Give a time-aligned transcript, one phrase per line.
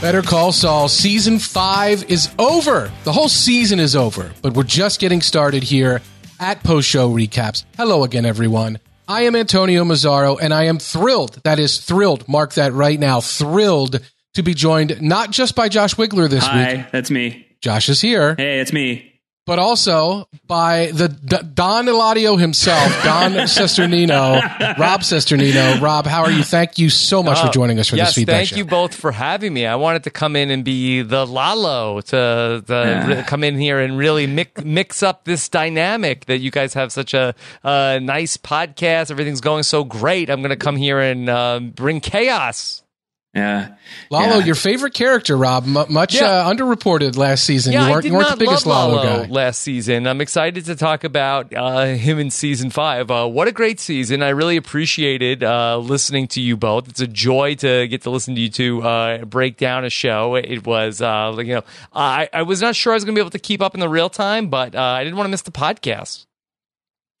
[0.00, 2.90] Better Call Saul season five is over.
[3.04, 6.00] The whole season is over, but we're just getting started here
[6.38, 7.64] at Post Show Recaps.
[7.76, 8.78] Hello again, everyone.
[9.06, 11.42] I am Antonio Mazzaro, and I am thrilled.
[11.42, 12.26] That is thrilled.
[12.28, 13.20] Mark that right now.
[13.20, 14.00] Thrilled
[14.34, 16.78] to be joined not just by Josh Wigler this Hi, week.
[16.78, 17.46] Hi, that's me.
[17.60, 19.09] Josh is here, Hey, it's me.
[19.50, 24.40] But also by the D- Don Eladio himself, Don Cesternino,
[24.78, 25.80] Rob Cesternino.
[25.80, 26.44] Rob, how are you?
[26.44, 28.56] Thank you so much for joining us for yes, this feedback thank show.
[28.58, 29.66] you both for having me.
[29.66, 33.06] I wanted to come in and be the Lalo to, to Yeah.
[33.08, 36.92] re- come in here and really mix, mix up this dynamic that you guys have
[36.92, 39.10] such a, uh nice podcast.
[39.10, 40.30] Everything's going so great.
[40.30, 42.84] I'm going to come here and uh, bring chaos.
[43.32, 43.68] Yeah.
[44.10, 44.44] Lalo, Yeah.
[44.44, 46.24] your favorite character, Rob, m- much Yeah.
[46.24, 47.72] uh, underreported last season.
[47.72, 49.30] Yeah, you I weren't, did you weren't not the biggest love Lalo, Lalo guy.
[49.30, 50.08] last season.
[50.08, 53.08] I'm excited to talk about uh, him in season five.
[53.08, 54.24] Uh, what a great season!
[54.24, 56.88] I really appreciated uh, listening to you both.
[56.88, 60.34] It's a joy to get to listen to you two uh, break down a show.
[60.34, 63.18] It was, uh, like, you know, I, I was not sure I was going to
[63.18, 65.30] be able to keep up in the real time, but uh, I didn't want to
[65.30, 66.26] miss the podcast.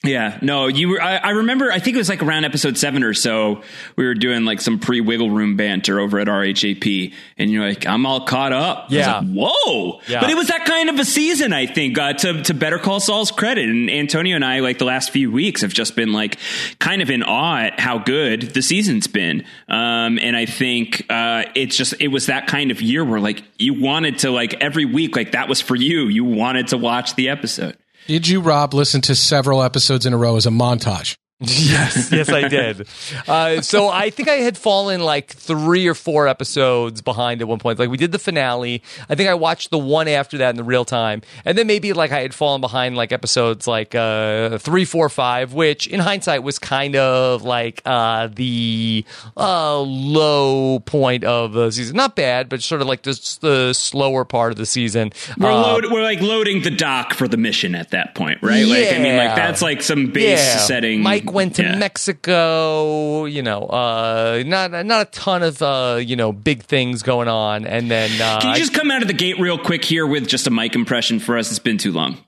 [0.02, 0.38] Yeah.
[0.40, 3.12] No, you were, I, I remember, I think it was like around episode seven or
[3.12, 3.60] so,
[3.96, 7.86] we were doing like some pre wiggle room banter over at RHAP, and you're like,
[7.86, 8.86] I'm all caught up.
[8.90, 9.18] Yeah.
[9.18, 10.00] like, Whoa.
[10.08, 10.20] Yeah.
[10.20, 12.98] But it was that kind of a season, I think, uh, to, to Better Call
[12.98, 13.68] Saul's credit.
[13.68, 16.38] And Antonio and I, like the last few weeks, have just been like
[16.78, 19.44] kind of in awe at how good the season's been.
[19.68, 23.42] Um, and I think, uh, it's just, it was that kind of year where like
[23.58, 26.04] you wanted to, like every week, like that was for you.
[26.04, 27.76] You wanted to watch the episode.
[28.06, 31.16] Did you, Rob, listen to several episodes in a row as a montage?
[31.42, 32.86] Yes, yes, I did.
[33.26, 37.58] Uh, so I think I had fallen like three or four episodes behind at one
[37.58, 37.78] point.
[37.78, 38.82] Like we did the finale.
[39.08, 41.94] I think I watched the one after that in the real time, and then maybe
[41.94, 46.42] like I had fallen behind like episodes like uh, three, four, five, which in hindsight
[46.42, 49.04] was kind of like uh, the
[49.36, 51.96] uh, low point of the season.
[51.96, 55.10] Not bad, but sort of like just the slower part of the season.
[55.38, 58.66] We're Uh, load, we're like loading the dock for the mission at that point, right?
[58.66, 60.56] Like I mean, like that's like some base Yeah.
[60.58, 61.00] setting.
[61.00, 61.76] Mike went to Yeah.
[61.76, 63.24] Mexico.
[63.24, 67.66] You know, uh, not not a ton of uh, you know big things going on,
[67.66, 70.06] and then uh, Can you I- just come out of the gate real quick here
[70.06, 71.50] with just a mic impression for us?
[71.50, 72.18] It's been too long.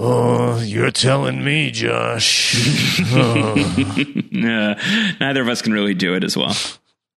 [0.00, 2.54] Oh, you're telling me, Josh.
[4.38, 4.74] Uh,
[5.18, 6.54] neither of us can really do it as well.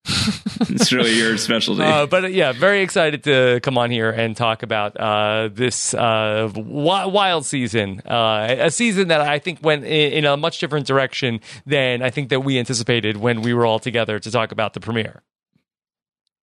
[0.62, 1.84] it's really your specialty.
[1.84, 6.50] Uh, but yeah, very excited to come on here and talk about uh, this uh,
[6.54, 8.02] wi- wild season.
[8.06, 12.10] Uh, a season that I think went in, in a much different direction than I
[12.10, 15.22] think that we anticipated when we were all together to talk about the premiere.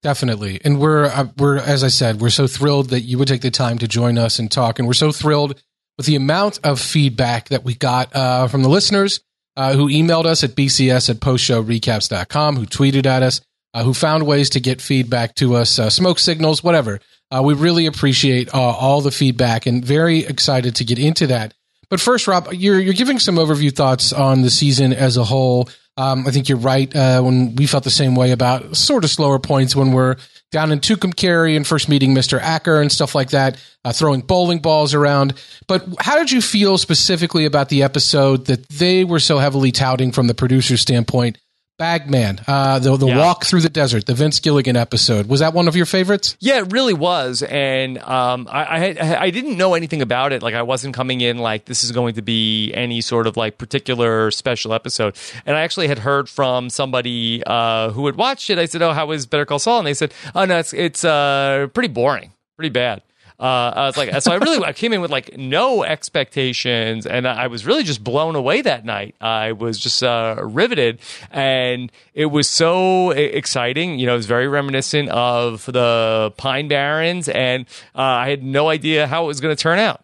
[0.02, 0.60] Definitely.
[0.64, 3.50] And we're, uh, we're, as I said, we're so thrilled that you would take the
[3.50, 4.78] time to join us and talk.
[4.78, 5.60] And we're so thrilled
[5.96, 9.20] with the amount of feedback that we got uh, from the listeners
[9.56, 13.40] uh, who emailed us at bcs at postshowrecaps.com, who tweeted at us,
[13.78, 16.98] uh, who found ways to get feedback to us, uh, smoke signals, whatever.
[17.30, 21.54] Uh, we really appreciate uh, all the feedback and very excited to get into that.
[21.88, 25.68] But first, Rob, you're you're giving some overview thoughts on the season as a whole.
[25.96, 26.94] Um, I think you're right.
[26.94, 30.16] Uh, when we felt the same way about sort of slower points when we're
[30.50, 32.40] down in Tucumcari and first meeting Mr.
[32.40, 35.34] Acker and stuff like that, uh, throwing bowling balls around.
[35.68, 40.10] But how did you feel specifically about the episode that they were so heavily touting
[40.10, 41.38] from the producer's standpoint?
[41.78, 43.18] Bagman, uh, the the Yeah.
[43.18, 45.26] walk through the desert, the Vince Gilligan episode.
[45.28, 46.36] Was that one of your favorites?
[46.40, 50.42] Yeah, it really was, and um, I, I I didn't know anything about it.
[50.42, 53.58] Like I wasn't coming in like this is going to be any sort of like
[53.58, 55.16] particular special episode.
[55.46, 58.58] And I actually had heard from somebody uh, who had watched it.
[58.58, 61.04] I said, "Oh, how was Better Call Saul?" And they said, "Oh no, it's it's
[61.04, 63.02] uh, pretty boring, pretty bad."
[63.40, 67.26] Uh, I was like, so I really I came in with like no expectations, and
[67.26, 69.14] I was really just blown away that night.
[69.20, 70.98] I was just uh, riveted,
[71.30, 74.00] and it was so exciting.
[74.00, 78.68] You know, it was very reminiscent of the Pine Barrens, and uh, I had no
[78.68, 80.02] idea how it was going to turn out.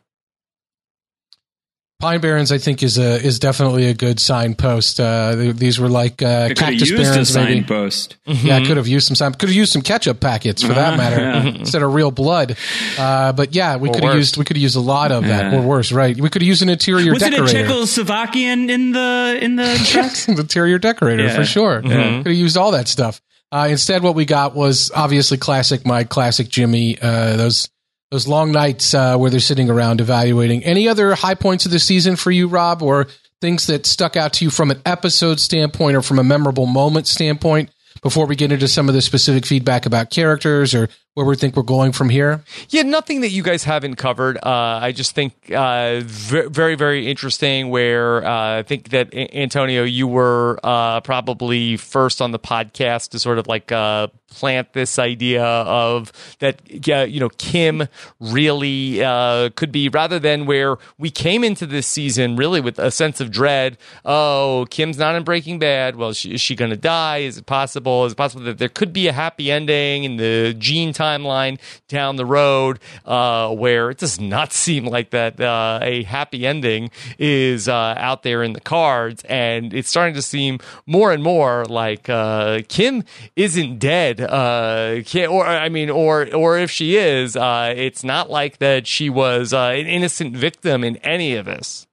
[2.00, 4.98] Pine Barrens, I think, is a is definitely a good signpost.
[5.00, 7.52] Uh, these were like uh, I could have cactus used a barrens, maybe.
[7.54, 8.16] signpost.
[8.26, 9.32] Yeah, I could have used some sign.
[9.32, 11.42] Could have used some ketchup packets for that Uh, matter yeah.
[11.60, 12.56] instead of real blood.
[12.98, 15.52] Uh, but yeah, we could have used we could have used a lot of that,
[15.52, 15.58] Yeah.
[15.58, 16.14] or worse, right?
[16.20, 17.36] We could have used an interior Was it a.
[17.38, 20.12] Czechoslovakian in the in the truck?
[20.12, 21.36] the interior decorator Yeah.
[21.36, 21.80] for sure.
[21.84, 22.18] Yeah.
[22.18, 23.20] Could have used all that stuff.
[23.52, 26.98] Uh, instead, what we got was obviously classic Mike, classic Jimmy.
[27.00, 27.68] Uh, those
[28.14, 30.62] those long nights uh, where they're sitting around evaluating.
[30.62, 33.08] Any other high points of the season for you, Rob, or
[33.40, 37.08] things that stuck out to you from an episode standpoint or from a memorable moment
[37.08, 37.70] standpoint?
[38.02, 41.56] Before we get into some of the specific feedback about characters or where we think
[41.56, 44.36] we're going from here, Yeah, nothing that you guys haven't covered.
[44.36, 47.70] Uh, I just think uh, ve- very, very interesting.
[47.70, 53.18] Where uh, I think that Antonio, you were uh, probably first on the podcast to
[53.18, 57.88] sort of like uh, plant this idea of that you know Kim
[58.20, 62.90] really uh, could be rather than where we came into this season really with a
[62.90, 63.78] sense of dread.
[64.04, 65.96] Oh, Kim's not in Breaking Bad.
[65.96, 67.18] Well, she, is she going to die?
[67.18, 68.04] Is it possible?
[68.04, 71.58] Is it possible that there could be a happy ending in the Gene timeline
[71.88, 76.90] down the road uh, where it does not seem like that uh, a happy ending
[77.18, 81.64] is uh, out there in the cards, and it's starting to seem more and more
[81.66, 83.04] like uh, Kim
[83.36, 84.23] isn't dead.
[84.24, 89.10] Uh, or I mean, or or if she is, uh, it's not like that she
[89.10, 91.86] was uh, an innocent victim in any of this.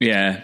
[0.00, 0.42] Yeah.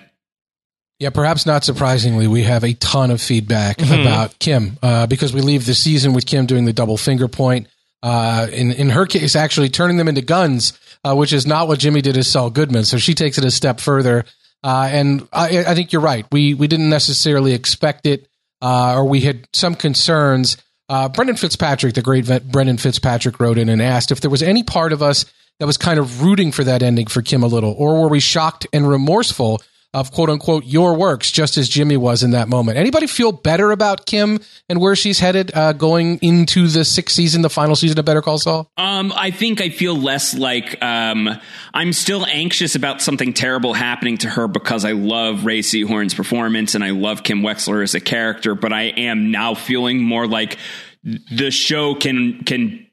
[0.98, 4.02] Yeah, perhaps not surprisingly, we have a ton of feedback mm-hmm.
[4.02, 7.68] about Kim uh, because we leave the season with Kim doing the double finger point.
[8.02, 11.78] Uh, in in her case, actually turning them into guns, uh, which is not what
[11.78, 12.84] Jimmy did as Saul Goodman.
[12.84, 14.24] So she takes it a step further.
[14.62, 16.26] Uh, and I, I, think you're right.
[16.30, 18.28] We we didn't necessarily expect it,
[18.60, 20.58] uh, or we had some concerns.
[20.90, 24.42] Uh, Brendan Fitzpatrick, the great vet, Brendan Fitzpatrick, wrote in and asked if there was
[24.42, 25.24] any part of us
[25.60, 28.18] that was kind of rooting for that ending for Kim a little, or were we
[28.18, 32.78] shocked and remorseful of quote unquote your works, just as Jimmy was in that moment.
[32.78, 34.38] Anybody feel better about Kim
[34.68, 38.22] and where she's headed uh, going into the sixth season, the final season of Better
[38.22, 38.70] Call Saul?
[38.76, 41.28] Um, I think I feel less like um,
[41.74, 46.74] I'm still anxious about something terrible happening to her because I love Rhea Seehorn's performance
[46.74, 50.58] and I love Kim Wexler as a character, but I am now feeling more like
[51.02, 52.86] the show can can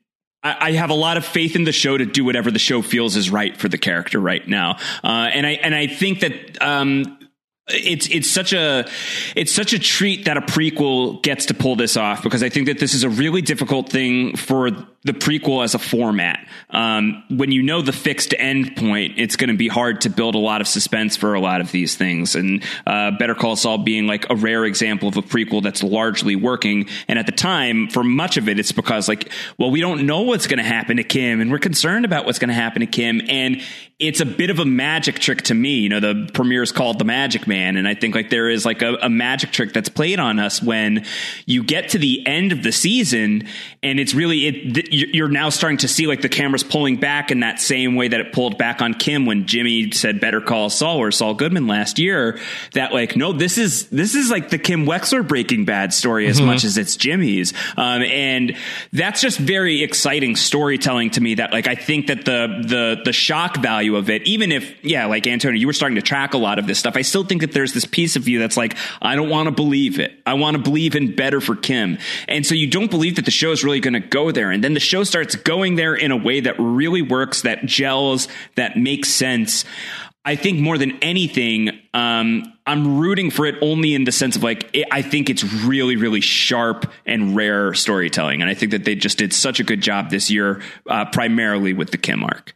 [0.60, 3.16] I, have a lot of faith in the show to do whatever the show feels
[3.16, 4.78] is right for the character right now.
[5.04, 7.18] Uh, and I and I think that um,
[7.68, 8.88] it's it's such a
[9.36, 12.68] it's such a treat that a prequel gets to pull this off because I think
[12.68, 14.72] that this is a really difficult thing for
[15.04, 16.46] the prequel as a format.
[16.70, 20.36] Um, when you know the fixed end point, it's going to be hard to build
[20.36, 22.36] a lot of suspense for a lot of these things.
[22.36, 26.36] And uh, Better Call Saul being like a rare example of a prequel that's largely
[26.36, 26.88] working.
[27.08, 30.22] And at the time, for much of it, it's because like, well, we don't know
[30.24, 32.88] what's going to happen to Kim, and we're concerned about what's going to happen to
[32.88, 33.22] Kim.
[33.30, 33.62] And
[34.00, 35.80] it's a bit of a magic trick to me.
[35.80, 38.66] You know, the premiere is called The Magic Man, and I think like there is
[38.66, 41.06] like a, a magic trick that's played on us when
[41.46, 43.48] you get to the end of the season,
[43.88, 47.40] and it's really it you're now starting to see like the cameras pulling back in
[47.40, 50.98] that same way that it pulled back on Kim when Jimmy said better call Saul
[50.98, 52.40] or Saul Goodman last year.
[52.74, 56.38] That like no this is this is like the Kim Wexler Breaking Bad story as
[56.38, 56.48] mm-hmm.
[56.48, 57.54] much as it's Jimmy's.
[57.78, 58.58] Um, and
[58.92, 63.14] that's just very exciting storytelling to me that like I think that the the the
[63.14, 66.38] shock value of it even if yeah like Antonio you were starting to track a
[66.38, 68.76] lot of this stuff I still think that there's this piece of you that's like
[69.02, 70.14] I don't want to believe it.
[70.26, 71.98] I want to believe in better for Kim.
[72.28, 74.64] And so you don't believe that the show is really going to go there and
[74.64, 78.78] then the show starts going there in a way that really works, that gels, that
[78.78, 79.66] makes sense.
[80.26, 84.44] I think more than anything, um, I'm rooting for it only in the sense of
[84.44, 88.42] like, it, I think it's really, really sharp and rare storytelling.
[88.42, 91.72] And I think that they just did such a good job this year, uh, primarily
[91.72, 92.54] with the Kim arc.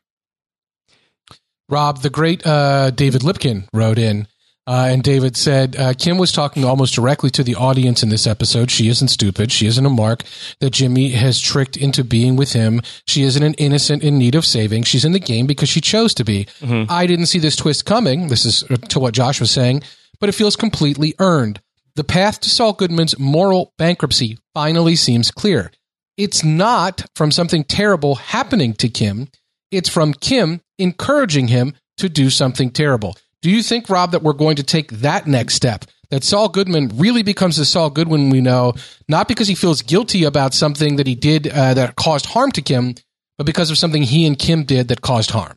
[1.69, 4.27] Rob, the great uh, David Lipkin wrote in
[4.71, 8.25] uh, and David said uh, Kim was talking almost directly to the audience in this
[8.25, 8.71] episode.
[8.71, 9.51] She isn't stupid.
[9.51, 10.23] She isn't a mark
[10.61, 12.79] that Jimmy has tricked into being with him.
[13.05, 14.83] She isn't an innocent in need of saving.
[14.83, 16.45] She's in the game because she chose to be.
[16.61, 16.89] Mm-hmm.
[16.89, 18.29] I didn't see this twist coming.
[18.29, 19.83] This is uh, to what Josh was saying,
[20.21, 21.59] but it feels completely earned.
[21.95, 25.73] The path to Saul Goodman's moral bankruptcy finally seems clear.
[26.15, 29.27] It's not from something terrible happening to Kim.
[29.69, 33.17] It's from Kim encouraging him to do something terrible.
[33.41, 35.85] Do you think, Rob, that we're going to take that next step?
[36.11, 38.73] That Saul Goodman really becomes the Saul Goodman we know,
[39.07, 42.61] not because he feels guilty about something that he did uh, that caused harm to
[42.61, 42.95] Kim,
[43.37, 45.55] but because of something he and Kim did that caused harm?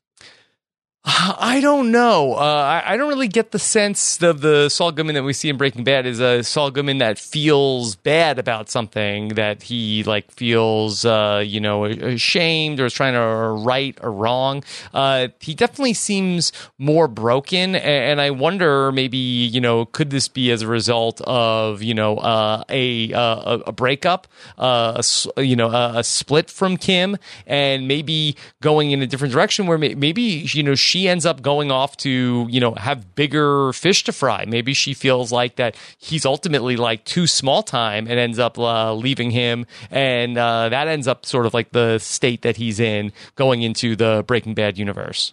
[1.06, 2.32] I don't know.
[2.32, 5.50] Uh, I, I, don't really get the sense of the Saul Goodman that we see
[5.50, 10.30] in Breaking Bad is a Saul Goodman that feels bad about something that he like
[10.30, 14.64] feels, uh, you know, ashamed or is trying to right or wrong.
[14.94, 20.50] Uh, he definitely seems more broken, and I wonder maybe you know could this be
[20.52, 25.02] as a result of you know uh, a, uh, a breakup, uh,
[25.36, 29.66] a, you know a, a, split from Kim, and maybe going in a different direction
[29.66, 30.74] where maybe you know.
[30.74, 34.44] She she ends up going off to, you know, have bigger fish to fry.
[34.46, 38.94] Maybe she feels like that he's ultimately like too small time and ends up uh,
[38.94, 39.66] leaving him.
[39.90, 43.96] And uh, that ends up sort of like the state that he's in going into
[43.96, 45.32] the Breaking Bad universe.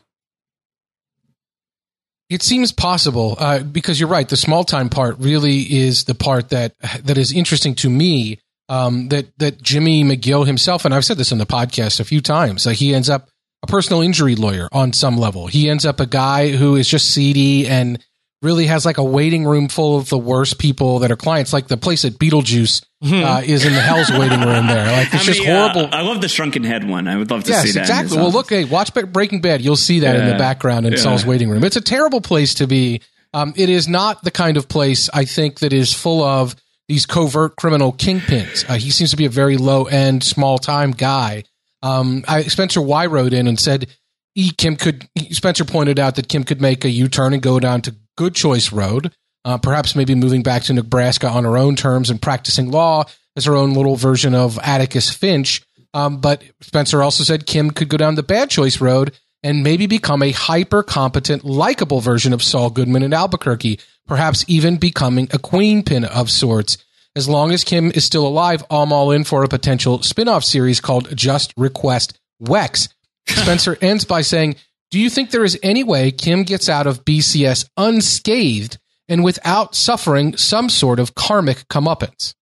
[2.28, 4.28] It seems possible uh, because you're right.
[4.28, 8.40] The small time part really is the part that that is interesting to me.
[8.68, 12.22] Um, that that Jimmy McGill himself, and I've said this on the podcast a few
[12.22, 13.28] times, that he ends up
[13.64, 15.48] a personal injury lawyer on some level.
[15.48, 18.04] He ends up a guy who is just seedy and
[18.42, 21.68] really has like a waiting room full of the worst people that are clients, like
[21.68, 24.88] the place at Beetlejuice uh, is in the Hell's waiting room there.
[24.92, 25.96] Like it's How just many, uh, horrible.
[25.96, 27.08] I love the shrunken head one.
[27.08, 27.82] I would love to yes, see that.
[27.82, 28.18] exactly.
[28.18, 28.36] Well, office.
[28.36, 29.62] look, hey, watch Breaking Bad.
[29.62, 31.00] You'll see that in the background in Yeah.
[31.00, 31.64] Saul's waiting room.
[31.64, 33.02] It's a terrible place to be.
[33.34, 36.56] Um, it is not the kind of place I think that is full of
[36.90, 38.68] these covert criminal kingpins.
[38.70, 41.44] Uh, he seems to be a very low end, small time guy.
[41.82, 43.88] Um, I, Spencer Y wrote in and said
[44.58, 45.08] Kim could.
[45.32, 48.36] Spencer pointed out that Kim could make a U turn and go down to Good
[48.36, 49.14] Choice Road,
[49.46, 53.46] uh, perhaps maybe moving back to Nebraska on her own terms and practicing law as
[53.46, 55.62] her own little version of Atticus Finch.
[55.94, 59.88] Um, but Spencer also said Kim could go down the Bad Choice Road and maybe
[59.88, 65.40] become a hyper competent, likable version of Saul Goodman in Albuquerque, perhaps even becoming a
[65.40, 66.78] queen pin of sorts.
[67.14, 70.46] As long as Kim is still alive, I'm all in for a potential spin off
[70.46, 72.88] series called Just Request Wex.
[73.28, 74.56] Spencer ends by saying,
[74.92, 78.78] Do you think there is any way Kim gets out of BCS unscathed
[79.10, 82.34] and without suffering some sort of karmic comeuppance?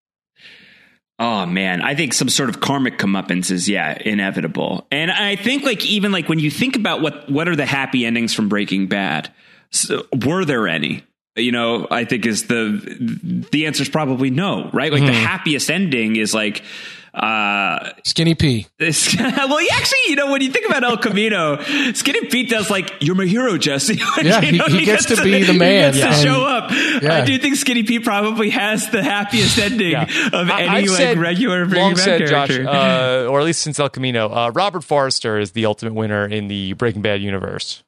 [1.18, 5.64] Oh man, I think some sort of karmic comeuppance is yeah inevitable, and I think
[5.64, 8.88] like even like when you think about what what are the happy endings from Breaking
[8.88, 9.30] Bad,
[9.70, 11.04] so, were there any?
[11.42, 14.92] You know, I think is the the answer is probably no, right?
[14.92, 16.64] Like the happiest ending is like
[17.12, 18.68] uh Skinny P.
[18.78, 21.60] this well yeah, actually you know when you think about el camino
[21.94, 25.06] skinny pete does like you're my hero jesse Like, Yeah, you he- know, he gets
[25.08, 26.70] to be the man, he gets to show up
[27.02, 27.16] Yeah.
[27.16, 30.04] i do think skinny pete probably has the happiest ending Yeah.
[30.04, 32.70] of I- any I've like said- regular Breaking Bad said, Josh, character.
[32.70, 36.48] uh, or at least since El Camino, uh, Robert Forster is the ultimate winner in
[36.48, 37.82] the Breaking Bad universe.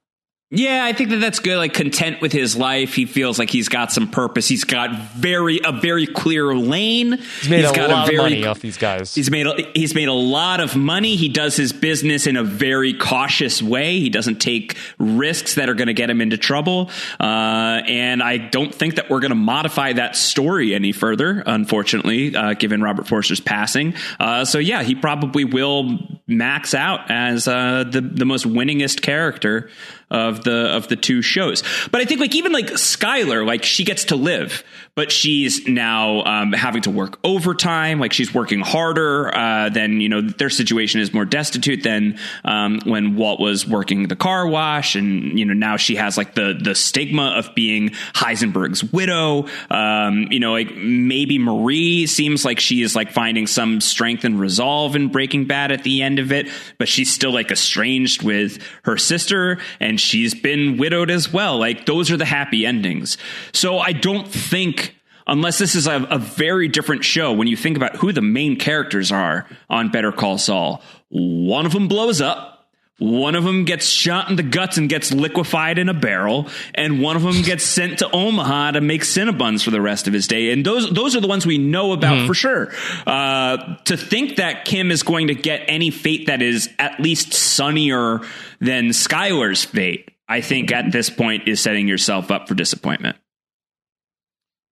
[0.53, 1.55] Yeah, I think that that's good.
[1.55, 4.49] Like content with his life, he feels like he's got some purpose.
[4.49, 7.13] He's got very a very clear lane.
[7.39, 9.15] He's made a got lot very, of money off these guys.
[9.15, 11.15] He's made a, he's made a lot of money.
[11.15, 14.01] He does his business in a very cautious way.
[14.01, 16.89] He doesn't take risks that are going to get him into trouble.
[17.17, 21.43] Uh, and I don't think that we're going to modify that story any further.
[21.45, 23.95] Unfortunately, uh, given Robert Forster's passing.
[24.19, 29.69] Uh, so yeah, he probably will max out as uh, the the most winningest character
[30.11, 31.63] of the of the two shows.
[31.89, 34.63] But I think like even like Skyler, like she gets to live,
[34.93, 37.99] but she's now um, having to work overtime.
[37.99, 42.81] Like she's working harder uh, than you know their situation is more destitute than um,
[42.83, 46.59] when Walt was working the car wash, and you know now she has like the
[46.61, 49.47] the stigma of being Heisenberg's widow.
[49.69, 54.39] Um, you know, like maybe Marie seems like she is like finding some strength and
[54.39, 58.61] resolve in Breaking Bad at the end of it, but she's still like estranged with
[58.83, 61.57] her sister and she's been widowed as well.
[61.57, 63.17] Like those are the happy endings.
[63.53, 64.95] So I don't think
[65.27, 68.57] unless this is a, a very different show when you think about who the main
[68.57, 72.60] characters are on Better Call Saul, one of them blows up.
[73.01, 77.01] One of them gets shot in the guts and gets liquefied in a barrel, and
[77.01, 80.27] one of them gets sent to Omaha to make Cinnabons for the rest of his
[80.27, 80.51] day.
[80.51, 82.71] And those those are the ones we know about for sure.
[83.07, 87.33] Uh, to think that Kim is going to get any fate that is at least
[87.33, 88.21] sunnier
[88.59, 93.17] than Skyler's fate, I think at this point is setting yourself up for disappointment.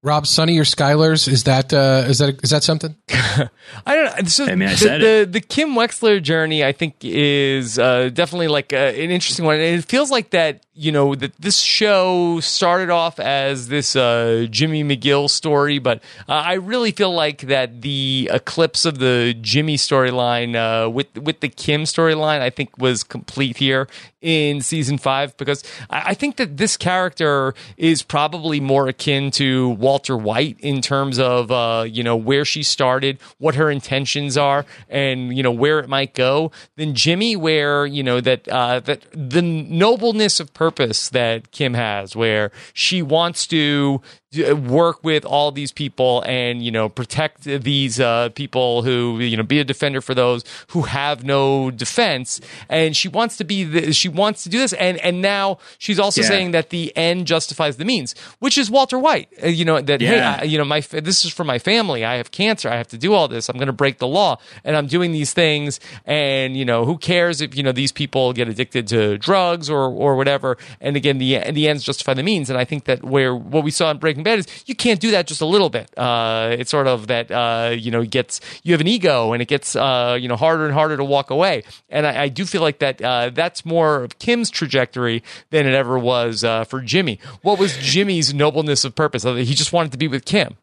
[0.01, 1.27] Rob Sonny or Skylers?
[1.27, 2.95] Is that uh, is that is that something?
[3.09, 3.49] I
[3.95, 4.27] don't know.
[4.27, 8.09] So I mean, I the, said the, the Kim Wexler journey, I think, is uh,
[8.09, 9.55] definitely like uh, an interesting one.
[9.55, 14.47] And it feels like that, you know, that this show started off as this uh,
[14.49, 19.75] Jimmy McGill story, but uh, I really feel like that the eclipse of the Jimmy
[19.75, 23.87] storyline uh, with with the Kim storyline, I think, was complete here
[24.21, 30.17] in season five because I, think that this character is probably more akin to Walter
[30.17, 35.35] White in terms of uh, you know where she started, what her intentions are, and
[35.35, 39.41] you know where it might go than Jimmy, where you know that uh, that the
[39.41, 44.01] nobleness of purpose that Kim has, where she wants to
[44.37, 49.41] work with all these people and you know protect these uh, people who you know
[49.43, 52.39] be a defender for those who have no defense.
[52.69, 54.73] And she wants to be the, she wants to do this.
[54.73, 56.27] And and now she's also Yeah.
[56.27, 59.29] saying that the end justifies the means which is Walter White.
[59.43, 62.05] Uh, you know that hey I, you know my this is for my family.
[62.05, 62.69] I have cancer.
[62.69, 63.49] I have to do all this.
[63.49, 64.37] I'm going to break the law.
[64.63, 65.79] And I'm doing these things.
[66.05, 69.89] And you know who cares if you know these people get addicted to drugs or
[69.89, 70.57] or whatever.
[70.79, 72.51] And again the the ends justify the means.
[72.51, 75.11] And I think that where what we saw in Breaking Bad is you can't do
[75.11, 75.95] that just a little bit.
[75.97, 79.47] Uh, it's sort of that uh, you know gets you have an ego and it
[79.47, 81.63] gets uh, you know harder and harder to walk away.
[81.89, 85.73] And I, I do feel like that uh, that's more of Kim's trajectory than it
[85.73, 87.19] ever was uh, for Jimmy.
[87.41, 89.23] What was Jimmy's nobleness of purpose?
[89.23, 90.57] He just wanted to be with Kim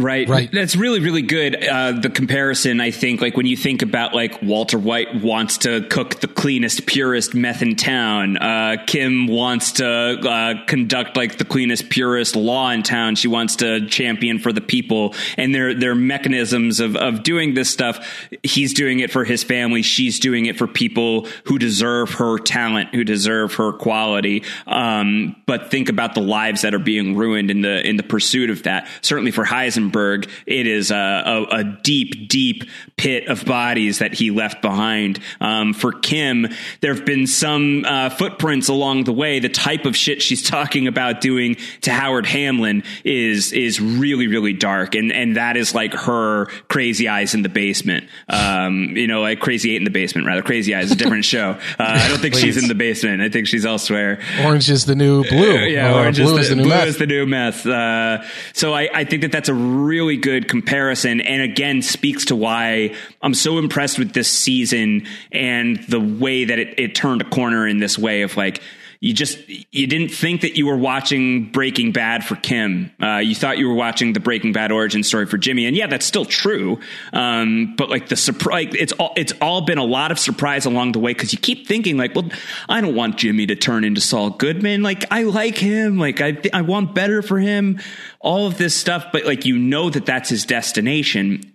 [0.00, 0.26] Right.
[0.28, 0.50] Right.
[0.50, 1.62] That's really, really good.
[1.62, 5.86] Uh, the comparison, I think, like when you think about like Walter White wants to
[5.88, 8.38] cook the cleanest, purest meth in town.
[8.38, 13.14] Uh, Kim wants to uh, conduct like the cleanest, purest law in town.
[13.14, 17.68] She wants to champion for the people and their, their mechanisms of, of doing this
[17.68, 18.26] stuff.
[18.42, 19.82] He's doing it for his family.
[19.82, 24.44] She's doing it for people who deserve her talent, who deserve her quality.
[24.66, 28.48] Um, but think about the lives that are being ruined in the, in the pursuit
[28.48, 28.88] of that.
[29.02, 32.64] Certainly for Heisenberg it is a, a, a, deep, deep
[32.96, 35.18] pit of bodies that he left behind.
[35.40, 36.48] Um, for Kim,
[36.80, 39.38] there have been some uh, footprints along the way.
[39.38, 44.52] The type of shit she's talking about doing to Howard Hamlin is is really, really
[44.52, 48.08] dark, and and that is like her Crazy Eyes in the basement.
[48.28, 50.42] Um, you know, like Crazy Eight in the basement, rather.
[50.42, 51.50] Crazy Eyes a different show.
[51.50, 53.22] Uh, I don't think she's in the basement.
[53.22, 54.20] I think she's elsewhere.
[54.42, 55.56] Orange is the new blue.
[55.56, 56.86] Uh, yeah, orange blue is the, is the new blue meth.
[56.88, 57.66] is the new meth.
[57.66, 62.36] Uh, so I, I think that that's a really good comparison and again speaks to
[62.36, 67.28] why I'm so impressed with this season and the way that it, it turned a
[67.28, 68.62] corner in this way of like
[69.00, 72.92] you just you didn't think that you were watching Breaking Bad for Kim.
[73.02, 75.86] Uh, you thought you were watching the Breaking Bad origin story for Jimmy, and yeah,
[75.86, 76.78] that's still true.
[77.14, 80.66] Um, but like the surprise, like it's all it's all been a lot of surprise
[80.66, 82.28] along the way because you keep thinking like, well,
[82.68, 84.82] I don't want Jimmy to turn into Saul Goodman.
[84.82, 85.98] Like I like him.
[85.98, 87.80] Like I I want better for him.
[88.20, 91.54] All of this stuff, but like you know that that's his destination,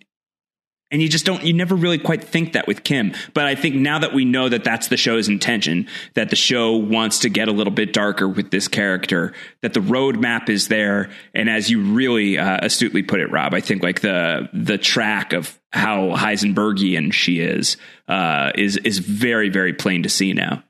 [0.91, 3.13] and you just don't, you never really quite think that with Kim.
[3.33, 6.73] But I think now that we know that that's the show's intention, that the show
[6.75, 11.09] wants to get a little bit darker with this character, that the roadmap is there.
[11.33, 15.33] And as you really uh, astutely put it, Rob, I think like the, the track
[15.33, 17.77] of how Heisenbergian she is,
[18.07, 20.63] uh, is, is very, very plain to see now.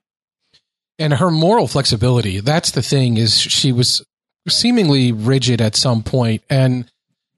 [0.97, 4.01] And her moral flexibility, that's the thing is she was
[4.47, 6.89] seemingly rigid at some point and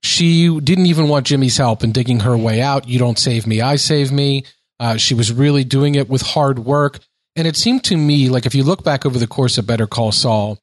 [0.02, 2.88] she didn't even want Jimmy's help in digging her way out.
[2.88, 4.46] You don't save me, I save me.
[4.80, 7.00] Uh, she was really doing it with hard work.
[7.36, 9.88] And it seemed to me like if you look back over the course of Better
[9.88, 10.60] Call Saul,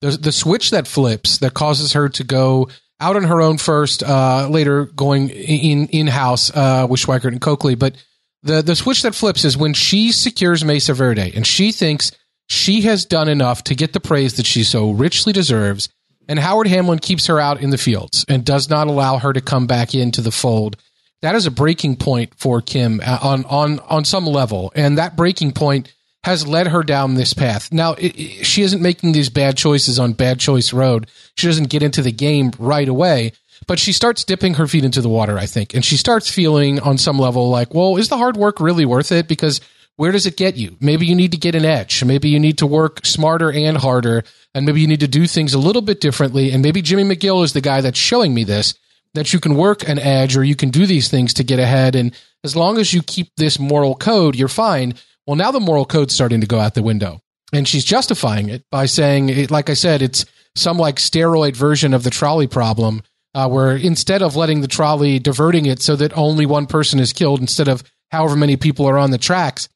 [0.00, 2.68] the, the switch that flips that causes her to go
[3.00, 7.40] out on her own first, uh, later going in in house uh, with Schweikert and
[7.40, 7.74] Coakley.
[7.74, 7.96] But
[8.42, 12.12] the the switch that flips is when she secures Mesa Verde and she thinks
[12.48, 15.88] she has done enough to get the praise that she so richly deserves
[16.28, 19.40] and Howard Hamlin keeps her out in the fields and does not allow her to
[19.40, 20.76] come back into the fold.
[21.22, 25.16] That is a breaking point for Kim uh, on on on some level, and that
[25.16, 25.92] breaking point
[26.24, 27.70] has led her down this path.
[27.70, 31.06] Now, it, it, she isn't making these bad choices on bad choice road.
[31.36, 33.32] She doesn't get into the game right away,
[33.66, 36.80] but she starts dipping her feet into the water, I think, and she starts feeling
[36.80, 39.28] on some level like, well, is the hard work really worth it?
[39.28, 39.60] Because
[39.96, 40.76] where does it get you?
[40.80, 42.02] Maybe you need to get an edge.
[42.04, 45.54] Maybe you need to work smarter and harder, and maybe you need to do things
[45.54, 46.50] a little bit differently.
[46.50, 48.74] And maybe Jimmy McGill is the guy that's showing me this
[49.14, 51.94] that you can work an edge or you can do these things to get ahead.
[51.94, 54.94] And as long as you keep this moral code, you're fine.
[55.26, 57.20] Well, now the moral code's starting to go out the window.
[57.52, 60.26] And she's justifying it by saying, it, like I said, it's
[60.56, 63.02] some like steroid version of the trolley problem,
[63.34, 67.12] uh, where instead of letting the trolley diverting it so that only one person is
[67.12, 69.68] killed instead of however many people are on the tracks,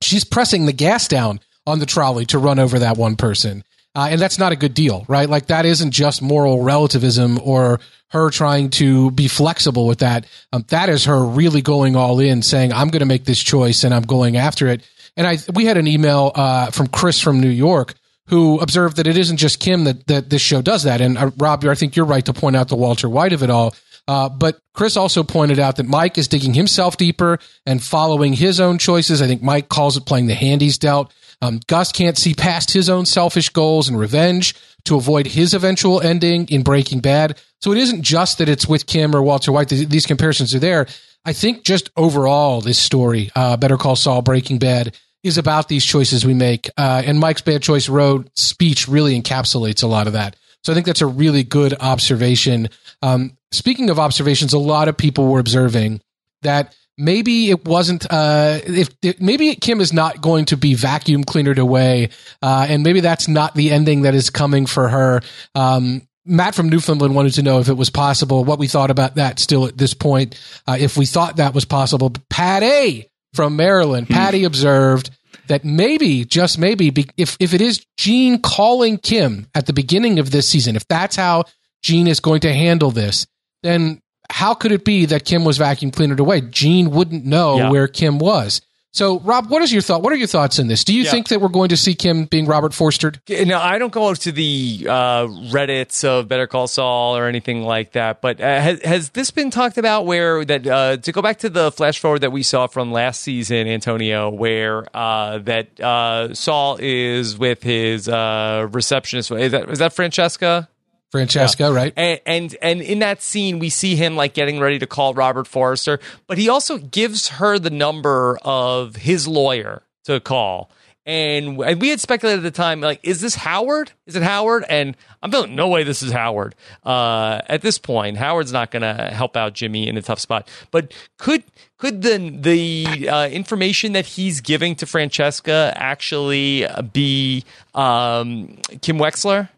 [0.00, 3.64] she's pressing the gas down on the trolley to run over that one person.
[3.94, 5.28] Uh, and that's not a good deal, right?
[5.28, 7.80] Like that isn't just moral relativism or
[8.10, 10.26] her trying to be flexible with that.
[10.52, 13.84] Um, that is her really going all in, saying, "I'm going to make this choice
[13.84, 14.82] and I'm going after it."
[15.16, 17.94] And I, we had an email uh, from Chris from New York
[18.28, 21.00] who observed that it isn't just Kim that that this show does that.
[21.00, 23.50] And uh, Rob, I think you're right to point out the Walter White of it
[23.50, 23.74] all.
[24.08, 28.58] Uh, but Chris also pointed out that Mike is digging himself deeper and following his
[28.58, 29.20] own choices.
[29.20, 31.12] I think Mike calls it playing the hand he's dealt.
[31.42, 34.54] Um, Gus can't see past his own selfish goals and revenge
[34.86, 37.38] to avoid his eventual ending in Breaking Bad.
[37.60, 39.68] So it isn't just that it's with Kim or Walter White.
[39.68, 40.86] These comparisons are there.
[41.24, 45.84] I think just overall, this story, uh, Better Call Saul, Breaking Bad, is about these
[45.84, 46.70] choices we make.
[46.78, 50.36] Uh, and Mike's Bad Choice Road speech really encapsulates a lot of that.
[50.64, 52.68] So I think that's a really good observation.
[53.02, 56.00] Um, speaking of observations, a lot of people were observing
[56.42, 61.24] that maybe it wasn't uh, if, if, maybe Kim is not going to be vacuum
[61.24, 62.10] cleanered away,
[62.42, 65.20] uh, and maybe that's not the ending that is coming for her.
[65.54, 69.14] Um, Matt from Newfoundland wanted to know if it was possible, what we thought about
[69.14, 72.12] that still at this point, uh, if we thought that was possible.
[72.28, 74.12] Patty from Maryland, hmm.
[74.12, 75.10] Patty observed
[75.48, 80.30] that maybe, just maybe, if, if it is Gene calling Kim at the beginning of
[80.30, 81.44] this season, if that's how
[81.82, 83.26] Gene is going to handle this,
[83.62, 86.40] then how could it be that Kim was vacuum cleanered away?
[86.40, 87.70] Gene wouldn't know yeah.
[87.70, 88.60] where Kim was.
[88.92, 90.02] So, Rob, what is your thought?
[90.02, 90.82] What are your thoughts in this?
[90.82, 91.10] Do you Yeah.
[91.10, 93.18] think that we're going to see Kim being Robert Forstered?
[93.46, 97.92] No, I don't go to the uh, Reddits of Better Call Saul or anything like
[97.92, 98.22] that.
[98.22, 100.06] But uh, has, has this been talked about?
[100.06, 103.20] Where that uh, to go back to the flash forward that we saw from last
[103.20, 109.30] season, Antonio, where uh, that uh, Saul is with his uh, receptionist.
[109.30, 110.68] Is that is that Francesca?
[111.10, 111.92] Francesca, right?
[111.96, 115.46] And, and and in that scene, we see him like getting ready to call Robert
[115.46, 120.70] Forster, but he also gives her the number of his lawyer to call.
[121.06, 123.92] And and we had speculated at the time, like, is this Howard?
[124.04, 124.66] Is it Howard?
[124.68, 126.54] And I'm feeling no way this is Howard.
[126.84, 130.46] Uh, at this point, Howard's not going to help out Jimmy in a tough spot.
[130.70, 131.44] But could
[131.78, 137.44] could the the uh, information that he's giving to Francesca actually be
[137.74, 139.48] um, Kim Wexler?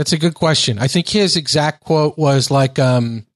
[0.00, 0.78] That's a good question.
[0.78, 3.26] I think his exact quote was like um,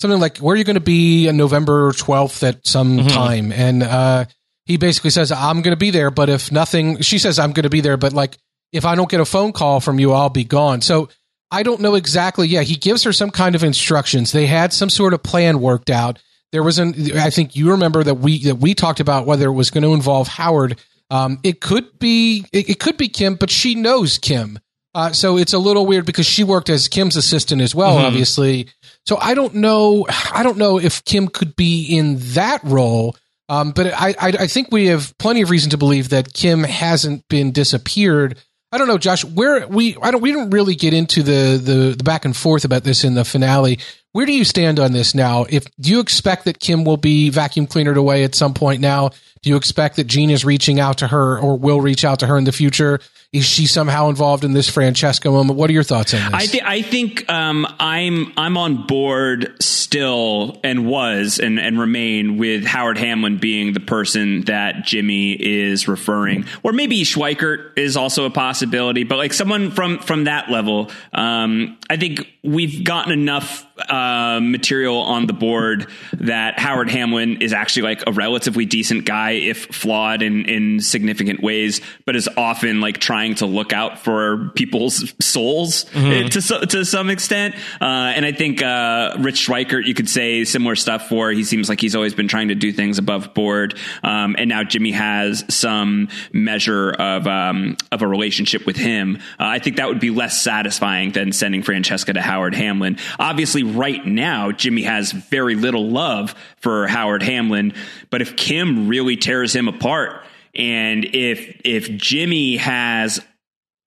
[0.00, 3.08] something like, "Where are you going to be on November twelfth at some Mm-hmm.
[3.08, 4.26] time?" And uh,
[4.64, 7.64] he basically says, "I'm going to be there, but if nothing," she says, "I'm going
[7.64, 8.38] to be there, but like
[8.70, 11.08] if I don't get a phone call from you, I'll be gone." So
[11.50, 12.46] I don't know exactly.
[12.46, 14.30] Yeah, he gives her some kind of instructions.
[14.30, 16.20] They had some sort of plan worked out.
[16.52, 16.94] There was an.
[17.16, 19.92] I think you remember that we that we talked about whether it was going to
[19.92, 20.78] involve Howard.
[21.10, 24.60] Um, it could be it, it could be Kim, but she knows Kim.
[24.94, 28.68] Uh, so it's a little weird because she worked as Kim's assistant as well, obviously.
[29.06, 30.06] So I don't know.
[30.32, 33.16] I don't know if Kim could be in that role.
[33.48, 36.62] Um, but I, I, I think we have plenty of reason to believe that Kim
[36.64, 38.38] hasn't been disappeared.
[38.70, 39.24] I don't know, Josh.
[39.24, 42.64] Where we I don't we didn't really get into the, the the back and forth
[42.64, 43.78] about this in the finale.
[44.12, 45.44] Where do you stand on this now?
[45.48, 49.10] If do you expect that Kim will be vacuum cleanered away at some point now?
[49.42, 52.26] Do you expect that Gene is reaching out to her or will reach out to
[52.26, 53.00] her in the future?
[53.32, 55.58] Is she somehow involved in this Francesca moment?
[55.58, 56.34] What are your thoughts on this?
[56.34, 62.36] I, th- I think um, I'm I'm on board still and was and, and remain
[62.36, 68.26] with Howard Hamlin being the person that Jimmy is referring, or maybe Schweikert is also
[68.26, 70.90] a possibility, but like someone from from that level.
[71.14, 77.52] Um, I think we've gotten enough uh, material on the board that Howard Hamlin is
[77.52, 82.80] actually like a relatively decent guy, if flawed in in significant ways, but is often
[82.80, 87.54] like trying to look out for people's souls eh, to to some extent.
[87.80, 91.30] Uh, and I think uh, Rich Schweikert, you could say similar stuff for.
[91.30, 94.64] He seems like he's always been trying to do things above board, um, and now
[94.64, 99.16] Jimmy has some measure of um, of a relationship with him.
[99.38, 102.98] Uh, I think that would be less satisfying than sending Francesca to Howard Hamlin.
[103.18, 107.74] Obviously, right now Jimmy has very little love for Howard Hamlin,
[108.10, 113.20] but if Kim really tears him apart, and if if Jimmy has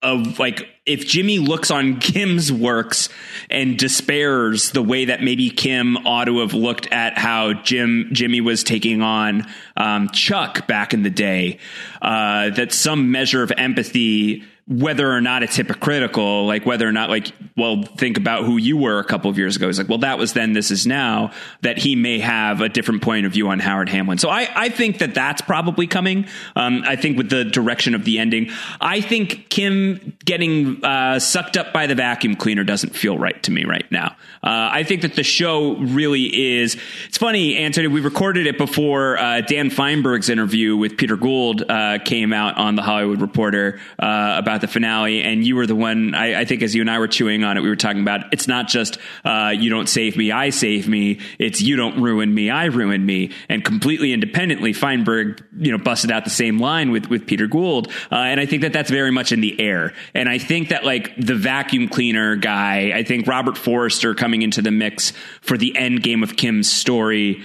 [0.06, 3.10] of like if Jimmy looks on Kim's works
[3.50, 8.39] and despairs the way that maybe Kim ought to have looked at how Jim Jimmy
[8.39, 11.58] was taking on um, Chuck back in the day,
[12.02, 17.10] uh, that some measure of empathy, whether or not it's hypocritical, like whether or not
[17.10, 19.67] like well think about who you were a couple of years ago.
[19.67, 21.32] He's like well that was then, this is now.
[21.62, 24.17] That he may have a different point of view on Howard Hamlin.
[24.17, 26.28] So I I think that that's probably coming.
[26.56, 28.49] Um, I think with the direction of the ending,
[28.82, 33.51] I think Kim getting uh, sucked up by the vacuum cleaner doesn't feel right to
[33.51, 34.15] me right now.
[34.43, 36.75] Uh, I think that the show really is.
[37.08, 37.88] It's funny, Anthony.
[37.88, 42.75] We recorded it before uh, Dan Fienberg's interview with Peter Gould uh, came out on
[42.75, 46.15] the Hollywood Reporter uh, about the finale, and you were the one.
[46.15, 48.32] I, I think as you and I were chewing on it, we were talking about
[48.32, 51.20] it's not just uh, you don't save me, I save me.
[51.39, 53.32] It's you don't ruin me, I ruin me.
[53.50, 57.91] And completely independently, Fienberg, you know, busted out the same line with with Peter Gould,
[58.12, 59.94] uh, and I think that that's very much in the air.
[60.13, 64.62] And I think that like the vacuum cleaner guy, I think Robert Forster coming into
[64.62, 67.44] the mix for the end game of Kim's story,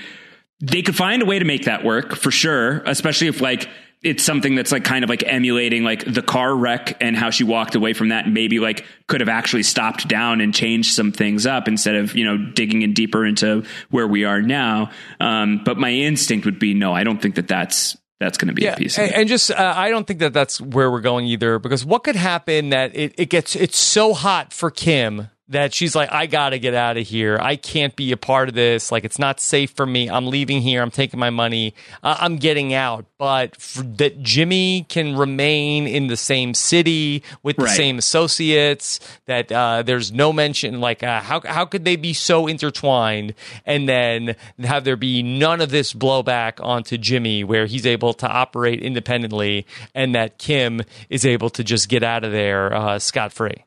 [0.60, 3.68] they could find a way to make that work for sure, especially if like
[4.02, 7.44] it's something that's like kind of like emulating like the car wreck and how she
[7.44, 11.12] walked away from that and maybe like could have actually stopped down and changed some
[11.12, 15.60] things up instead of you know digging in deeper into where we are now um,
[15.64, 18.66] but my instinct would be no i don't think that that's that's going to be
[18.66, 19.16] a piece of and, it.
[19.18, 21.58] and just uh, I don't think that that's where we're going either.
[21.58, 25.94] Because what could happen that it, it gets it's so hot for Kim that she's
[25.94, 27.38] like, I got to get out of here.
[27.40, 28.90] I can't be a part of this.
[28.90, 30.08] Like, it's not safe for me.
[30.08, 30.80] I'm leaving here.
[30.82, 31.74] I'm taking my money.
[32.02, 33.04] Uh, I'm getting out.
[33.18, 37.76] But for, that Jimmy can remain in the same city with the Right.
[37.76, 39.00] same associates.
[39.26, 40.80] That uh, there's no mention.
[40.80, 43.34] Like, uh, how how could they be so intertwined
[43.66, 48.28] and then have there be none of this blowback onto Jimmy, where he's able to
[48.28, 53.32] operate independently, and that Kim is able to just get out of there uh, scot
[53.32, 53.64] free.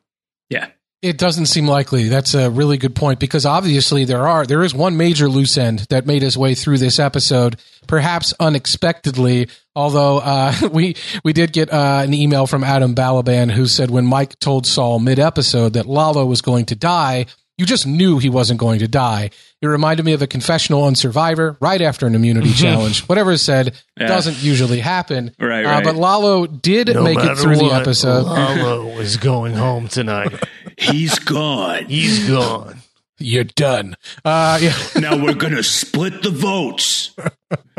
[0.50, 0.68] yeah
[1.04, 2.08] It doesn't seem likely.
[2.08, 5.80] That's a really good point because obviously there are there is one major loose end
[5.90, 9.48] that made his way through this episode, perhaps unexpectedly.
[9.76, 14.06] Although uh, we we did get uh, an email from Adam Balaban who said when
[14.06, 17.26] Mike told Saul mid episode that Lalo was going to die,
[17.58, 19.30] you just knew he wasn't going to die.
[19.62, 23.02] It reminded me of a confessional on Survivor right after an immunity challenge.
[23.08, 24.08] Whatever is said Yeah.
[24.08, 25.32] doesn't usually happen.
[25.38, 25.84] Right, Uh, right.
[25.84, 28.24] but Lalo did make it through the episode.
[28.26, 30.32] Lalo is going home tonight.
[30.78, 31.84] He's gone.
[31.86, 32.78] He's gone.
[33.18, 33.96] You're done.
[34.24, 34.76] Uh, yeah.
[35.00, 37.14] now we're gonna split the votes.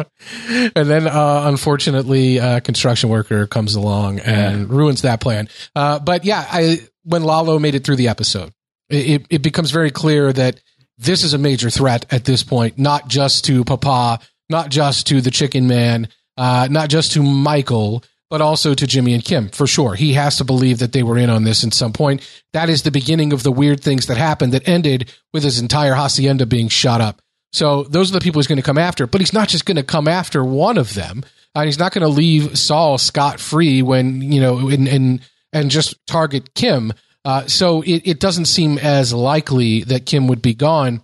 [0.75, 6.23] and then uh, unfortunately a construction worker comes along and ruins that plan uh, but
[6.25, 8.53] yeah I, when lalo made it through the episode
[8.89, 10.61] it, it- it becomes very clear that
[10.97, 15.19] this is a major threat at this point not just to papa not just to
[15.21, 19.67] the chicken man uh, not just to michael but also to jimmy and kim for
[19.67, 22.69] sure he has to believe that they were in on this at some point that
[22.69, 26.45] is the beginning of the weird things that happened that ended with his entire hacienda
[26.45, 27.21] being shot up
[27.55, 29.77] so those are the people he's going to come after, but he's not just going
[29.77, 31.23] to come after one of them.
[31.55, 35.21] Uh, he's not going to leave Saul scot free when you know and and
[35.53, 36.91] and just target Kim.
[37.23, 41.01] Uh, so it, it doesn't seem as likely that Kim would be gone.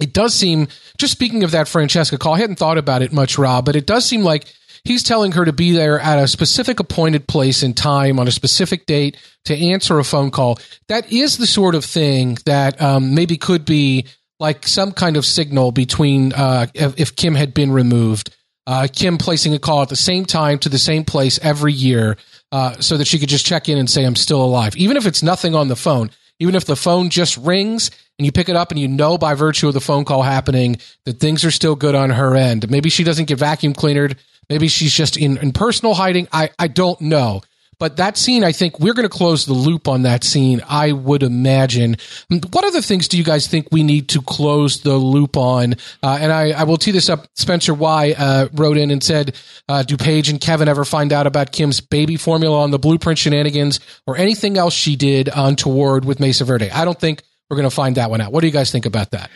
[0.00, 3.36] It does seem, just speaking of that Francesca call, I hadn't thought about it much,
[3.36, 4.46] Rob, but it does seem like
[4.84, 8.32] he's telling her to be there at a specific appointed place and time on a
[8.32, 10.58] specific date to answer a phone call.
[10.88, 14.06] That is the sort of thing that um, maybe could be
[14.40, 18.34] like some kind of signal between uh, if, if Kim had been removed.
[18.64, 22.16] Uh, Kim placing a call at the same time to the same place every year
[22.52, 24.76] uh, so that she could just check in and say, I'm still alive.
[24.76, 28.32] Even if it's nothing on the phone, even if the phone just rings and you
[28.32, 31.44] pick it up and you know by virtue of the phone call happening that things
[31.44, 32.70] are still good on her end.
[32.70, 34.16] Maybe she doesn't get vacuum cleanered.
[34.52, 36.28] Maybe she's just in, in personal hiding.
[36.30, 37.40] I, I don't know.
[37.78, 40.60] But that scene, I think we're going to close the loop on that scene.
[40.68, 41.96] I would imagine.
[42.28, 45.76] What other things do you guys think we need to close the loop on?
[46.02, 47.28] Uh, and I, I will tee this up.
[47.34, 49.36] Spencer Y uh, wrote in and said,
[49.70, 53.18] uh, "Do Paige and Kevin ever find out about Kim's baby formula on the Blueprint
[53.18, 57.70] shenanigans or anything else she did untoward with Mesa Verde?" I don't think we're going
[57.70, 58.32] to find that one out.
[58.32, 59.30] What do you guys think about that?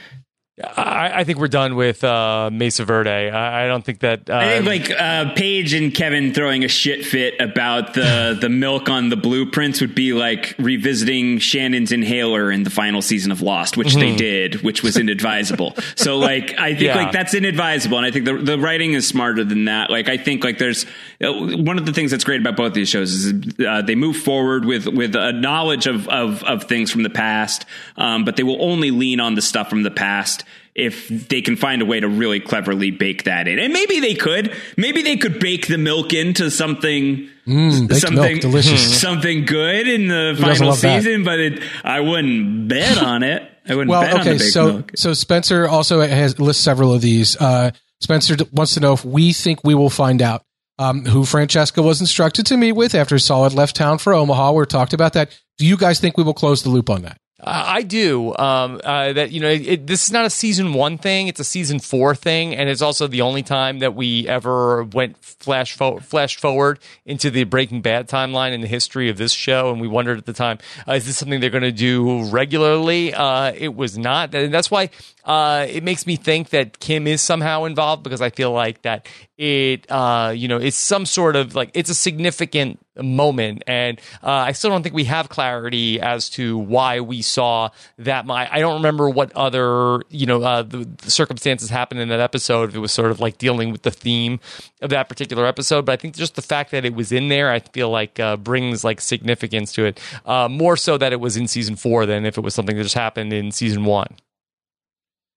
[0.65, 3.11] I, I think we're done with uh, Mesa Verde.
[3.11, 4.31] I, I don't think that.
[4.31, 8.49] Uh, I think like uh, Paige and Kevin throwing a shit fit about the the
[8.49, 13.43] milk on the blueprints would be like revisiting Shannon's inhaler in the final season of
[13.43, 15.75] Lost, which they did, which was inadvisable.
[15.95, 16.97] so like I think Yeah.
[16.97, 19.91] like that's inadvisable, and I think the the writing is smarter than that.
[19.91, 20.87] Like I think like there's
[21.23, 24.17] uh, one of the things that's great about both these shows is uh, they move
[24.17, 27.67] forward with with a knowledge of of of things from the past,
[27.99, 30.45] um, but they will only lean on the stuff from the past
[30.77, 33.59] if they can find a way to really cleverly bake that in.
[33.59, 34.55] And maybe they could.
[34.77, 39.01] Maybe they could bake the milk into something Mm, something delicious.
[39.01, 41.03] something good in the doesn't final love that?
[41.05, 43.41] season, but it, I wouldn't bet on it.
[43.69, 44.91] I wouldn't bet Well, on the okay, so milk.
[44.97, 47.37] so Spencer also has lists several of these.
[47.41, 50.43] Uh, Spencer wants to know if we think we will find out
[50.81, 54.51] um, who Francesca was instructed to meet with after Saul had left town for Omaha.
[54.53, 55.31] We talked about that.
[55.59, 57.19] Do you guys think we will close the loop on that?
[57.43, 58.35] I I do.
[58.37, 61.45] Um, uh, that you know, it- this is not a season one thing; it's a
[61.45, 65.99] season four thing, and it's also the only time that we ever went flash fo-
[65.99, 69.71] flash forward into the Breaking Bad timeline in the history of this show.
[69.71, 73.13] And we wondered at the time, uh, is this something they're going to do regularly?
[73.13, 74.89] Uh, it was not, and that's why
[75.27, 79.09] uh, it makes me think that Kim is somehow involved because I feel like that
[79.37, 84.31] it, uh, you know, it's some sort of like it's a significant moment, and uh,
[84.31, 88.25] I still don't think we have clarity as to why we saw that.
[88.25, 92.21] My, I don't remember what other, you know, uh, the, the circumstances happened in that
[92.21, 92.71] episode.
[92.71, 94.41] If it was sort of like dealing with the theme
[94.81, 97.51] of that particular episode, but I think just the fact that it was in there,
[97.51, 100.01] I feel like uh, brings like significance to it.
[100.25, 102.83] Uh, more so that it was in season four than if it was something that
[102.85, 104.15] just happened in season one.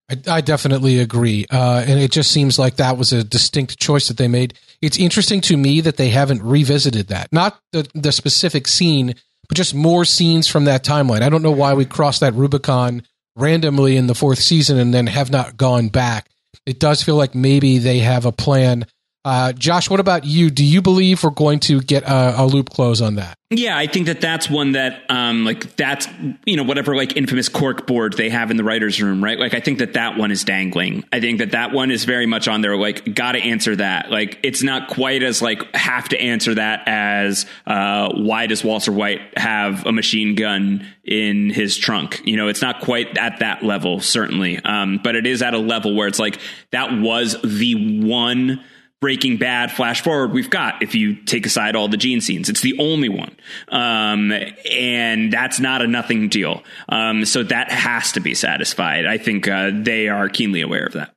[0.10, 1.45] I, I definitely agree.
[1.50, 4.54] Uh, and it just seems like that was a distinct choice that they made.
[4.82, 7.32] It's interesting to me that they haven't revisited that.
[7.32, 9.15] Not the, the specific scene,
[9.48, 11.22] but just more scenes from that timeline.
[11.22, 13.04] I don't know why we crossed that Rubicon
[13.36, 16.30] randomly in the fourth season and then have not gone back.
[16.65, 18.86] It does feel like maybe they have a plan.
[19.25, 20.49] Uh, Josh, what about you?
[20.49, 23.36] Do you believe we're going to get a, a loop close on that?
[23.49, 26.08] Yeah, I think that that's one that, um, like that's
[26.45, 29.38] you know whatever like infamous cork board they have in the writers' room, right?
[29.38, 31.03] Like I think that that one is dangling.
[31.12, 32.77] I think that that one is very much on there.
[32.77, 34.10] Like, got to answer that.
[34.10, 38.91] Like, it's not quite as like have to answer that as uh, why does Walter
[38.91, 42.21] White have a machine gun in his trunk?
[42.23, 45.60] You know, it's not quite at that level, certainly, um, but it is at a
[45.60, 46.39] level where it's like
[46.71, 48.63] that was the one
[49.01, 52.49] Breaking Bad flash forward we've got if you take aside all the gene scenes.
[52.49, 53.35] It's the only one.
[53.69, 54.33] Um,
[54.69, 56.63] and that's not a nothing deal.
[56.89, 59.05] Um, so that has to be satisfied.
[59.05, 61.13] I think uh, they are keenly aware of that.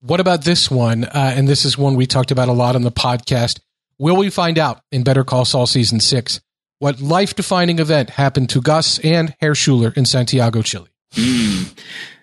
[0.00, 1.04] What about this one?
[1.04, 3.60] Uh, and this is one we talked about a lot on the podcast.
[3.98, 6.40] Will we find out in Better Call Saul season six
[6.80, 10.88] what life defining event happened to Gus and Herr Schuler in Santiago, Chile?
[11.12, 11.78] Mm.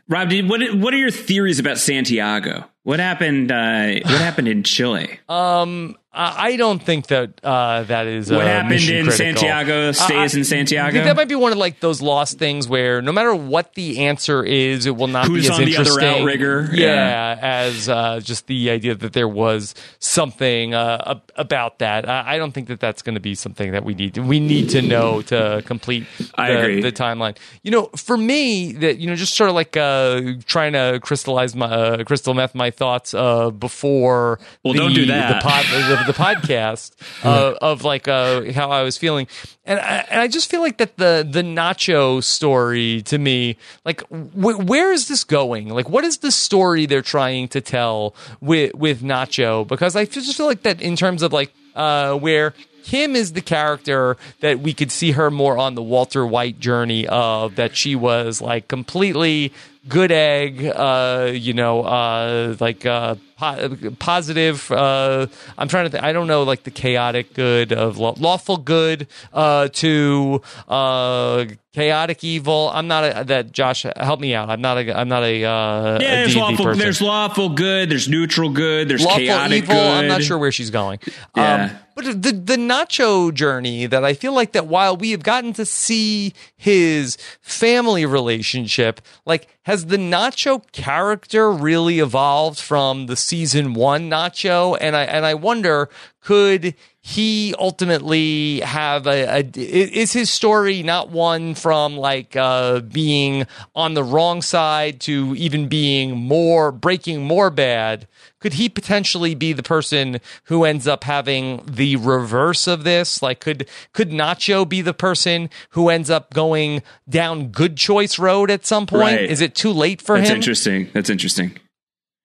[0.09, 2.65] Rob, what what are your theories about Santiago?
[2.89, 3.51] What happened?
[3.51, 5.19] Uh, what happened in Chile?
[5.29, 9.11] Um, I don't think that uh, that is what uh, happened in critical.
[9.11, 10.87] Santiago stays I, in Santiago.
[10.87, 13.73] I think that might be one of like those lost things where no matter what
[13.75, 15.95] the answer is, it will not Who's be as on interesting.
[15.95, 16.69] the other outrigger?
[16.73, 17.39] Yeah, Yeah.
[17.41, 22.07] as uh, just the idea that there was something uh, about that.
[22.09, 24.15] I, don't think that that's going to be something that we need.
[24.15, 26.81] To, we need to know to complete the, I agree.
[26.81, 27.37] the timeline.
[27.63, 31.55] You know, for me, that you know, just sort of like uh, trying to crystallize
[31.55, 34.39] my uh, crystal meth my thoughts uh, before.
[34.63, 35.41] Well, the, don't do that.
[35.41, 35.65] The, pod,
[36.13, 36.91] the, podcast
[37.23, 39.27] uh, of like uh, how I was feeling,
[39.65, 44.01] and I, and I just feel like that the the Nacho story to me, like
[44.09, 45.69] wh- where is this going?
[45.69, 49.67] Like, what is the story they're trying to tell with with Nacho?
[49.67, 52.53] Because I just feel like that in terms of like uh, where.
[52.81, 57.07] Kim is the character that we could see her more on the Walter White journey
[57.07, 59.53] of that she was like completely
[59.87, 64.69] good egg, uh, you know, uh, like uh, po- positive.
[64.71, 65.89] Uh, I'm trying to.
[65.91, 71.45] Th- I don't know, like the chaotic good of law- lawful good uh, to uh,
[71.73, 72.69] chaotic evil.
[72.73, 73.51] I'm not a, that.
[73.51, 74.49] Josh, help me out.
[74.49, 74.97] I'm not a.
[74.97, 75.43] I'm not a.
[75.43, 76.65] Uh, yeah, a there's lawful.
[76.65, 76.79] person.
[76.79, 77.89] There's lawful good.
[77.89, 78.89] There's neutral good.
[78.89, 79.75] There's lawful chaotic evil.
[79.75, 79.87] good.
[79.87, 80.99] I'm not sure where she's going.
[81.35, 81.65] Yeah.
[81.65, 85.53] Um, but the the Nacho journey that I feel like that while we have gotten
[85.53, 93.73] to see his family relationship, like has the Nacho character really evolved from the season
[93.73, 94.77] one Nacho?
[94.79, 95.89] And I and I wonder
[96.21, 96.73] could
[97.09, 103.95] he ultimately have a, a is his story not one from like uh, being on
[103.95, 108.07] the wrong side to even being more breaking more bad
[108.39, 113.39] could he potentially be the person who ends up having the reverse of this like
[113.39, 118.65] could could nacho be the person who ends up going down good choice road at
[118.67, 119.29] some point Right.
[119.31, 120.23] is it too late for him?
[120.23, 120.89] That's interesting.
[120.93, 121.57] That's interesting.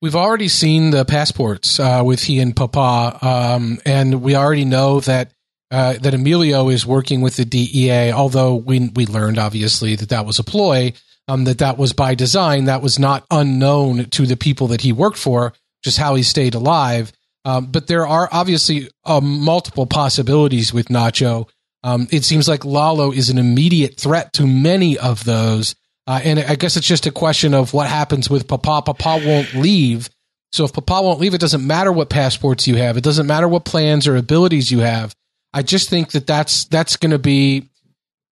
[0.02, 5.00] We've already seen the passports uh, with he and Papa, um, and we already know
[5.00, 5.32] that
[5.70, 8.12] uh, that Emilio is working with the DEA.
[8.12, 10.92] Although we we learned obviously that that was a ploy,
[11.28, 12.66] um, that that was by design.
[12.66, 15.52] That was not unknown to the people that he worked for,
[15.82, 17.12] just how he stayed alive.
[17.44, 21.48] Um, but there are obviously uh, multiple possibilities with Nacho.
[21.82, 25.74] Um, it seems like Lalo is an immediate threat to many of those.
[26.06, 28.82] Uh, and I guess it's just a question of what happens with Papa.
[28.82, 30.10] Papa won't leave.
[30.52, 32.96] So if Papa won't leave, it doesn't matter what passports you have.
[32.96, 35.14] It doesn't matter what plans or abilities you have.
[35.52, 37.70] I just think that that's that's going to be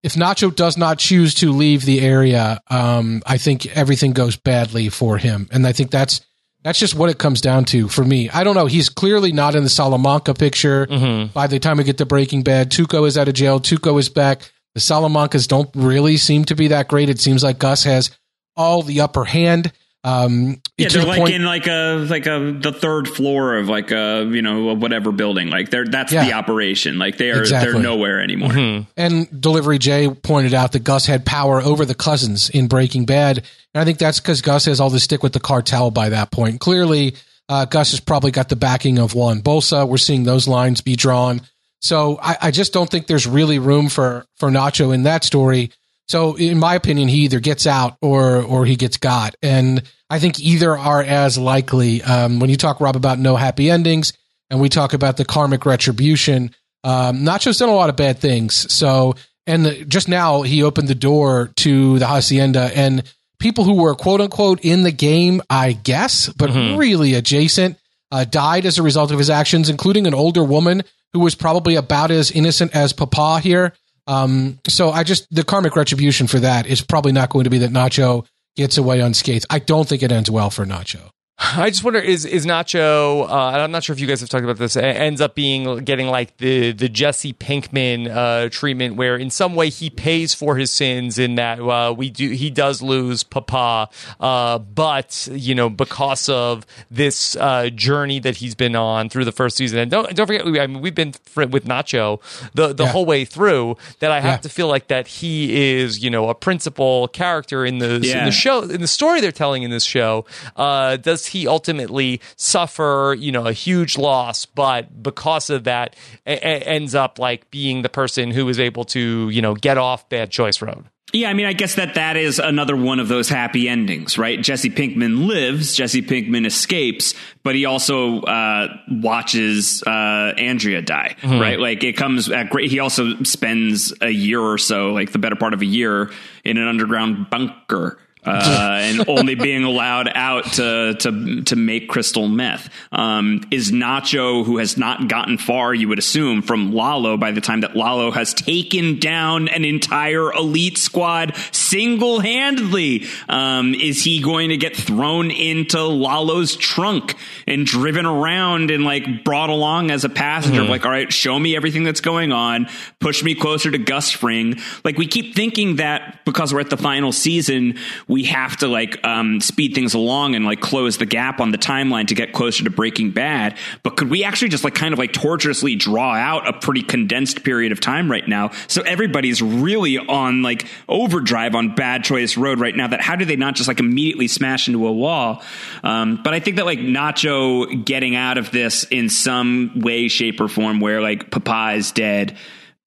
[0.02, 2.60] if Nacho does not choose to leave the area.
[2.68, 6.20] Um, I think everything goes badly for him, and I think that's
[6.62, 8.28] that's just what it comes down to for me.
[8.30, 8.66] I don't know.
[8.66, 10.86] He's clearly not in the Salamanca picture.
[11.32, 13.58] By the time we get to Breaking Bad, Tuco is out of jail.
[13.60, 14.51] Tuco is back.
[14.74, 17.10] The Salamancas don't really seem to be that great.
[17.10, 18.10] It seems like Gus has
[18.56, 19.72] all the upper hand.
[20.04, 23.68] Um, Yeah, they're the like point- in like a like a the third floor of
[23.68, 25.48] like a you know a whatever building.
[25.48, 26.24] Like they're that's Yeah.
[26.24, 26.98] the operation.
[26.98, 27.72] Like they are Exactly.
[27.74, 28.84] they're nowhere anymore.
[28.96, 33.38] And Delivery J pointed out that Gus had power over the cousins in Breaking Bad.
[33.74, 36.32] And I think that's because Gus has all the stick with the cartel by that
[36.32, 36.58] point.
[36.58, 37.14] Clearly,
[37.48, 39.86] uh, Gus has probably got the backing of Juan Bolsa.
[39.86, 41.42] We're seeing those lines be drawn.
[41.82, 45.72] So I, I just don't think there's really room for, for Nacho in that story.
[46.08, 49.34] So in my opinion, he either gets out or, or he gets got.
[49.42, 52.02] And I think either are as likely.
[52.02, 54.12] Um, when you talk, Rob, about no happy endings
[54.48, 58.72] and we talk about the karmic retribution, um, Nacho's done a lot of bad things.
[58.72, 59.14] So,
[59.46, 63.02] and just now he opened the door to the hacienda and
[63.40, 67.76] people who were quote unquote in the game, I guess, but really adjacent,
[68.12, 71.76] uh, died as a result of his actions, including an older woman who was probably
[71.76, 73.72] about as innocent as Papa here.
[74.06, 77.58] Um, so I just, the karmic retribution for that is probably not going to be
[77.58, 79.46] that Nacho gets away unscathed.
[79.48, 81.10] I don't think it ends well for Nacho.
[81.44, 83.28] I just wonder is is Nacho?
[83.28, 84.76] Uh, I'm not sure if you guys have talked about this.
[84.76, 89.68] Ends up being getting like the the Jesse Pinkman uh, treatment, where in some way
[89.68, 91.18] he pays for his sins.
[91.18, 93.88] In that uh, we do he does lose Papa,
[94.20, 99.32] uh, but you know because of this uh, journey that he's been on through the
[99.32, 99.78] first season.
[99.80, 102.20] And don't don't forget, I mean we've been with Nacho
[102.54, 102.90] the the Yeah.
[102.92, 103.76] whole way through.
[103.98, 104.36] That I have Yeah.
[104.38, 108.30] to feel like that he is you know a principal character in the in the
[108.30, 110.24] show in the story they're telling in this show.
[110.56, 116.32] Uh, does he ultimately suffer, you know, a huge loss, but because of that, a-
[116.36, 120.08] a- ends up like being the person who is able to, you know, get off
[120.08, 120.84] bad choice road.
[121.12, 124.40] Yeah, I mean, I guess that that is another one of those happy endings, right?
[124.40, 131.38] Jesse Pinkman lives, Jesse Pinkman escapes, but he also uh, watches uh, Andrea die, mm-hmm.
[131.38, 131.58] right?
[131.58, 132.70] Like it comes at great.
[132.70, 136.10] He also spends a year or so, like the better part of a year,
[136.44, 142.28] in an underground bunker uh, and only being allowed out to to to make crystal
[142.28, 142.68] meth.
[142.92, 147.40] Um, is Nacho, who has not gotten far, you would assume, from Lalo by the
[147.40, 153.06] time that Lalo has taken down an entire elite squad single handedly.
[153.28, 157.16] Um, is he going to get thrown into Lalo's trunk
[157.46, 160.60] and driven around and like brought along as a passenger?
[160.60, 160.70] Mm-hmm.
[160.70, 162.68] Like, all right, show me everything that's going on,
[163.00, 164.60] push me closer to Gus Fring.
[164.84, 167.78] Like, we keep thinking that because we're at the final season
[168.12, 171.58] we have to like um, speed things along and like close the gap on the
[171.58, 173.56] timeline to get closer to Breaking Bad.
[173.82, 177.42] But could we actually just like kind of like torturously draw out a pretty condensed
[177.42, 178.50] period of time right now?
[178.68, 182.86] So everybody's really on like overdrive on Bad Choice Road right now.
[182.86, 185.42] That how do they not just like immediately smash into a wall?
[185.82, 190.38] Um, but I think that like Nacho getting out of this in some way, shape,
[190.40, 192.36] or form where like Papa is dead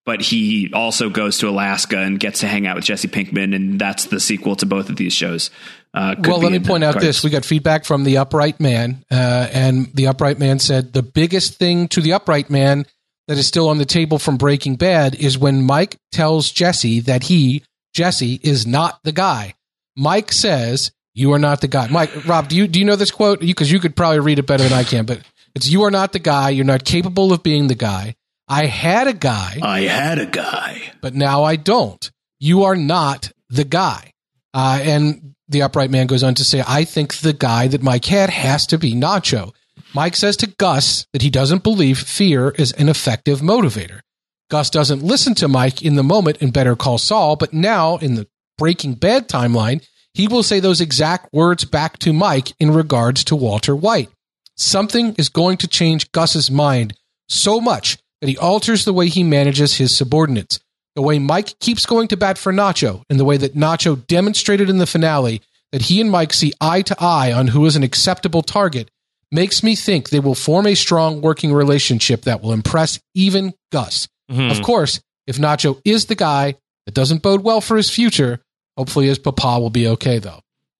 [0.05, 3.79] but he also goes to Alaska and gets to hang out with Jesse Pinkman, and
[3.79, 5.49] that's the sequel to both of these shows.
[5.93, 7.05] Uh, well, let me point out cards.
[7.05, 11.03] this: we got feedback from the Upright Man, uh, and the Upright Man said the
[11.03, 12.85] biggest thing to the Upright Man
[13.27, 17.23] that is still on the table from Breaking Bad is when Mike tells Jesse that
[17.23, 19.55] he Jesse is not the guy.
[19.97, 23.11] Mike says, "You are not the guy." Mike, Rob, do you do you know this
[23.11, 23.39] quote?
[23.39, 25.21] Because you, you could probably read it better than I can, but
[25.55, 26.51] it's "You are not the guy.
[26.51, 28.15] You're not capable of being the guy."
[28.47, 29.59] I had a guy.
[29.61, 30.81] I had a guy.
[31.01, 32.11] But now I don't.
[32.39, 34.11] You are not the guy.
[34.53, 38.05] Uh, and the upright man goes on to say, I think the guy that Mike
[38.05, 39.53] had has to be Nacho.
[39.93, 44.01] Mike says to Gus that he doesn't believe fear is an effective motivator.
[44.49, 48.15] Gus doesn't listen to Mike in the moment in Better Call Saul, but now in
[48.15, 48.27] the
[48.57, 53.35] Breaking Bad timeline, he will say those exact words back to Mike in regards to
[53.35, 54.09] Walter White.
[54.55, 56.93] Something is going to change Gus's mind
[57.27, 60.59] so much that he alters the way he manages his subordinates.
[60.95, 64.67] The way Mike keeps going to bat for Nacho, and the way that Nacho demonstrated
[64.67, 67.83] in the finale that he and Mike see eye to eye on who is an
[67.83, 68.89] acceptable target,
[69.31, 74.07] makes me think they will form a strong working relationship that will impress even Gus.
[74.31, 74.49] Mm-hmm.
[74.49, 76.55] Of course, if Nacho is the guy,
[76.87, 78.41] that doesn't bode well for his future.
[78.75, 80.39] Hopefully, his papa will be okay, though.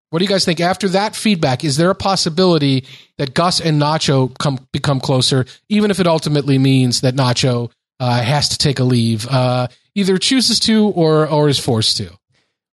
[0.09, 0.59] What do you guys think?
[0.59, 2.85] After that feedback, is there a possibility
[3.17, 8.21] that Gus and Nacho come become closer, even if it ultimately means that Nacho uh,
[8.21, 12.11] has to take a leave, uh, either chooses to or or is forced to?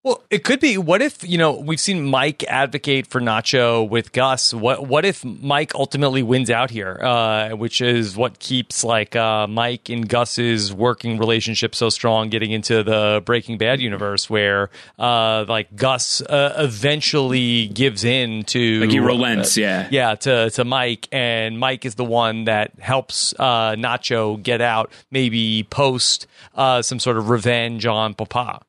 [0.05, 0.79] Well, it could be.
[0.79, 4.53] What if you know we've seen Mike advocate for Nacho with Gus?
[4.53, 9.47] What what if Mike ultimately wins out here, uh, which is what keeps like uh,
[9.47, 15.45] Mike and Gus's working relationship so strong, getting into the Breaking Bad universe, where uh,
[15.49, 21.07] like Gus uh, eventually gives in to like he relents, yeah, yeah, to to Mike,
[21.13, 26.27] and Mike is the one that helps uh, Nacho get out, maybe post
[26.57, 28.63] uh, some sort of revenge on Papa.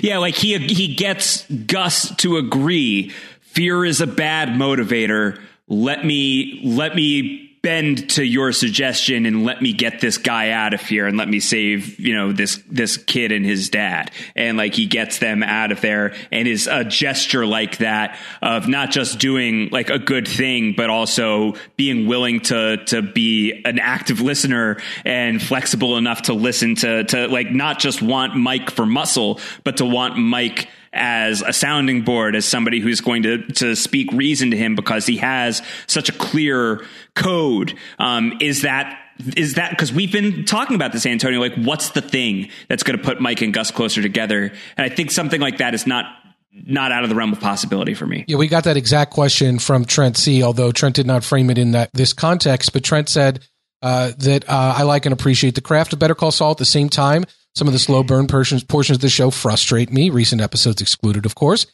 [0.00, 3.10] Yeah, like he he gets Gus to agree.
[3.40, 5.40] Fear is a bad motivator.
[5.68, 10.74] Let me let me bend to your suggestion and let me get this guy out
[10.74, 14.10] of here and let me save you know this this kid and his dad.
[14.34, 18.66] And like he gets them out of there and is a gesture like that of
[18.66, 23.78] not just doing like a good thing but also being willing to to be an
[23.78, 28.84] active listener and flexible enough to listen to to like not just want Mike for
[28.84, 33.74] muscle but to want Mike as a sounding board, as somebody who's going to to
[33.74, 36.84] speak reason to him because he has such a clear
[37.14, 37.74] code.
[37.98, 38.98] Um, is that
[39.36, 41.40] is that because we've been talking about this, Antonio?
[41.40, 44.52] Like, what's the thing that's going to put Mike and Gus closer together?
[44.76, 46.06] And I think something like that is not
[46.52, 48.24] not out of the realm of possibility for me.
[48.28, 50.42] Yeah, we got that exact question from Trent C.
[50.42, 53.46] Although Trent did not frame it in that this context, but Trent said
[53.80, 56.52] uh, that uh, I like and appreciate the craft of Better Call Saul.
[56.52, 57.24] At the same time,
[57.54, 60.10] some of the slow burn portions, portions of the show frustrate me.
[60.10, 61.66] Recent episodes excluded, of course.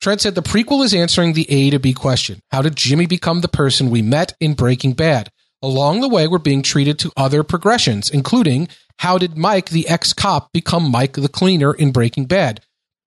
[0.00, 2.40] Trent said the prequel is answering the A to B question.
[2.50, 5.30] How did Jimmy become the person we met in Breaking Bad?
[5.60, 8.68] Along the way, we're being treated to other progressions, including
[9.00, 12.60] how did Mike, the ex cop, become Mike the cleaner in Breaking Bad?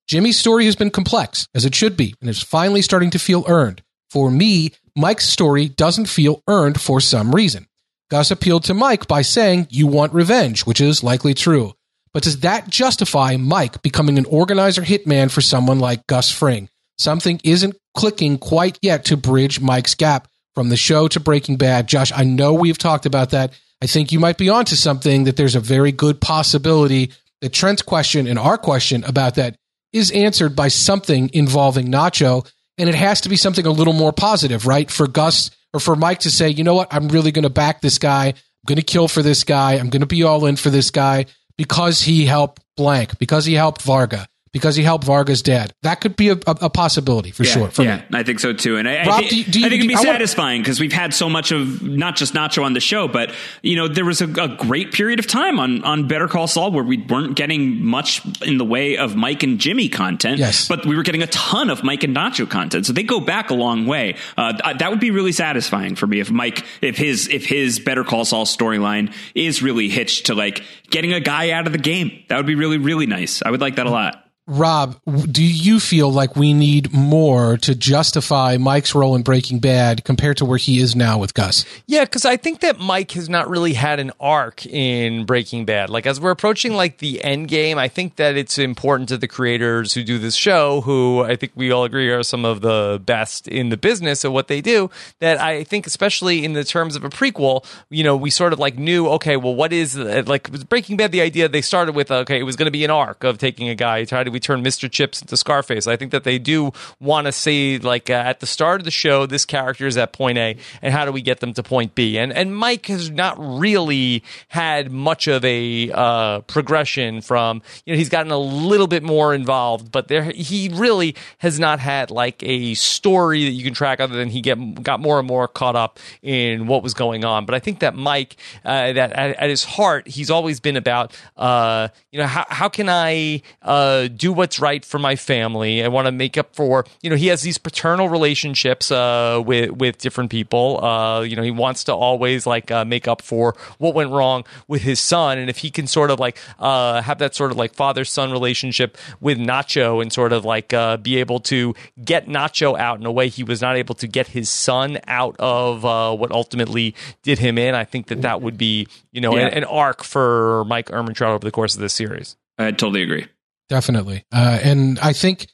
[0.08, 3.46] Jimmy's story has been complex, as it should be, and is finally starting to feel
[3.48, 3.82] earned.
[4.10, 7.68] For me, Mike's story doesn't feel earned for some reason.
[8.10, 11.74] Gus appealed to Mike by saying, You want revenge, which is likely true.
[12.14, 16.70] But does that justify Mike becoming an organizer hitman for someone like Gus Fring?
[17.02, 21.88] something isn't clicking quite yet to bridge Mike's gap from the show to Breaking Bad.
[21.88, 23.54] Josh, I know we've talked about that.
[23.82, 27.82] I think you might be onto something that there's a very good possibility that Trent's
[27.82, 29.56] question and our question about that
[29.92, 32.48] is answered by something involving Nacho.
[32.78, 34.90] And it has to be something a little more positive, right?
[34.90, 36.94] For Gus or for Mike to say, you know what?
[36.94, 38.28] I'm really going to back this guy.
[38.28, 39.74] I'm going to kill for this guy.
[39.74, 41.26] I'm going to be all in for this guy
[41.62, 45.74] because he helped blank, because he helped Varga, because he helped Varga's dad.
[45.82, 47.68] That could be a, a, a possibility for yeah, sure.
[47.70, 48.04] For yeah, me.
[48.20, 48.78] I think so too.
[48.78, 50.92] And I, Rob, I, think, do you- I think it'd be I satisfying because we've
[50.92, 53.32] had so much of not just Nacho on the show, but
[53.62, 56.72] you know there was a, a great period of time on on Better Call Saul
[56.72, 60.40] where we weren't getting much in the way of Mike and Jimmy content.
[60.40, 60.68] Yes.
[60.68, 62.86] but we were getting a ton of Mike and Nacho content.
[62.86, 64.16] So they go back a long way.
[64.38, 67.80] Uh, th- that would be really satisfying for me if Mike, if his if his
[67.80, 71.80] Better Call Saul storyline is really hitched to like getting a guy out of the
[71.80, 72.24] game.
[72.28, 73.42] That would be really really nice.
[73.42, 74.28] I would like that a lot.
[74.52, 75.00] Rob,
[75.32, 80.36] do you feel like we need more to justify Mike's role in Breaking Bad compared
[80.38, 81.64] to where he is now with Gus?
[81.88, 85.90] Yeah, because I think that Mike has not really had an arc in Breaking Bad.
[85.90, 89.28] Like as we're approaching like the end game, I think that it's important to the
[89.28, 93.02] creators who do this show, who I think we all agree are some of the
[93.06, 94.90] best in the business of what they do.
[95.20, 98.60] That I think, especially in the terms of a prequel, you know, we sort of
[98.60, 101.14] like knew, okay, well, what is uh, like Breaking Bad?
[101.14, 103.70] The idea they started with, okay, it was going to be an arc of taking
[103.70, 104.04] a guy.
[104.04, 104.90] Do we turn Mr.
[104.90, 105.88] Chips into Scarface?
[105.88, 108.92] I think that they do want to say like uh, at the start of the
[108.92, 111.96] show, this character is at point A, and how do we get them to point
[111.96, 112.18] B?
[112.18, 117.98] And and Mike has not really had much of a uh, progression from you know
[117.98, 122.42] he's gotten a little bit more involved, but there he really has not had like
[122.44, 125.76] a story that you can track other than he get got more and more caught
[125.76, 127.46] up in what was going on.
[127.46, 128.36] But I think that Mike,
[128.66, 132.70] uh, that at, at his heart, he's always been about uh, you know how how
[132.70, 135.84] can I uh, do what's right for my family?
[135.84, 139.72] I want to make up for you know he has these paternal relationships uh, with
[139.72, 140.84] with different people.
[140.84, 144.46] Uh, you know he wants to always like uh, make up for what went wrong
[144.68, 147.58] with his son, and if he can sort of like uh, have that sort of
[147.58, 151.74] like father son relationship with Nacho and sort of like uh, be able to
[152.06, 155.36] get Nacho out in a way he was not able to get his son out
[155.40, 156.94] of uh, what ultimately
[157.24, 157.74] did him in.
[157.74, 159.48] I think that that would be you know Yeah.
[159.48, 162.38] an, an arc for Mike Ehrmantraut over the course of this series.
[162.60, 163.26] I totally agree.
[163.72, 164.26] Definitely.
[164.34, 165.48] Uh, and I think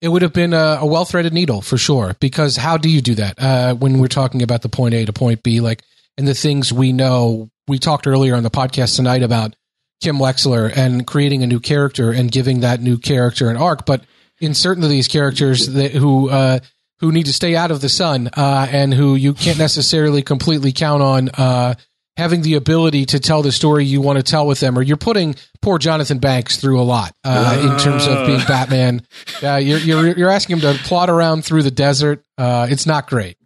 [0.00, 2.14] it would have been a, a well threaded needle for sure.
[2.20, 5.12] Because how do you do that uh, when we're talking about the point A to
[5.12, 5.58] point B?
[5.58, 5.82] Like,
[6.16, 7.50] and the things we know.
[7.66, 9.56] We talked earlier on the podcast tonight about
[10.00, 13.86] Kim Wexler and creating a new character and giving that new character an arc.
[13.86, 14.04] But
[14.38, 16.60] in certain of these characters that, who uh,
[17.00, 20.70] who need to stay out of the sun uh, and who you can't necessarily completely
[20.70, 21.74] count on uh,
[22.16, 24.96] having the ability to tell the story you want to tell with them, or you're
[24.96, 29.06] putting poor Jonathan Banks through a lot uh, in terms of being Batman.
[29.42, 32.24] Uh, you're, you're you're asking him to plod around through the desert.
[32.38, 33.36] Uh, it's not great.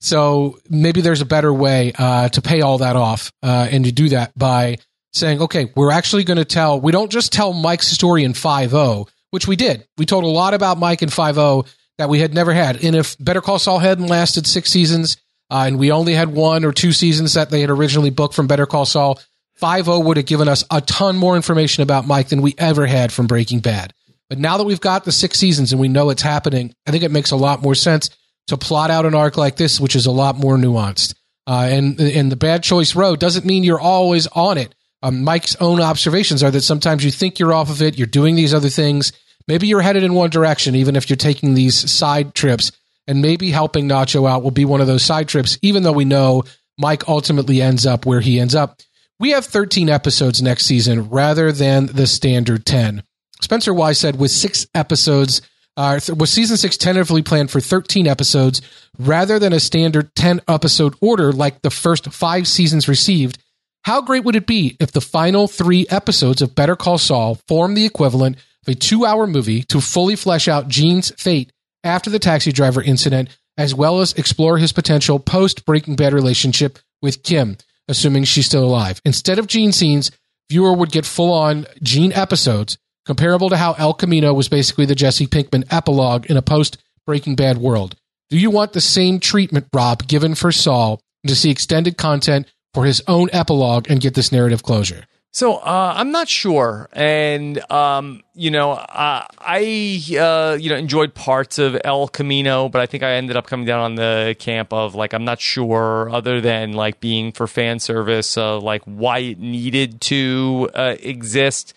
[0.00, 3.90] So maybe there's a better way uh, to pay all that off, uh, and to
[3.90, 4.78] do that by
[5.12, 6.80] saying, okay, we're actually going to tell.
[6.80, 9.86] We don't just tell Mike's story in five O, which we did.
[9.96, 11.64] We told a lot about Mike in five O
[11.98, 12.82] that we had never had.
[12.84, 15.16] And if Better Call Saul hadn't lasted six seasons,
[15.50, 18.46] uh, and we only had one or two seasons that they had originally booked from
[18.46, 19.20] Better Call Saul,
[19.56, 22.86] five O would have given us a ton more information about Mike than we ever
[22.86, 23.92] had from Breaking Bad.
[24.28, 27.02] But now that we've got the six seasons and we know it's happening, I think
[27.02, 28.10] it makes a lot more sense
[28.48, 31.14] to plot out an arc like this, which is a lot more nuanced.
[31.46, 34.74] Uh, and and the bad choice road doesn't mean you're always on it.
[35.02, 38.34] Um, Mike's own observations are that sometimes you think you're off of it, you're doing
[38.34, 39.12] these other things.
[39.46, 42.70] Maybe you're headed in one direction, even if you're taking these side trips.
[43.08, 46.04] And maybe helping Nacho out will be one of those side trips, even though we
[46.04, 46.44] know
[46.78, 48.80] Mike ultimately ends up where he ends up.
[49.18, 53.02] We have 13 episodes next season rather than the standard 10.
[53.40, 55.42] Spencer Wise said with six episodes,
[55.76, 58.60] uh, was season six tentatively planned for 13 episodes
[58.98, 63.38] rather than a standard 10 episode order like the first five seasons received.
[63.84, 67.74] How great would it be if the final three episodes of Better Call Saul form
[67.74, 68.36] the equivalent
[68.66, 71.52] of a two hour movie to fully flesh out Gene's fate
[71.84, 76.78] after the taxi driver incident, as well as explore his potential post Breaking Bad relationship
[77.02, 77.56] with Kim,
[77.88, 79.00] assuming she's still alive?
[79.04, 80.10] Instead of Gene scenes,
[80.50, 84.94] viewer would get full on Gene episodes, comparable to how El Camino was basically the
[84.94, 87.96] Jesse Pinkman epilogue in a post Breaking Bad world.
[88.30, 92.84] Do you want the same treatment, Rob, given for Saul to see extended content for
[92.84, 95.04] his own epilogue and get this narrative closure?
[95.32, 101.12] So uh, I'm not sure, and um, you know, uh, I uh, you know enjoyed
[101.12, 104.72] parts of El Camino, but I think I ended up coming down on the camp
[104.72, 109.18] of like I'm not sure, other than like being for fan service, uh, like why
[109.18, 111.74] it needed to uh, exist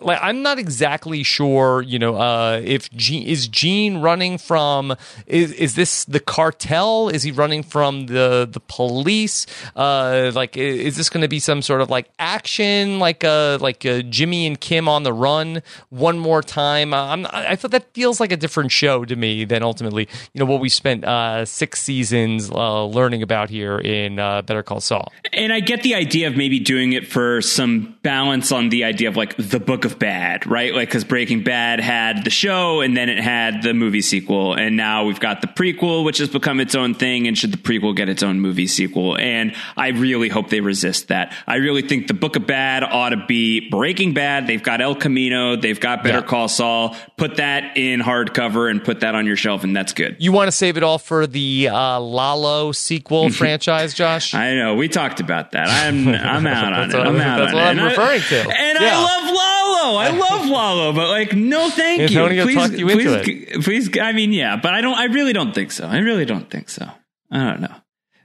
[0.00, 4.94] like I'm not exactly sure, you know, uh, if Gene, is Gene running from
[5.26, 7.08] is is this the cartel?
[7.08, 9.46] Is he running from the the police?
[9.76, 13.80] Uh, like is this going to be some sort of like action, like uh like
[13.80, 15.62] Jimmy and Kim on the run
[16.04, 16.92] one more time?
[16.92, 20.38] Uh, I'm I thought that feels like a different show to me than ultimately, you
[20.38, 24.80] know, what we spent uh, six seasons uh, learning about here in uh, Better Call
[24.80, 25.10] Saul.
[25.32, 29.08] And I get the idea of maybe doing it for some balance on the idea
[29.08, 30.74] of like the book of Bad, right?
[30.74, 34.54] Like, because Breaking Bad had the show and then it had the movie sequel.
[34.54, 37.26] And now we've got the prequel, which has become its own thing.
[37.26, 39.16] And should the prequel get its own movie sequel?
[39.16, 41.34] And I really hope they resist that.
[41.46, 44.46] I really think the Book of Bad ought to be Breaking Bad.
[44.46, 46.26] They've got El Camino, they've got Better yeah.
[46.26, 46.96] Call Saul.
[47.16, 50.16] Put that in hardcover and put that on your shelf, and that's good.
[50.18, 54.34] You want to save it all for the uh, Lalo sequel franchise, Josh?
[54.34, 54.74] I know.
[54.74, 55.68] We talked about that.
[55.68, 56.94] I'm I'm out on it.
[56.94, 57.80] I'm out that's on what it.
[57.80, 58.40] I'm referring to.
[58.40, 58.90] And yeah.
[58.92, 59.98] I love Lalo.
[59.98, 62.56] I love Lalo, but like, no, thank Antonio you.
[62.56, 63.98] Please, you please, please.
[63.98, 64.96] I mean, yeah, but I don't.
[64.96, 65.86] I really don't think so.
[65.86, 66.88] I really don't think so.
[67.30, 67.74] I don't know.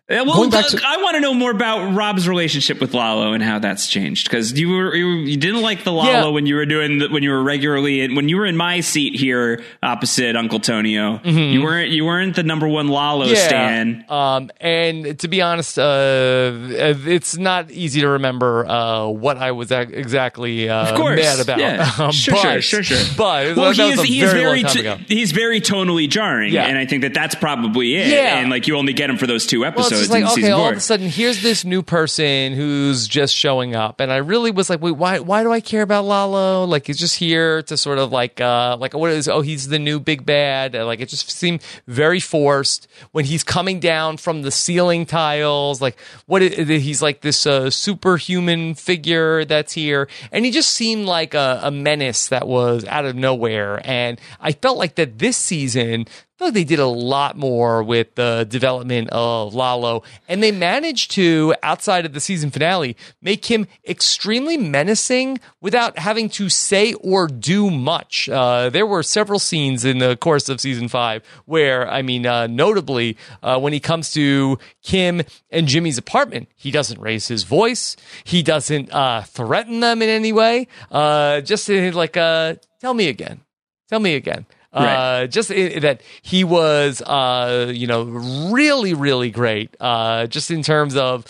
[0.09, 3.59] Uh, well, to- I want to know more about Rob's relationship with Lalo and how
[3.59, 6.27] that's changed because you were you, you, didn't like the Lalo yeah.
[6.29, 8.79] when you were doing the, when you were regularly in, when you were in my
[8.79, 11.17] seat here opposite Uncle Tonio.
[11.17, 11.37] Mm-hmm.
[11.37, 13.35] You weren't you weren't the number one Lalo yeah.
[13.35, 14.05] stan.
[14.09, 19.71] Um, and to be honest, uh, it's not easy to remember uh, what I was
[19.71, 21.19] exactly uh, of course.
[21.19, 21.59] mad about.
[21.59, 21.89] Yeah.
[21.99, 23.15] Um, sure, but, sure, sure, sure.
[23.17, 26.65] But well, he is, he is very t- he's very tonally jarring, yeah.
[26.65, 28.07] and I think that that's probably it.
[28.07, 28.39] Yeah.
[28.39, 29.91] and like you only get him for those two episodes.
[29.91, 33.75] Well, it's like, okay, all of a sudden, here's this new person who's just showing
[33.75, 35.19] up, and I really was like, wait, why?
[35.19, 36.65] Why do I care about Lalo?
[36.65, 39.27] Like, he's just here to sort of like, uh, like what is?
[39.27, 40.73] Oh, he's the new big bad.
[40.73, 45.81] Like, it just seemed very forced when he's coming down from the ceiling tiles.
[45.81, 46.41] Like, what?
[46.41, 51.59] Is, he's like this uh, superhuman figure that's here, and he just seemed like a,
[51.63, 53.81] a menace that was out of nowhere.
[53.83, 56.05] And I felt like that this season
[56.39, 61.11] feel like they did a lot more with the development of Lalo, and they managed
[61.11, 67.27] to, outside of the season finale, make him extremely menacing without having to say or
[67.27, 68.29] do much.
[68.29, 72.47] Uh, there were several scenes in the course of season five where, I mean, uh,
[72.47, 77.97] notably, uh, when he comes to Kim and Jimmy's apartment, he doesn't raise his voice,
[78.23, 80.69] he doesn't uh, threaten them in any way.
[80.89, 83.41] Uh, just like, uh, tell me again.
[83.89, 84.45] Tell me again.
[84.71, 85.23] Right.
[85.23, 89.75] Uh, just that he was, uh, you know, really, really great.
[89.79, 91.25] Uh, just in terms of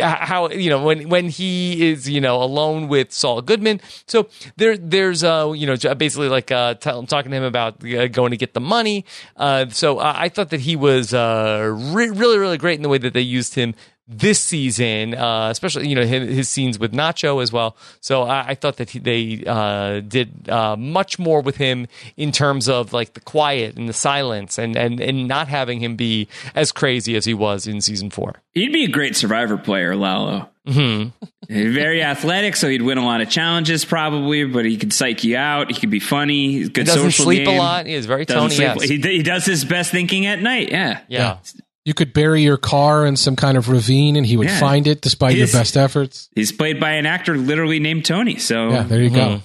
[0.00, 3.80] how you know when when he is, you know, alone with Saul Goodman.
[4.06, 8.06] So there, there's, uh, you know, basically like uh, t- talking to him about uh,
[8.06, 9.04] going to get the money.
[9.36, 12.98] Uh, so I thought that he was uh, re- really, really great in the way
[12.98, 13.74] that they used him
[14.06, 17.76] this season, uh, especially you know his, his, scenes with Nacho as well.
[18.00, 21.86] So I, I thought that he, they uh, did uh, much more with him
[22.16, 25.96] in terms of like the quiet and the silence, and and and not having him
[25.96, 28.42] be as crazy as he was in season four.
[28.52, 30.50] He'd be a great Survivor player, Lalo.
[30.66, 31.10] Mm-hmm.
[31.48, 34.44] Very athletic, so he'd win a lot of challenges probably.
[34.44, 35.70] But he could psych you out.
[35.70, 36.52] He could be funny.
[36.52, 36.82] He's good.
[36.82, 37.56] He doesn't social sleep game.
[37.56, 37.86] a lot.
[37.86, 38.54] He is very Tony.
[38.54, 40.70] He, he does his best thinking at night.
[40.70, 41.38] Yeah, yeah.
[41.84, 41.90] Yeah.
[41.90, 44.60] You could bury your car in some kind of ravine and he would yeah.
[44.60, 46.28] find it despite your best efforts.
[46.34, 48.36] He's played by an actor literally named Tony.
[48.36, 49.36] So yeah, there you mm-hmm.
[49.36, 49.42] go.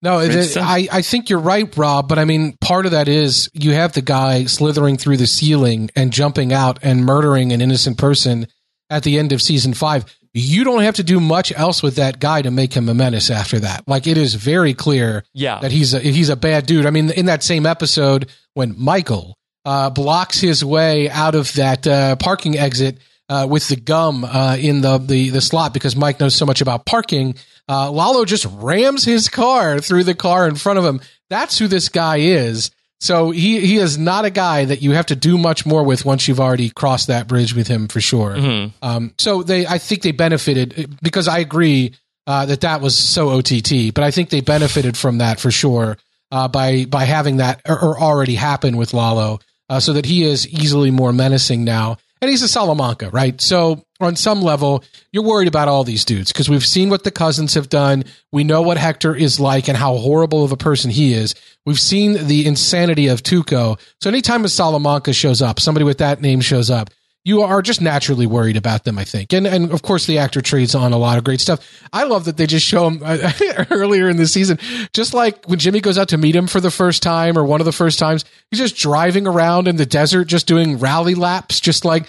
[0.00, 2.08] No, it, I, I think you're right, Rob.
[2.08, 5.90] But I mean, part of that is you have the guy slithering through the ceiling
[5.96, 8.46] and jumping out and murdering an innocent person
[8.90, 10.04] at the end of season five.
[10.34, 13.30] You don't have to do much else with that guy to make him a menace
[13.30, 13.88] after that.
[13.88, 15.58] Like it is very clear yeah.
[15.60, 16.86] that he's a, he's a bad dude.
[16.86, 19.37] I mean, in that same episode when Michael
[19.68, 22.96] uh, blocks his way out of that uh, parking exit
[23.28, 26.62] uh, with the gum uh, in the, the, the slot because Mike knows so much
[26.62, 27.34] about parking.
[27.68, 31.02] Uh, Lalo just rams his car through the car in front of him.
[31.28, 32.70] That's who this guy is.
[33.00, 36.04] So he he is not a guy that you have to do much more with
[36.04, 38.30] once you've already crossed that bridge with him for sure.
[38.30, 38.74] Mm-hmm.
[38.82, 41.94] Um, so they, I think they benefited because I agree
[42.26, 45.96] uh, that that was so OTT, but I think they benefited from that for sure
[46.32, 49.38] uh, by by having that or, or already happen with Lalo
[49.68, 51.98] uh, so that he is easily more menacing now.
[52.20, 53.40] And he's a Salamanca, right?
[53.40, 57.12] So on some level, you're worried about all these dudes because we've seen what the
[57.12, 58.04] cousins have done.
[58.32, 61.34] We know what Hector is like and how horrible of a person he is.
[61.64, 63.78] We've seen the insanity of Tuco.
[64.00, 66.90] So anytime a Salamanca shows up, somebody with that name shows up,
[67.24, 69.32] you are just naturally worried about them, I think.
[69.32, 71.60] And and of course, the actor trades on a lot of great stuff.
[71.92, 73.32] I love that they just show him uh,
[73.70, 74.58] earlier in the season,
[74.92, 77.60] just like when Jimmy goes out to meet him for the first time or one
[77.60, 81.60] of the first times, he's just driving around in the desert, just doing rally laps,
[81.60, 82.08] just like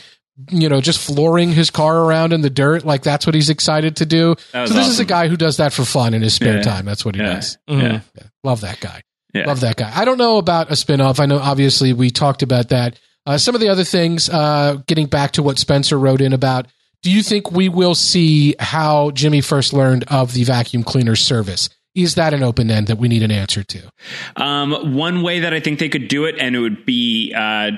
[0.49, 2.85] you know, just flooring his car around in the dirt.
[2.85, 4.35] Like that's what he's excited to do.
[4.51, 4.91] So this awesome.
[4.91, 6.61] is a guy who does that for fun in his spare yeah.
[6.61, 6.85] time.
[6.85, 7.33] That's what he yeah.
[7.33, 7.57] does.
[7.69, 7.81] Mm-hmm.
[7.81, 8.01] Yeah.
[8.15, 8.23] yeah.
[8.43, 9.01] Love that guy.
[9.35, 9.91] Love that guy.
[9.93, 11.19] I don't know about a spinoff.
[11.19, 12.99] I know obviously we talked about that.
[13.29, 16.65] Uh, some of the other things, uh, getting back to what Spencer wrote in about,
[17.03, 21.69] do you think we will see how Jimmy first learned of the vacuum cleaner service?
[21.93, 23.91] Is that an open end that we need an answer to?
[24.35, 27.69] Um, one way that I think they could do it, and it would be uh,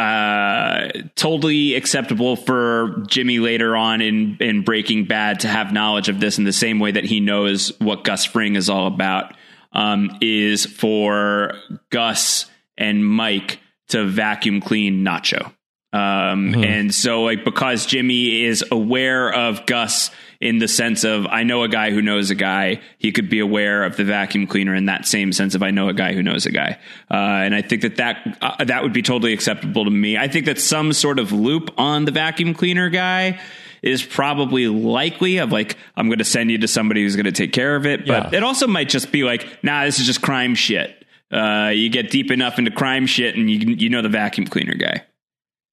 [0.00, 6.20] uh, totally acceptable for Jimmy later on in in Breaking Bad to have knowledge of
[6.20, 9.34] this in the same way that he knows what Gus Fring is all about.
[9.72, 11.54] Um, is for
[11.90, 13.58] Gus and Mike
[13.88, 15.52] to vacuum clean Nacho.
[15.92, 16.64] Um, mm-hmm.
[16.64, 20.10] And so, like, because Jimmy is aware of Gus
[20.40, 23.38] in the sense of I know a guy who knows a guy, he could be
[23.38, 26.22] aware of the vacuum cleaner in that same sense of I know a guy who
[26.22, 26.78] knows a guy.
[27.10, 30.18] Uh, and I think that that uh, that would be totally acceptable to me.
[30.18, 33.40] I think that some sort of loop on the vacuum cleaner guy
[33.82, 37.32] is probably likely of like I'm going to send you to somebody who's going to
[37.32, 38.38] take care of it, but yeah.
[38.38, 41.05] it also might just be like, nah, this is just crime shit.
[41.30, 44.74] Uh, you get deep enough into crime shit, and you you know the vacuum cleaner
[44.74, 45.02] guy.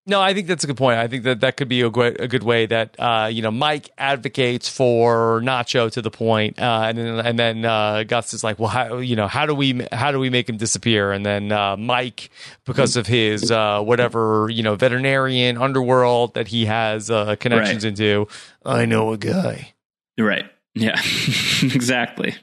[0.06, 0.98] No, I think that's a good point.
[0.98, 3.52] I think that that could be a good, a good way that uh, you know
[3.52, 8.44] Mike advocates for Nacho to the point, uh, and then and then uh, Gus is
[8.44, 11.14] like, well, how, you know, how do we how do we make him disappear?
[11.14, 12.32] And then uh, Mike,
[12.66, 17.90] because of his uh, whatever you know veterinarian underworld that he has uh, connections right.
[17.90, 18.28] into,
[18.66, 19.74] I know a guy.
[20.18, 20.46] Right.
[20.74, 21.00] Yeah.
[21.62, 22.36] exactly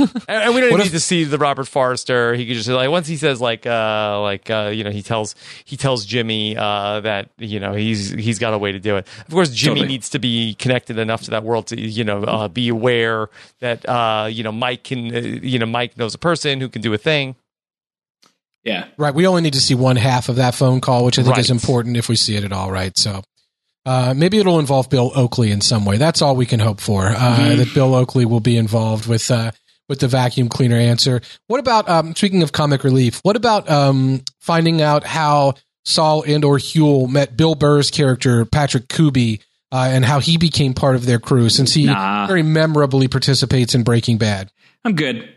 [0.28, 2.34] and, we don't need if, to see the Robert Forster.
[2.34, 5.34] He could just like once he says like uh like uh you know he tells
[5.64, 9.06] he tells Jimmy uh that you know he's he's got a way to do it.
[9.26, 9.88] Of course, Jimmy totally.
[9.88, 13.28] needs to be connected enough to that world to you know uh, be aware
[13.60, 16.82] that uh you know Mike can uh, you know Mike knows a person who can
[16.82, 17.36] do a thing.
[18.64, 18.88] Yeah.
[18.98, 19.14] Right.
[19.14, 21.40] We only need to see one half of that phone call, which I think right.
[21.40, 22.70] is important if we see it at all.
[22.70, 22.96] Right.
[22.96, 23.22] So.
[23.86, 25.96] Uh, maybe it'll involve Bill Oakley in some way.
[25.96, 27.06] That's all we can hope for.
[27.06, 27.56] Uh, mm-hmm.
[27.56, 29.52] That Bill Oakley will be involved with uh,
[29.90, 31.20] with the vacuum cleaner answer.
[31.48, 33.18] What about um, speaking of comic relief?
[33.22, 38.88] What about um, finding out how Saul and or Huel met Bill Burr's character Patrick
[38.88, 42.26] Kuby uh, and how he became part of their crew since he nah.
[42.28, 44.50] very memorably participates in Breaking Bad?
[44.84, 45.28] I'm good.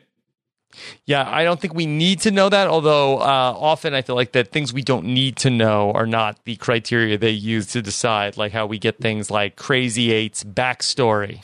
[1.06, 2.68] Yeah, I don't think we need to know that.
[2.68, 6.44] Although uh, often I feel like that things we don't need to know are not
[6.46, 11.42] the criteria they use to decide, like how we get things like Krazy-8's backstory.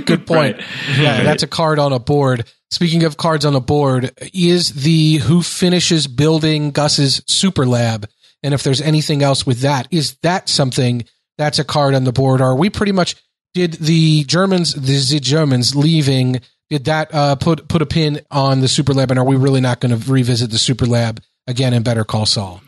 [0.06, 0.56] Good point.
[0.56, 0.66] Right.
[0.98, 2.44] Yeah, that's a card on a board.
[2.70, 8.08] Speaking of cards on a board, is the who finishes building Gus's super lab,
[8.42, 11.04] and if there's anything else with that, is that something
[11.38, 12.40] that's a card on the board?
[12.40, 13.14] Are we pretty much
[13.54, 16.40] did the Germans, the Germans leaving?
[16.70, 19.60] Did that uh, put put a pin on the super lab and are we really
[19.60, 22.60] not going to revisit the super lab again in better call saul?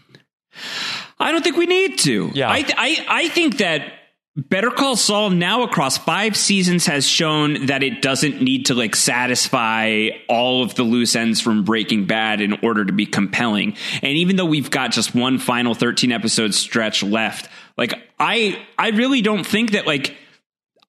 [1.20, 2.30] I don't think we need to.
[2.34, 2.51] Yeah.
[2.51, 3.92] I i, I think that
[4.38, 8.94] Better Call Saul now across five seasons has shown that it doesn't need to like
[8.94, 13.74] satisfy all of the loose ends from Breaking Bad in order to be compelling.
[14.01, 18.90] And even though we've got just one final 13 episode stretch left, like I I
[18.90, 20.16] really don't think that like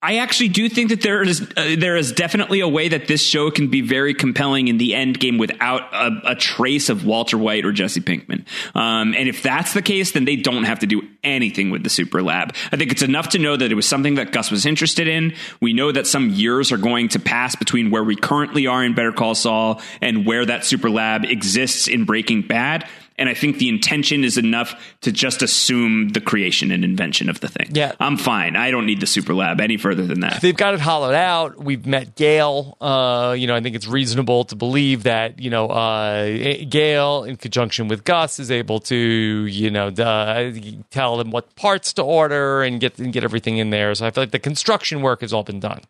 [0.02, 3.22] I actually do think that there is uh, there is definitely a way that this
[3.22, 7.36] show can be very compelling in the end game without a, a trace of Walter
[7.36, 8.46] White or Jesse Pinkman.
[8.74, 11.90] Um, and if that's the case, then they don't have to do anything with the
[11.90, 12.54] Super Lab.
[12.72, 15.34] I think it's enough to know that it was something that Gus was interested in.
[15.60, 18.94] We know that some years are going to pass between where we currently are in
[18.94, 22.88] Better Call Saul and where that Super Lab exists in Breaking Bad
[23.20, 27.38] and I think the intention is enough to just assume the creation and invention of
[27.40, 27.68] the thing.
[27.72, 28.56] Yeah, I'm fine.
[28.56, 30.40] I don't need the super lab any further than that.
[30.40, 31.62] They've got it hollowed out.
[31.62, 32.78] We've met Gale.
[32.80, 37.36] Uh, you know, I think it's reasonable to believe that you know uh, Gale, in
[37.36, 40.52] conjunction with Gus, is able to you know uh,
[40.90, 43.94] tell them what parts to order and get and get everything in there.
[43.94, 45.82] So I feel like the construction work has all been done.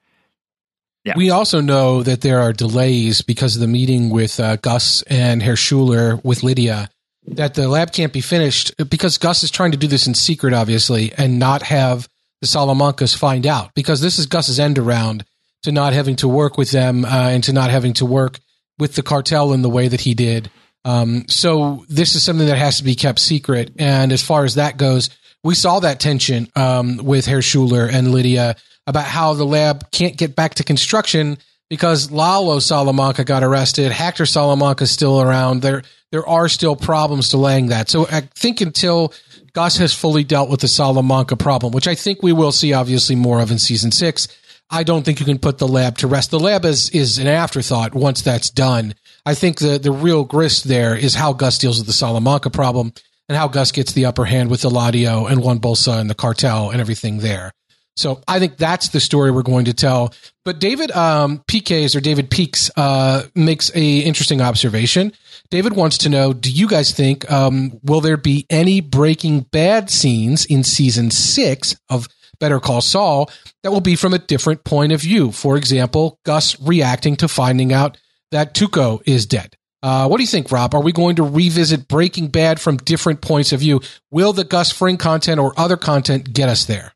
[1.05, 1.15] Yeah.
[1.17, 5.43] We also know that there are delays because of the meeting with uh, Gus and
[5.43, 6.91] Herr Schuler with Lydia
[7.37, 10.53] that the lab can't be finished because Gus is trying to do this in secret,
[10.53, 12.09] obviously, and not have
[12.41, 15.25] the Salamancas find out because this is Gus's end around
[15.63, 18.41] to not having to work with them uh, and to not having to work
[18.79, 20.51] with the cartel in the way that he did.
[20.85, 23.73] Um, so this is something that has to be kept secret.
[23.79, 25.11] And as far as that goes,
[25.45, 28.57] we saw that tension um, with Herr Schuler and Lydia
[28.87, 31.39] about how the lab can't get back to construction
[31.71, 33.93] because Lalo Salamanca got arrested.
[33.93, 35.63] Hector Salamanca is still around.
[35.63, 37.89] There, there are still problems delaying that.
[37.89, 39.15] So I think until
[39.55, 43.17] Gus has fully dealt with the Salamanca problem, which I think we will see obviously
[43.17, 44.29] more of in season six,
[44.69, 46.31] I don't think you can put the lab to rest.
[46.31, 48.95] The lab is, is an afterthought once that's done.
[49.25, 52.93] I think the, the real grist there is how Gus deals with the Salamanca problem
[53.29, 56.71] and how Gus gets the upper hand with Eladio and Juan Bolsa and the cartel
[56.71, 57.53] and everything there.
[57.97, 60.15] So I think that's the story we're going to tell.
[60.45, 65.13] But David um, PKs or David Peaks uh, makes a interesting observation.
[65.51, 69.91] David wants to know: Do you guys think um, will there be any Breaking Bad
[69.91, 73.31] scenes in season six of Better Call Saul
[73.63, 75.31] that will be from a different point of view?
[75.33, 77.99] For example, Gus reacting to finding out
[78.31, 79.57] that Tuco is dead.
[79.83, 80.75] Uh, what do you think, Rob?
[80.75, 83.81] Are we going to revisit Breaking Bad from different points of view?
[84.11, 86.93] Will the Gus Fring content or other content get us there?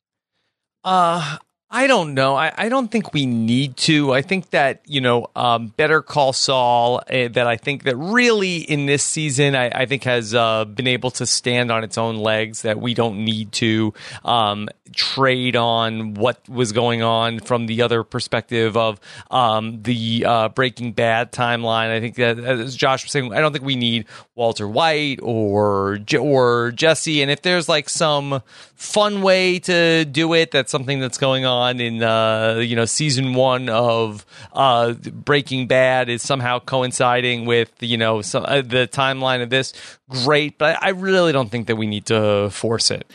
[0.84, 1.38] Uh,
[1.74, 2.36] I don't know.
[2.36, 4.12] I, I don't think we need to.
[4.12, 8.58] I think that, you know, um, Better Call Saul, uh, that I think that really
[8.58, 12.14] in this season, I, I think has uh, been able to stand on its own
[12.14, 13.92] legs, that we don't need to
[14.24, 19.00] um, trade on what was going on from the other perspective of
[19.32, 21.90] um, the uh, Breaking Bad timeline.
[21.90, 24.06] I think that, as Josh was saying, I don't think we need
[24.36, 27.20] Walter White or, or Jesse.
[27.20, 28.42] And if there's like some
[28.76, 32.84] fun way to do it, that's something that's going on on in uh, you know
[32.84, 38.88] season one of uh, Breaking Bad is somehow coinciding with you know some, uh, the
[38.90, 39.72] timeline of this.
[40.08, 43.10] Great, but I really don't think that we need to force it.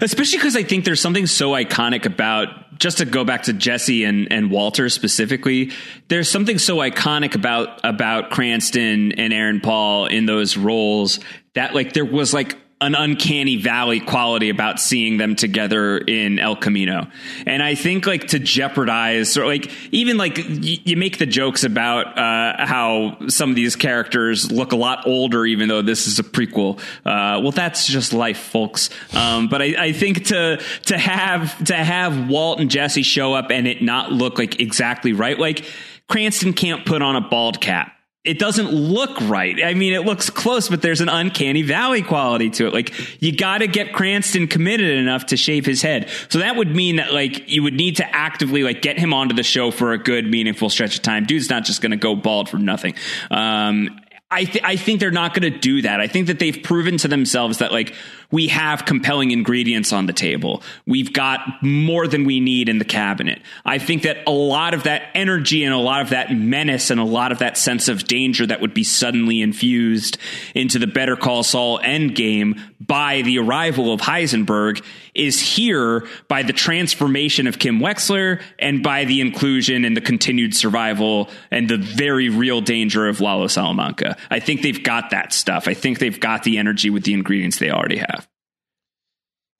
[0.00, 4.04] Especially because I think there's something so iconic about just to go back to Jesse
[4.04, 5.70] and, and Walter specifically.
[6.08, 11.20] There's something so iconic about about Cranston and Aaron Paul in those roles
[11.54, 16.56] that like there was like an uncanny valley quality about seeing them together in El
[16.56, 17.08] Camino.
[17.46, 21.62] And I think like to jeopardize or like even like y- you make the jokes
[21.62, 26.18] about uh, how some of these characters look a lot older, even though this is
[26.18, 26.78] a prequel.
[27.04, 28.88] Uh, well, that's just life, folks.
[29.14, 33.50] Um, but I, I think to to have to have Walt and Jesse show up
[33.50, 35.66] and it not look like exactly right, like
[36.08, 39.64] Cranston can't put on a bald cap it doesn't look right.
[39.64, 42.74] I mean, it looks close, but there's an uncanny valley quality to it.
[42.74, 46.10] Like you got to get Cranston committed enough to shave his head.
[46.28, 49.34] So that would mean that like you would need to actively like get him onto
[49.34, 51.24] the show for a good, meaningful stretch of time.
[51.24, 52.94] Dude's not just going to go bald for nothing.
[53.30, 53.98] Um,
[54.32, 56.00] I th- I think they're not going to do that.
[56.00, 57.94] I think that they've proven to themselves that like
[58.30, 60.62] we have compelling ingredients on the table.
[60.86, 63.42] We've got more than we need in the cabinet.
[63.64, 67.00] I think that a lot of that energy and a lot of that menace and
[67.00, 70.16] a lot of that sense of danger that would be suddenly infused
[70.54, 74.84] into the Better Call Saul endgame by the arrival of Heisenberg
[75.20, 80.56] is here by the transformation of Kim Wexler and by the inclusion and the continued
[80.56, 84.16] survival and the very real danger of Lalo Salamanca.
[84.30, 85.68] I think they've got that stuff.
[85.68, 88.26] I think they've got the energy with the ingredients they already have.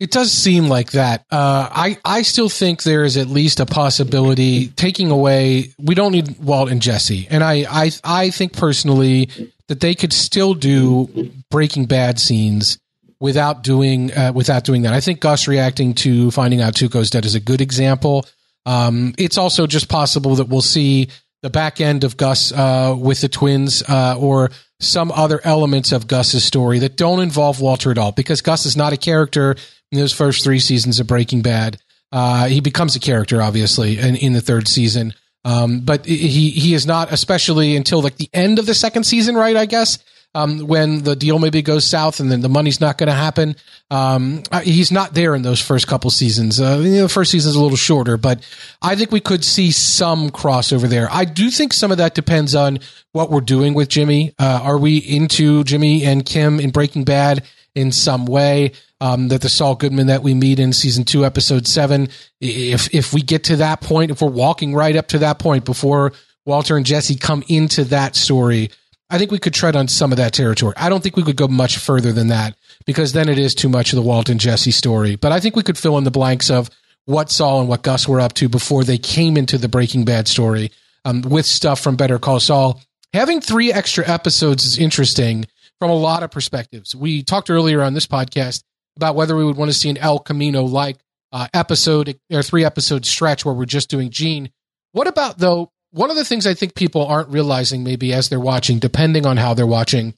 [0.00, 1.26] It does seem like that.
[1.30, 5.74] Uh, I I still think there is at least a possibility taking away.
[5.78, 9.28] We don't need Walt and Jesse, and I I I think personally
[9.68, 12.78] that they could still do Breaking Bad scenes
[13.20, 14.94] without doing uh, without doing that.
[14.94, 18.26] I think Gus reacting to finding out Tuco's dead is a good example.
[18.66, 21.08] Um, it's also just possible that we'll see
[21.42, 24.50] the back end of Gus uh, with the twins uh, or
[24.80, 28.76] some other elements of Gus's story that don't involve Walter at all because Gus is
[28.76, 29.56] not a character
[29.92, 31.78] in those first three seasons of Breaking Bad.
[32.12, 35.14] Uh, he becomes a character, obviously, in, in the third season.
[35.44, 39.34] Um, but he he is not, especially until like the end of the second season,
[39.34, 39.56] right?
[39.56, 39.98] I guess
[40.34, 43.56] um, when the deal maybe goes south and then the money's not going to happen.
[43.90, 46.60] Um, he's not there in those first couple seasons.
[46.60, 48.46] Uh, you know, the first season's a little shorter, but
[48.80, 51.08] I think we could see some crossover there.
[51.10, 52.78] I do think some of that depends on
[53.12, 54.32] what we're doing with Jimmy.
[54.38, 58.72] Uh, are we into Jimmy and Kim in Breaking Bad in some way?
[59.02, 63.14] Um, that the Saul Goodman that we meet in season two, episode seven, if if
[63.14, 66.12] we get to that point, if we're walking right up to that point before
[66.44, 68.68] Walter and Jesse come into that story,
[69.10, 70.74] I think we could tread on some of that territory.
[70.76, 72.56] I don't think we could go much further than that
[72.86, 75.16] because then it is too much of the Walt and Jesse story.
[75.16, 76.70] But I think we could fill in the blanks of
[77.06, 80.28] what Saul and what Gus were up to before they came into the Breaking Bad
[80.28, 80.70] story
[81.04, 82.80] um, with stuff from Better Call Saul.
[83.12, 85.46] Having three extra episodes is interesting
[85.80, 86.94] from a lot of perspectives.
[86.94, 88.62] We talked earlier on this podcast
[88.96, 90.98] about whether we would want to see an El Camino like
[91.32, 94.50] uh, episode or three episode stretch where we're just doing Gene.
[94.92, 98.40] What about though one of the things I think people aren't realizing, maybe as they're
[98.40, 100.14] watching, depending on how they're watching,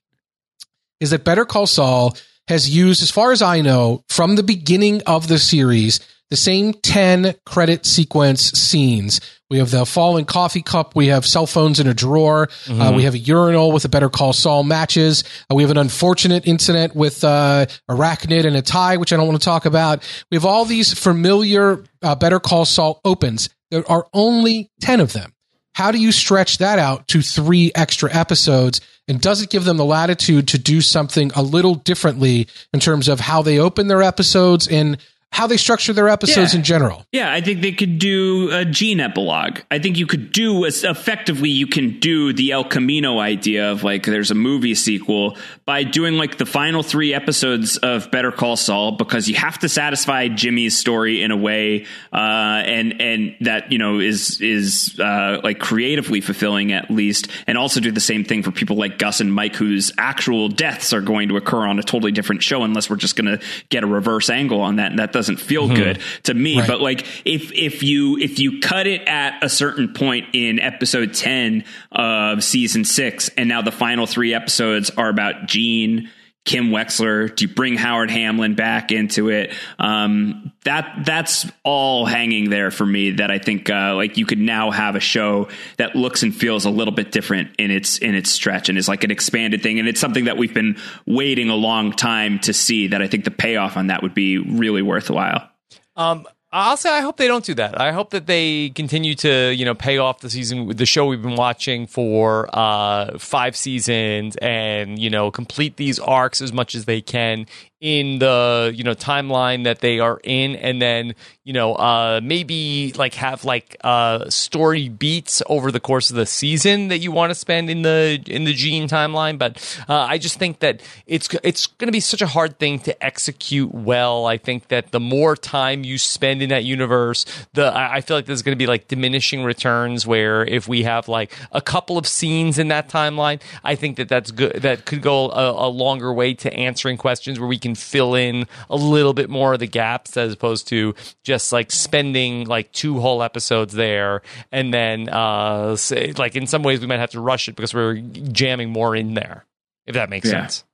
[1.01, 2.17] is that Better Call Saul
[2.49, 6.01] has used, as far as I know, from the beginning of the series,
[6.33, 9.21] the same 10 credit sequence scenes
[9.51, 10.97] We have the fallen coffee cup.
[10.97, 12.45] We have cell phones in a drawer.
[12.45, 12.97] Uh, mm-hmm.
[12.97, 15.25] we have a urinal with a Better Call Saul matches.
[15.51, 19.29] Uh, we have an unfortunate incident with uh, Arachnid and a tie, which I don't
[19.29, 20.09] want to talk about.
[20.31, 23.51] We have all these familiar uh, Better Call Saul opens.
[23.71, 25.35] There are only 10 of them.
[25.75, 28.81] How do you stretch that out to three extra episodes?
[29.09, 33.09] And does it give them the latitude to do something a little differently in terms
[33.09, 34.99] of how they open their episodes and
[35.33, 36.59] how they structure their episodes yeah.
[36.59, 37.07] in general.
[37.11, 39.61] Yeah, I think they could do a Gene epilogue.
[39.71, 41.49] I think you could do as effectively.
[41.49, 46.15] You can do the El Camino idea of like there's a movie sequel by doing
[46.15, 50.79] like the final three episodes of Better Call Saul because you have to satisfy Jimmy's
[50.79, 56.21] story in a way, uh, and and that you know is is uh, like creatively
[56.21, 59.57] fulfilling at least, and also do the same thing for people like Gus and Mike
[59.57, 63.17] whose actual deaths are going to occur on a totally different show unless we're just
[63.17, 64.91] going to get a reverse angle on that.
[64.91, 65.77] And that does doesn't feel mm-hmm.
[65.77, 66.59] good to me.
[66.59, 66.67] Right.
[66.67, 71.15] But like if if you if you cut it at a certain point in episode
[71.15, 76.11] ten of season six, and now the final three episodes are about Gene
[76.45, 77.35] Kim Wexler?
[77.35, 79.55] Do you bring Howard Hamlin back into it?
[79.79, 83.13] Um, that that's all hanging there for me.
[83.13, 86.65] That I think uh, like you could now have a show that looks and feels
[86.65, 89.79] a little bit different in its in its stretch and is like an expanded thing.
[89.79, 92.89] And it's something that we've been waiting a long time to see.
[92.89, 95.49] That I think the payoff on that would be really worthwhile.
[95.95, 97.81] Um, I'll say I hope they don't do that.
[97.81, 101.23] I hope that they continue to you know pay off the season, the show we've
[101.23, 106.85] been watching for uh, five seasons, and you know complete these arcs as much as
[106.85, 107.47] they can
[107.83, 112.93] in the you know timeline that they are in and then you know uh maybe
[112.97, 117.31] like have like uh story beats over the course of the season that you want
[117.31, 119.37] to spend in the in the gene timeline.
[119.37, 119.59] But
[119.89, 123.05] uh, i just think that it's it's going to be such a hard thing to
[123.05, 124.27] execute well.
[124.27, 128.27] I think that the more time you spend in that universe the i feel like
[128.27, 132.07] there's going to be like diminishing returns where if we have like a couple of
[132.07, 136.13] scenes in that timeline i think that that's good that could go a, a longer
[136.13, 139.67] way to answering questions where we can fill in a little bit more of the
[139.67, 145.77] gaps as opposed to just like spending like two whole episodes there and then uh
[145.77, 148.95] say, like in some ways we might have to rush it because we're jamming more
[148.97, 149.45] in there
[149.87, 150.47] if that makes yeah.
[150.47, 150.65] sense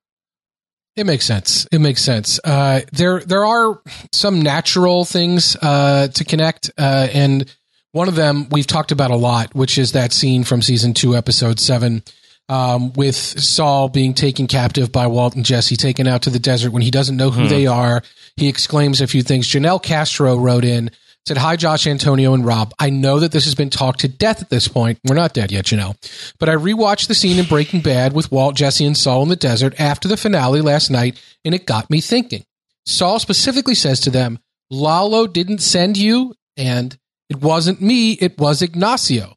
[0.99, 1.65] it makes sense.
[1.71, 2.41] It makes sense.
[2.43, 3.81] Uh, there, there are
[4.11, 7.45] some natural things uh, to connect, uh, and
[7.93, 11.17] one of them we've talked about a lot, which is that scene from season two,
[11.17, 12.03] episode seven,
[12.49, 16.73] um, with Saul being taken captive by Walt and Jesse, taken out to the desert
[16.73, 17.49] when he doesn't know who hmm.
[17.49, 18.03] they are.
[18.37, 19.47] He exclaims a few things.
[19.47, 20.91] Janelle Castro wrote in,
[21.27, 22.73] said, Hi, Josh, Antonio, and Rob.
[22.79, 24.99] I know that this has been talked to death at this point.
[25.05, 25.97] We're not dead yet, Janelle.
[26.39, 29.37] But I rewatched the scene in Breaking Bad with Walt, Jesse, and Saul in the
[29.37, 32.45] desert after the finale last night, and it got me thinking.
[32.87, 34.39] Saul specifically says to them,
[34.71, 36.97] Lalo didn't send you, and
[37.29, 39.35] it wasn't me, it was Ignacio.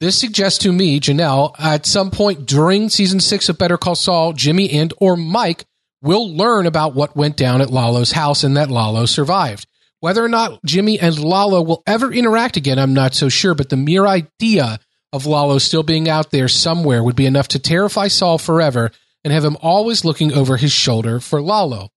[0.00, 4.32] This suggests to me, Janelle, at some point during season six of Better Call Saul,
[4.32, 5.66] Jimmy and or Mike
[6.00, 9.66] will learn about what went down at Lalo's house and that Lalo survived.
[10.00, 13.68] Whether or not Jimmy and Lalo will ever interact again, I'm not so sure, but
[13.68, 14.80] the mere idea
[15.12, 18.92] of Lalo still being out there somewhere would be enough to terrify Saul forever
[19.22, 21.90] and have him always looking over his shoulder for Lalo.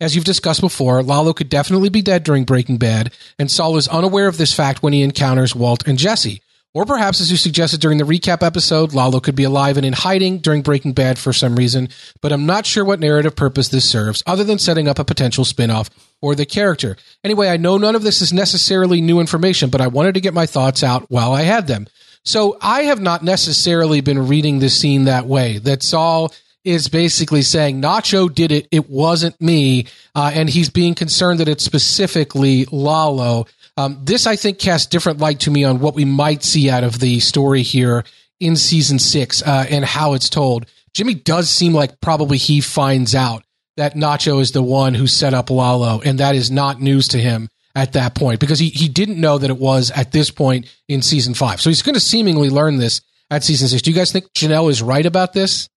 [0.00, 3.88] As you've discussed before, Lalo could definitely be dead during Breaking Bad, and Saul is
[3.88, 6.40] unaware of this fact when he encounters Walt and Jesse.
[6.74, 9.92] Or perhaps, as you suggested during the recap episode, Lalo could be alive and in
[9.92, 11.88] hiding during Breaking Bad for some reason,
[12.20, 15.44] but I'm not sure what narrative purpose this serves, other than setting up a potential
[15.44, 15.88] spin-off
[16.20, 16.96] for the character.
[17.22, 20.34] Anyway, I know none of this is necessarily new information, but I wanted to get
[20.34, 21.86] my thoughts out while I had them.
[22.24, 25.58] So I have not necessarily been reading this scene that way.
[25.58, 26.32] That Saul
[26.64, 31.48] is basically saying Nacho did it, it wasn't me, uh, and he's being concerned that
[31.48, 33.46] it's specifically Lalo.
[33.76, 36.84] Um, this, I think, casts different light to me on what we might see out
[36.84, 38.04] of the story here
[38.40, 40.66] in season six uh, and how it's told.
[40.94, 43.42] Jimmy does seem like probably he finds out
[43.76, 47.18] that Nacho is the one who set up Lalo, and that is not news to
[47.18, 50.72] him at that point because he, he didn't know that it was at this point
[50.88, 51.60] in season five.
[51.60, 53.00] So he's going to seemingly learn this
[53.30, 53.82] at season six.
[53.82, 55.68] Do you guys think Janelle is right about this?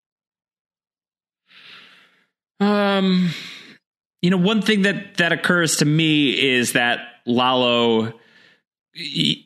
[2.59, 3.31] Um,
[4.21, 8.13] you know, one thing that that occurs to me is that Lalo,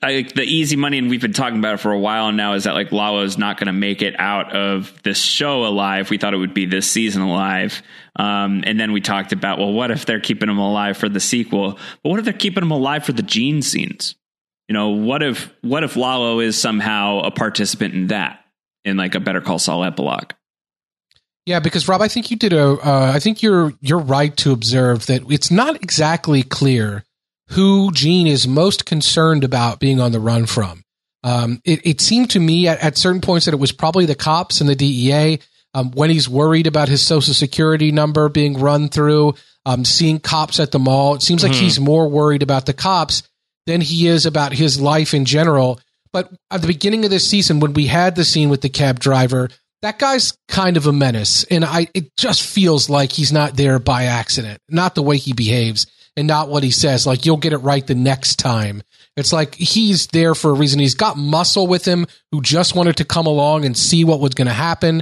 [0.02, 2.64] like the easy money, and we've been talking about it for a while now, is
[2.64, 6.10] that like Lalo's not going to make it out of this show alive.
[6.10, 7.82] We thought it would be this season alive.
[8.16, 11.20] Um, and then we talked about, well, what if they're keeping him alive for the
[11.20, 11.80] sequel?
[12.04, 14.16] But what if they're keeping him alive for the Gene scenes?
[14.68, 18.40] You know, what if what if Lalo is somehow a participant in that
[18.86, 20.32] in like a Better Call Saul epilogue?
[21.46, 22.70] Yeah, because Rob, I think you did a.
[22.70, 27.04] Uh, I think you're you're right to observe that it's not exactly clear
[27.52, 30.84] who Gene is most concerned about being on the run from.
[31.24, 34.16] Um, it, it, seemed to me at, at, certain points that it was probably the
[34.16, 35.40] cops and the DEA.
[35.74, 39.36] Um, when he's worried about his social security number being run through,
[39.66, 41.64] um, seeing cops at the mall, it seems like mm-hmm.
[41.64, 43.24] he's more worried about the cops
[43.68, 45.80] than he is about his life in general.
[46.12, 49.00] But at the beginning of this season, when we had the scene with the cab
[49.00, 49.50] driver,
[49.82, 53.80] that guy's kind of a menace, and I it just feels like he's not there
[53.80, 57.08] by accident, not the way he behaves and not what he says.
[57.08, 58.84] Like you'll get it right the next time.
[59.18, 60.80] It's like he's there for a reason.
[60.80, 64.34] He's got muscle with him who just wanted to come along and see what was
[64.34, 65.02] going to happen.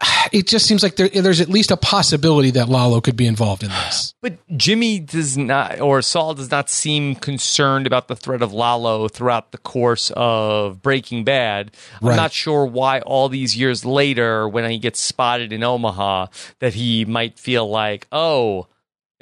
[0.32, 3.62] It just seems like there, there's at least a possibility that Lalo could be involved
[3.62, 4.14] in this.
[4.22, 9.08] But Jimmy does not, or Saul does not seem concerned about the threat of Lalo
[9.08, 11.72] throughout the course of Breaking Bad.
[12.00, 12.16] I'm right.
[12.16, 16.28] not sure why all these years later, when he gets spotted in Omaha,
[16.60, 18.68] that he might feel like, oh,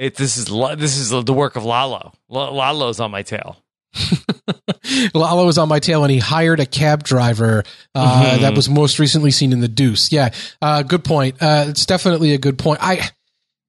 [0.01, 0.46] it, this is
[0.78, 2.14] this is the work of Lalo.
[2.30, 3.62] Lalo's on my tail.
[5.14, 8.40] Lalo was on my tail, and he hired a cab driver uh, mm-hmm.
[8.40, 10.11] that was most recently seen in the Deuce.
[10.11, 10.30] Yeah,
[10.62, 11.36] uh, good point.
[11.38, 12.78] Uh, it's definitely a good point.
[12.82, 13.11] I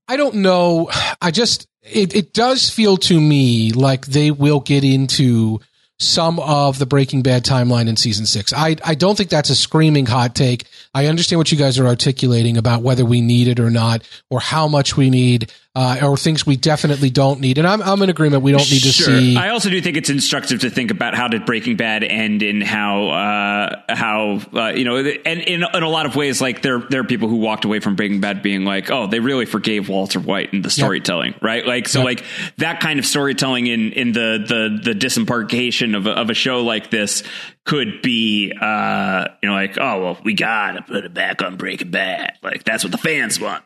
[0.08, 0.90] I don't know.
[1.22, 5.60] I just it it does feel to me like they will get into
[6.02, 8.54] some of the Breaking Bad timeline in season six.
[8.54, 10.66] I, I don't think that's a screaming hot take.
[10.96, 14.40] I understand what you guys are articulating about whether we need it or not, or
[14.40, 17.58] how much we need uh, or things we definitely don't need.
[17.58, 18.44] And I'm, I'm in agreement.
[18.44, 19.18] We don't need to sure.
[19.18, 19.38] see.
[19.38, 22.62] I also do think it's instructive to think about how did Breaking Bad end and
[22.62, 26.80] how, uh, how, uh, you know, and in, in a lot of ways, like there,
[26.80, 29.88] there are people who walked away from Breaking Bad being like, oh, they really forgave
[29.88, 31.42] Walter White and the storytelling, yep.
[31.44, 31.66] right?
[31.66, 32.06] Like, so yep.
[32.06, 32.26] like
[32.58, 36.64] that kind of storytelling in, in the, the, the disembarkation of a, of a show
[36.64, 37.24] like this
[37.64, 41.92] could be, uh, you know, like, oh, well, we gotta put it back on Breaking
[41.92, 42.34] Bad.
[42.44, 43.64] Like, that's what the fans want.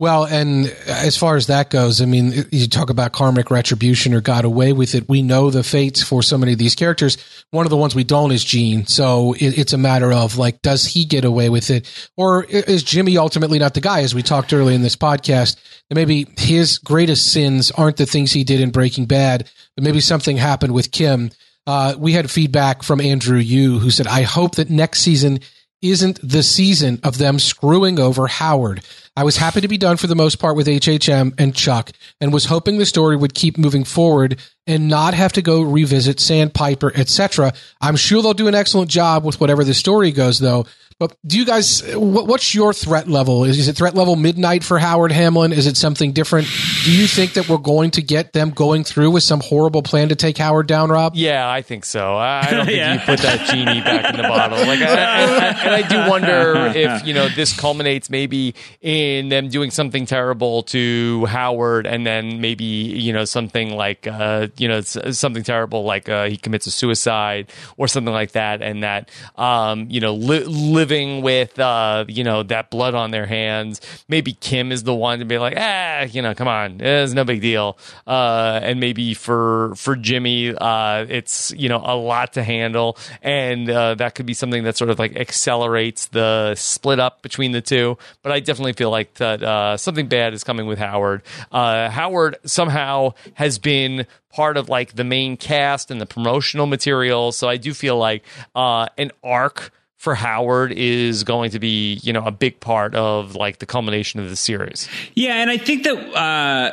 [0.00, 4.20] Well, and as far as that goes, I mean, you talk about karmic retribution or
[4.20, 5.08] got away with it.
[5.08, 7.16] We know the fates for so many of these characters.
[7.50, 8.86] One of the ones we don't is Gene.
[8.86, 12.10] So it, it's a matter of like, does he get away with it?
[12.16, 14.02] Or is Jimmy ultimately not the guy?
[14.02, 15.56] As we talked earlier in this podcast,
[15.88, 19.98] that maybe his greatest sins aren't the things he did in Breaking Bad, but maybe
[19.98, 21.30] something happened with Kim.
[21.66, 25.40] Uh, we had feedback from Andrew Yu who said, I hope that next season
[25.82, 28.82] isn't the season of them screwing over Howard.
[29.16, 32.32] I was happy to be done for the most part with HHM and Chuck and
[32.32, 36.92] was hoping the story would keep moving forward and not have to go revisit Sandpiper,
[36.94, 37.52] etc.
[37.80, 40.66] I'm sure they'll do an excellent job with whatever the story goes though.
[40.98, 43.44] But do you guys, what's your threat level?
[43.44, 45.52] Is, is it threat level midnight for Howard Hamlin?
[45.52, 46.48] Is it something different?
[46.84, 50.08] Do you think that we're going to get them going through with some horrible plan
[50.08, 51.14] to take Howard down, Rob?
[51.14, 52.16] Yeah, I think so.
[52.16, 52.94] I don't think yeah.
[52.94, 54.58] you put that genie back in the bottle.
[54.58, 59.28] Like, I, I, I, and I do wonder if you know this culminates maybe in
[59.28, 64.66] them doing something terrible to Howard, and then maybe you know something like uh, you
[64.66, 69.10] know something terrible like uh, he commits a suicide or something like that, and that
[69.36, 73.80] um, you know li- live living with uh, you know that blood on their hands.
[74.08, 77.24] Maybe Kim is the one to be like, ah, you know, come on, it's no
[77.24, 77.76] big deal.
[78.06, 83.68] Uh, and maybe for for Jimmy, uh, it's you know a lot to handle, and
[83.68, 87.60] uh, that could be something that sort of like accelerates the split up between the
[87.60, 87.98] two.
[88.22, 91.22] But I definitely feel like that uh, something bad is coming with Howard.
[91.52, 97.32] Uh, Howard somehow has been part of like the main cast and the promotional material.
[97.32, 98.22] So I do feel like
[98.54, 103.34] uh, an arc for Howard is going to be, you know, a big part of
[103.34, 104.88] like the culmination of the series.
[105.14, 106.70] Yeah, and I think that uh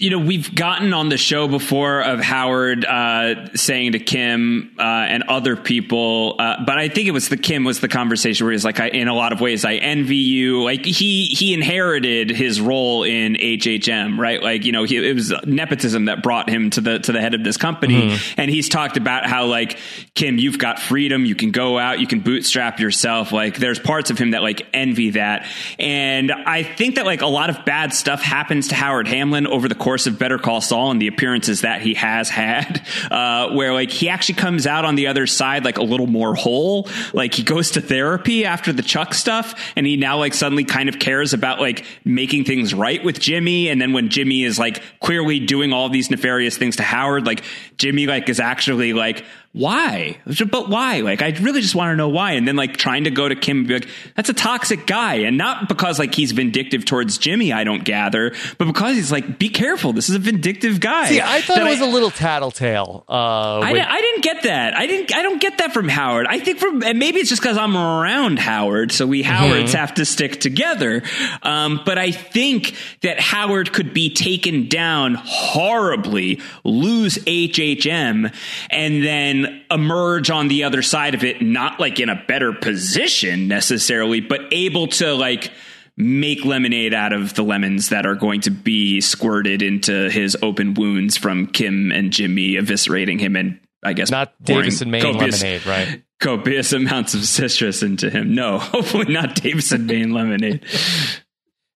[0.00, 4.82] you know, we've gotten on the show before of Howard uh, saying to Kim uh,
[4.82, 8.52] and other people, uh, but I think it was the Kim was the conversation where
[8.52, 10.64] he's like, I, in a lot of ways, I envy you.
[10.64, 14.42] Like he he inherited his role in HHM, right?
[14.42, 17.34] Like you know, he, it was nepotism that brought him to the to the head
[17.34, 18.40] of this company, mm-hmm.
[18.40, 19.78] and he's talked about how like
[20.14, 23.32] Kim, you've got freedom, you can go out, you can bootstrap yourself.
[23.32, 25.46] Like there's parts of him that like envy that,
[25.78, 29.68] and I think that like a lot of bad stuff happens to Howard Hamlin over
[29.68, 33.50] the course course of Better Call Saul and the appearances that he has had, uh,
[33.50, 36.88] where like he actually comes out on the other side like a little more whole.
[37.12, 40.88] Like he goes to therapy after the Chuck stuff, and he now like suddenly kind
[40.88, 43.68] of cares about like making things right with Jimmy.
[43.68, 47.42] And then when Jimmy is like clearly doing all these nefarious things to Howard, like
[47.76, 50.18] Jimmy like is actually like why?
[50.48, 51.00] But why?
[51.00, 52.32] Like, I really just want to know why.
[52.32, 55.14] And then like trying to go to Kim and be like, that's a toxic guy.
[55.14, 59.40] And not because like he's vindictive towards Jimmy, I don't gather, but because he's like,
[59.40, 59.92] be careful.
[59.92, 61.08] This is a vindictive guy.
[61.08, 63.04] See, I thought it was I, a little tattletale.
[63.08, 64.76] Uh, I, I, didn't get that.
[64.76, 66.28] I didn't, I don't get that from Howard.
[66.28, 68.92] I think from, and maybe it's just because I'm around Howard.
[68.92, 69.78] So we Howards mm-hmm.
[69.78, 71.02] have to stick together.
[71.42, 78.32] Um, but I think that Howard could be taken down horribly, lose HHM,
[78.70, 79.39] and then
[79.70, 84.40] emerge on the other side of it, not like in a better position necessarily, but
[84.52, 85.50] able to like
[85.96, 90.74] make lemonade out of the lemons that are going to be squirted into his open
[90.74, 95.42] wounds from Kim and Jimmy eviscerating him and I guess not Davis & Main copious,
[95.42, 96.02] lemonade, right?
[96.20, 98.34] Copious amounts of citrus into him.
[98.34, 100.64] No, hopefully not Davis & Main lemonade.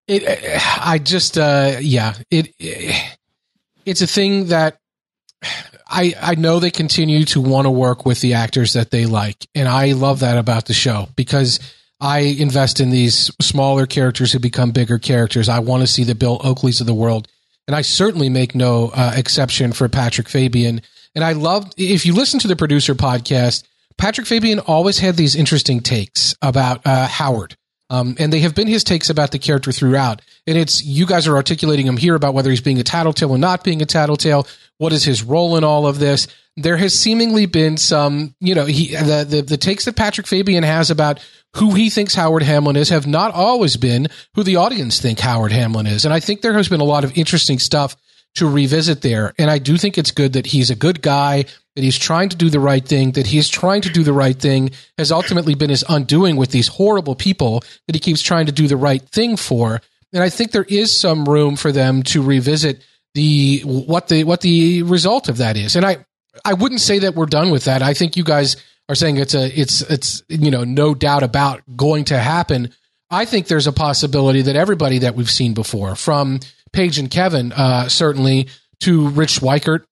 [0.08, 0.24] It,
[0.82, 2.54] I just, uh, yeah, it,
[3.86, 4.78] it's a thing that
[5.88, 9.48] I, I know they continue to want to work with the actors that they like.
[9.54, 11.60] And I love that about the show because
[12.00, 15.50] I invest in these smaller characters who become bigger characters.
[15.50, 17.28] I want to see the Bill Oakleys of the world.
[17.68, 20.82] And I certainly make no uh, exception for Patrick Fabian.
[21.16, 23.64] And I loved, if you listen to the producer podcast,
[23.98, 27.56] Patrick Fabian always had these interesting takes about uh, Howard
[27.94, 30.24] um, and they have been his takes about the character throughout.
[30.48, 33.38] And it's you guys are articulating him here about whether he's being a tattletale or
[33.38, 34.48] not being a tattletale.
[34.78, 36.28] What is his role in all of this?
[36.56, 40.64] There has seemingly been some, you know, he the the, the takes that Patrick Fabian
[40.64, 41.20] has about
[41.56, 45.52] who he thinks Howard Hamlin is have not always been who the audience think Howard
[45.52, 46.06] Hamlin is.
[46.06, 47.96] And I think there has been a lot of interesting stuff
[48.36, 49.34] to revisit there.
[49.38, 51.46] And I do think it's good that he's a good guy,
[51.76, 54.38] that he's trying to do the right thing, that he's trying to do the right
[54.38, 58.52] thing has ultimately been his undoing with these horrible people that he keeps trying to
[58.52, 59.82] do the right thing for.
[60.14, 62.84] And I think there is some room for them to revisit
[63.14, 65.76] the what the what the result of that is.
[65.76, 66.06] And I
[66.44, 67.82] I wouldn't say that we're done with that.
[67.82, 68.58] I think you guys
[68.90, 72.72] are saying it's a it's it's you know no doubt about going to happen.
[73.10, 76.40] I think there's a possibility that everybody that we've seen before from
[76.72, 78.48] Paige and Kevin, uh, certainly
[78.80, 79.86] to Rich Schweikert,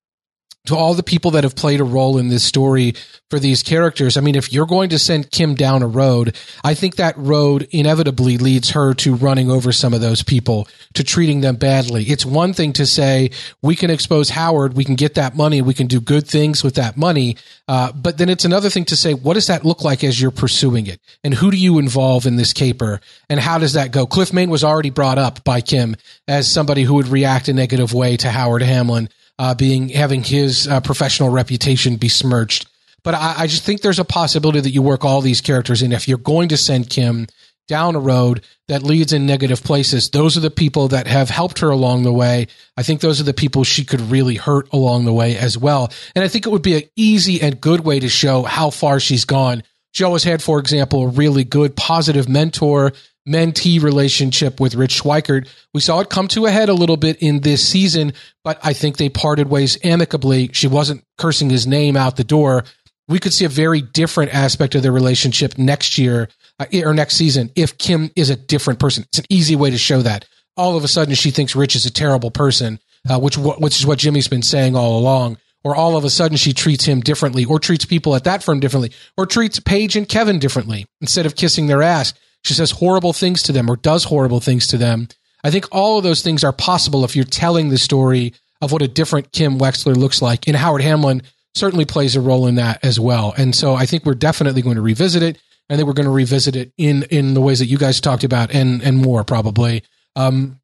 [0.65, 2.93] to all the people that have played a role in this story
[3.29, 4.15] for these characters.
[4.15, 7.67] I mean, if you're going to send Kim down a road, I think that road
[7.71, 12.03] inevitably leads her to running over some of those people, to treating them badly.
[12.03, 13.31] It's one thing to say,
[13.61, 16.75] we can expose Howard, we can get that money, we can do good things with
[16.75, 17.37] that money.
[17.67, 20.29] Uh, but then it's another thing to say, what does that look like as you're
[20.29, 20.99] pursuing it?
[21.23, 22.99] And who do you involve in this caper?
[23.29, 24.05] And how does that go?
[24.05, 25.95] Cliff Main was already brought up by Kim
[26.27, 29.09] as somebody who would react a negative way to Howard Hamlin
[29.39, 32.67] uh, being having his uh, professional reputation besmirched.
[33.03, 35.91] But I, I, just think there's a possibility that you work all these characters in.
[35.91, 37.27] If you're going to send Kim
[37.67, 41.59] down a road that leads in negative places, those are the people that have helped
[41.59, 42.47] her along the way.
[42.77, 45.91] I think those are the people she could really hurt along the way as well.
[46.15, 48.99] And I think it would be an easy and good way to show how far
[48.99, 49.63] she's gone.
[49.93, 52.93] She always had, for example, a really good positive mentor
[53.27, 55.47] mentee relationship with Rich Schweikert.
[55.73, 58.73] We saw it come to a head a little bit in this season, but I
[58.73, 60.49] think they parted ways amicably.
[60.53, 62.63] She wasn't cursing his name out the door.
[63.07, 66.29] We could see a very different aspect of their relationship next year
[66.59, 69.03] uh, or next season if Kim is a different person.
[69.09, 70.25] It's an easy way to show that.
[70.57, 72.79] All of a sudden, she thinks Rich is a terrible person,
[73.09, 75.37] uh, which which is what Jimmy's been saying all along.
[75.63, 78.59] Or all of a sudden, she treats him differently, or treats people at that firm
[78.59, 83.13] differently, or treats Paige and Kevin differently instead of kissing their ass she says horrible
[83.13, 85.07] things to them or does horrible things to them.
[85.43, 88.81] I think all of those things are possible if you're telling the story of what
[88.81, 90.47] a different Kim Wexler looks like.
[90.47, 91.23] And Howard Hamlin
[91.55, 93.33] certainly plays a role in that as well.
[93.37, 95.39] And so I think we're definitely going to revisit it.
[95.69, 98.23] I think we're going to revisit it in in the ways that you guys talked
[98.23, 99.83] about and and more probably.
[100.15, 100.59] Um,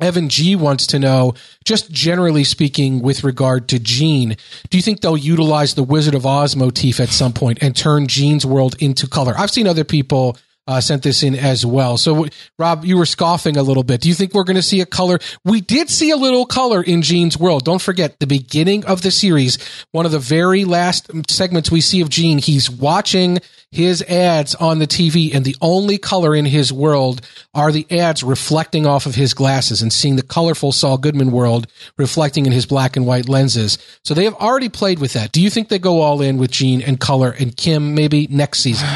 [0.00, 1.34] Evan G wants to know,
[1.64, 4.36] just generally speaking, with regard to Gene,
[4.68, 8.08] do you think they'll utilize the Wizard of Oz motif at some point and turn
[8.08, 9.34] Gene's world into color?
[9.36, 11.96] I've seen other people uh, sent this in as well.
[11.98, 12.26] So,
[12.58, 14.00] Rob, you were scoffing a little bit.
[14.00, 15.18] Do you think we're going to see a color?
[15.44, 17.64] We did see a little color in Gene's world.
[17.64, 19.58] Don't forget the beginning of the series.
[19.92, 23.38] One of the very last segments we see of Jean, he's watching
[23.70, 27.20] his ads on the TV, and the only color in his world
[27.54, 31.66] are the ads reflecting off of his glasses and seeing the colorful Saul Goodman world
[31.98, 33.76] reflecting in his black and white lenses.
[34.04, 35.32] So they have already played with that.
[35.32, 38.60] Do you think they go all in with Gene and color and Kim maybe next
[38.60, 38.88] season?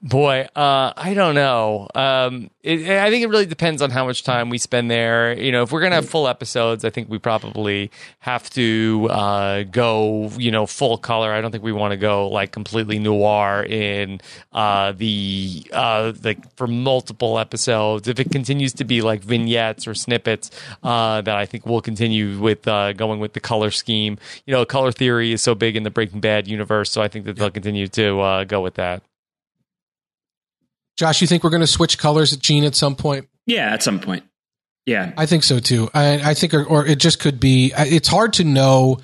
[0.00, 1.88] Boy, uh, I don't know.
[1.92, 5.36] Um, it, I think it really depends on how much time we spend there.
[5.36, 9.62] You know, if we're gonna have full episodes, I think we probably have to uh,
[9.64, 11.32] go, you know, full color.
[11.32, 14.20] I don't think we want to go like completely noir in
[14.52, 18.06] uh, the uh, like for multiple episodes.
[18.06, 20.52] If it continues to be like vignettes or snippets,
[20.84, 24.16] uh, that I think we'll continue with uh, going with the color scheme.
[24.46, 27.24] You know, color theory is so big in the Breaking Bad universe, so I think
[27.24, 29.02] that they'll continue to uh, go with that.
[30.98, 33.28] Josh, you think we're going to switch colors at Gene at some point?
[33.46, 34.24] Yeah, at some point.
[34.84, 35.88] Yeah, I think so too.
[35.94, 37.72] I, I think, or, or, it just could be.
[37.76, 38.98] It's hard to know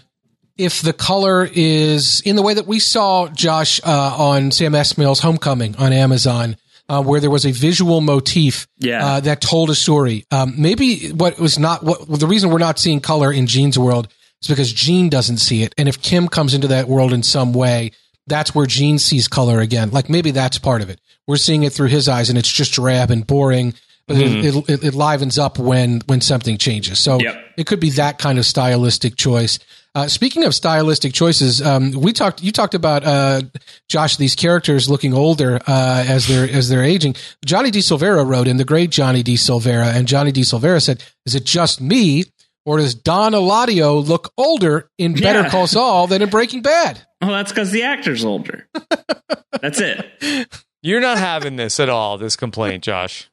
[0.56, 5.20] if the color is in the way that we saw Josh uh, on Sam Esmail's
[5.20, 6.56] Homecoming on Amazon.
[6.86, 9.06] Uh, where there was a visual motif yeah.
[9.06, 10.26] uh, that told a story.
[10.30, 13.78] Um, maybe what was not what well, the reason we're not seeing color in Gene's
[13.78, 14.06] world
[14.42, 17.54] is because Gene doesn't see it, and if Kim comes into that world in some
[17.54, 17.92] way,
[18.26, 19.90] that's where Gene sees color again.
[19.90, 21.00] Like maybe that's part of it.
[21.26, 23.74] We're seeing it through his eyes, and it's just drab and boring.
[24.06, 24.44] But mm.
[24.44, 26.98] it, it, it, livens up when when something changes.
[26.98, 27.42] So yep.
[27.56, 29.58] it could be that kind of stylistic choice.
[29.94, 32.42] Uh, speaking of stylistic choices, um, we talked.
[32.42, 33.42] You talked about uh,
[33.88, 37.14] Josh these characters looking older uh, as they're as they're aging.
[37.46, 37.78] Johnny D.
[37.78, 39.36] Silvera wrote in the great Johnny D.
[39.36, 40.42] Silvera, and Johnny D.
[40.42, 42.24] Silvera said, "Is it just me,
[42.64, 45.50] or does Don Eladio look older in Better yeah.
[45.50, 48.68] Call Saul than in Breaking Bad?" Well, that's because the actor's older.
[49.60, 50.48] that's it.
[50.82, 52.18] You're not having this at all.
[52.18, 53.30] This complaint, Josh.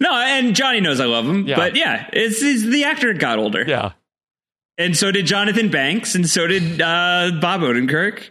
[0.00, 1.56] No, and Johnny knows I love him, yeah.
[1.56, 3.64] but yeah, it's, it's, the actor got older.
[3.66, 3.92] Yeah,
[4.78, 8.30] and so did Jonathan Banks, and so did uh, Bob Odenkirk.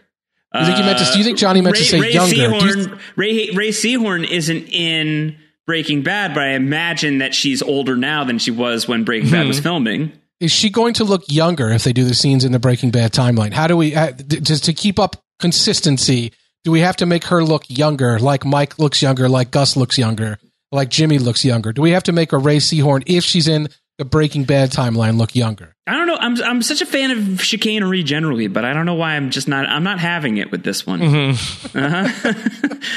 [0.52, 1.04] You think he meant to?
[1.12, 2.34] Do you think Johnny meant Rhea, to say Rhea younger?
[2.34, 7.96] Seehorn, th- Rhea Rhea Seehorn isn't in Breaking Bad, but I imagine that she's older
[7.96, 9.36] now than she was when Breaking mm-hmm.
[9.36, 10.12] Bad was filming.
[10.40, 13.12] Is she going to look younger if they do the scenes in the Breaking Bad
[13.12, 13.52] timeline?
[13.52, 16.32] How do we uh, just to keep up consistency?
[16.64, 19.98] Do we have to make her look younger, like Mike looks younger, like Gus looks
[19.98, 20.38] younger,
[20.72, 21.72] like Jimmy looks younger?
[21.72, 23.68] Do we have to make a Rhea Seehorn if she's in
[23.98, 25.76] the Breaking Bad timeline look younger?
[25.86, 26.16] I don't know.
[26.18, 29.46] I'm I'm such a fan of chicanery generally, but I don't know why I'm just
[29.46, 29.66] not.
[29.66, 31.00] I'm not having it with this one.
[31.00, 31.78] Mm-hmm.
[31.78, 32.32] Uh-huh.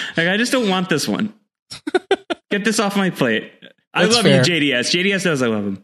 [0.18, 1.34] like I just don't want this one.
[2.52, 3.52] Get this off my plate.
[3.94, 4.46] I love fair.
[4.46, 4.92] you, JDS.
[4.92, 5.84] JDS knows I love him.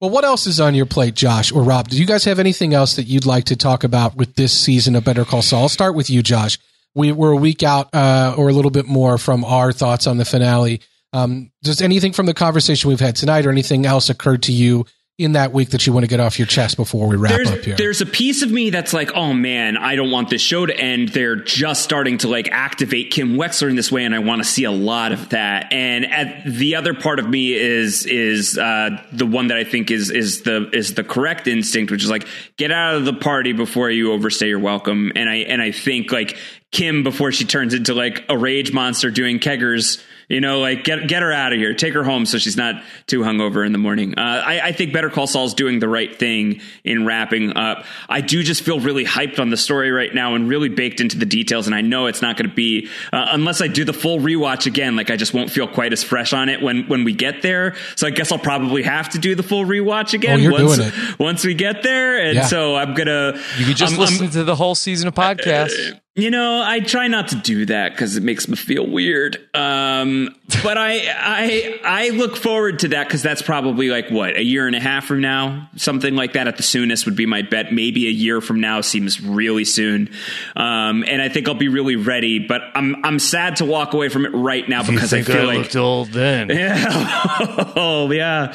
[0.00, 1.88] Well, what else is on your plate, Josh or Rob?
[1.88, 4.96] Do you guys have anything else that you'd like to talk about with this season
[4.96, 5.62] of Better Call Saul?
[5.62, 6.58] I'll start with you, Josh.
[6.94, 10.16] We, we're a week out uh, or a little bit more from our thoughts on
[10.16, 10.80] the finale.
[11.12, 14.86] Um, does anything from the conversation we've had tonight or anything else occurred to you
[15.20, 17.50] in that week that you want to get off your chest before we wrap there's,
[17.50, 17.76] up here?
[17.76, 20.74] There's a piece of me that's like, oh man, I don't want this show to
[20.74, 21.10] end.
[21.10, 24.48] They're just starting to like activate Kim Wexler in this way, and I want to
[24.48, 25.72] see a lot of that.
[25.72, 29.90] And at, the other part of me is is uh, the one that I think
[29.90, 32.26] is is the is the correct instinct, which is like
[32.56, 35.12] get out of the party before you overstay your welcome.
[35.14, 36.38] And I and I think like
[36.72, 41.08] Kim before she turns into like a rage monster doing keggers you know, like get
[41.08, 43.78] get her out of here, take her home so she's not too hungover in the
[43.78, 44.16] morning.
[44.16, 47.84] Uh, I, I, think Better Call Saul's doing the right thing in wrapping up.
[48.08, 51.18] I do just feel really hyped on the story right now and really baked into
[51.18, 51.66] the details.
[51.66, 54.66] And I know it's not going to be uh, unless I do the full rewatch
[54.66, 54.94] again.
[54.94, 57.74] Like I just won't feel quite as fresh on it when when we get there.
[57.96, 60.38] So I guess I'll probably have to do the full rewatch again.
[60.38, 61.18] Oh, you're once, doing it.
[61.18, 62.24] once we get there.
[62.24, 62.46] And yeah.
[62.46, 63.36] so I'm gonna.
[63.58, 65.94] You could just listen I'm, to the whole season of podcast.
[65.94, 69.36] Uh, you know, I try not to do that because it makes me feel weird.
[69.54, 70.34] Um,
[70.64, 74.66] but I, I, I look forward to that because that's probably like what a year
[74.66, 76.48] and a half from now, something like that.
[76.48, 77.72] At the soonest would be my bet.
[77.72, 80.10] Maybe a year from now seems really soon,
[80.56, 82.40] um, and I think I'll be really ready.
[82.40, 85.54] But I'm, I'm sad to walk away from it right now because I feel I
[85.54, 86.48] like old then.
[86.48, 86.86] Yeah,
[87.76, 88.52] oh yeah,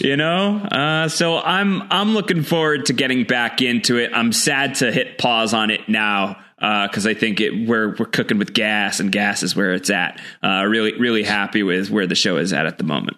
[0.00, 0.58] you know.
[0.58, 4.12] Uh, so I'm, I'm looking forward to getting back into it.
[4.14, 8.06] I'm sad to hit pause on it now because uh, I think it we're we're
[8.06, 10.20] cooking with gas, and gas is where it's at.
[10.42, 13.16] Uh, really, really happy with where the show is at at the moment.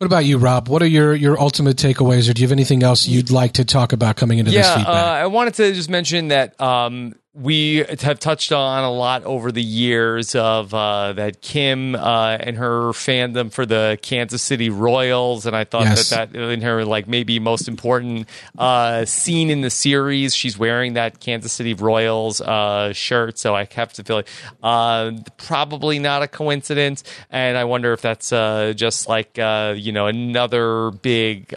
[0.00, 0.68] What about you, Rob?
[0.68, 3.66] What are your, your ultimate takeaways, or do you have anything else you'd like to
[3.66, 4.94] talk about coming into yeah, this feedback?
[4.94, 9.52] Uh, I wanted to just mention that um, we have touched on a lot over
[9.52, 15.46] the years of uh, that Kim uh, and her fandom for the Kansas City Royals,
[15.46, 16.10] and I thought yes.
[16.10, 18.28] that that in her like maybe most important
[18.58, 23.38] uh, scene in the series, she's wearing that Kansas City Royals uh, shirt.
[23.38, 24.28] So I have to feel like
[24.60, 30.08] uh, probably not a coincidence, and I wonder if that's uh, just like you know
[30.08, 31.56] another big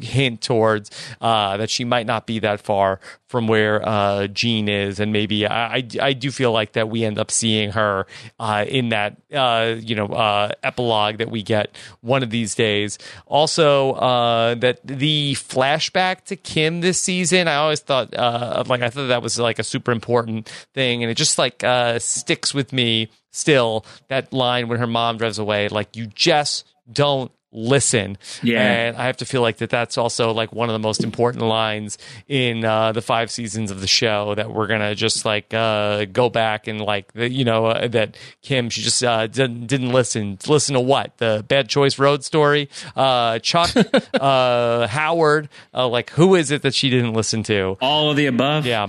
[0.00, 0.90] hint towards
[1.20, 2.98] that she might not be that far
[3.30, 7.16] from where Gene is, and maybe I, I, I do feel like that we end
[7.16, 8.06] up seeing her
[8.40, 12.98] uh, in that uh, you know uh, epilogue that we get one of these days.
[13.26, 18.90] Also, uh, that the flashback to Kim this season, I always thought uh, like I
[18.90, 22.72] thought that was like a super important thing, and it just like uh, sticks with
[22.72, 23.86] me still.
[24.08, 28.16] That line when her mom drives away, like you just don't listen.
[28.42, 28.62] Yeah.
[28.62, 31.44] And I have to feel like that that's also like one of the most important
[31.44, 31.98] lines
[32.28, 36.04] in uh, the five seasons of the show that we're going to just like uh,
[36.06, 39.92] go back and like, the, you know, uh, that Kim, she just uh, didn't, didn't
[39.92, 40.38] listen.
[40.46, 41.16] Listen to what?
[41.18, 42.68] The Bad Choice Road story?
[42.94, 43.70] Uh, Chuck,
[44.14, 47.76] uh, Howard, uh, like who is it that she didn't listen to?
[47.80, 48.66] All of the above.
[48.66, 48.88] Yeah.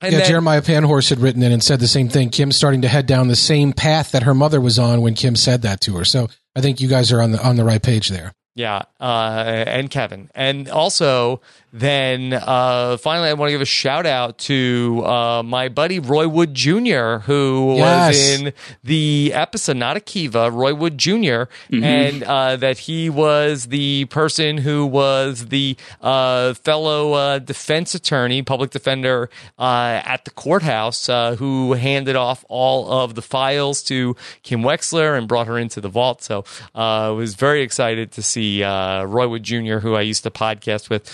[0.00, 2.30] And yeah, then- Jeremiah Panhorse had written in and said the same thing.
[2.30, 5.34] Kim's starting to head down the same path that her mother was on when Kim
[5.34, 6.04] said that to her.
[6.04, 8.32] So I think you guys are on the on the right page there.
[8.54, 11.40] Yeah, uh, and Kevin, and also
[11.72, 16.26] then uh, finally, I want to give a shout out to uh, my buddy Roy
[16.26, 18.08] Wood Jr., who Yes.
[18.08, 18.52] was in
[18.84, 24.86] the episode, not Akiva, Roy Wood junior and uh, that he was the person who
[24.86, 29.28] was the uh, fellow uh, defense attorney, public defender
[29.58, 35.16] uh, at the courthouse, uh, who handed off all of the files to Kim Wexler
[35.16, 36.22] and brought her into the vault.
[36.22, 40.22] So uh, I was very excited to see uh, Roy Wood Jr., who I used
[40.24, 41.08] to podcast with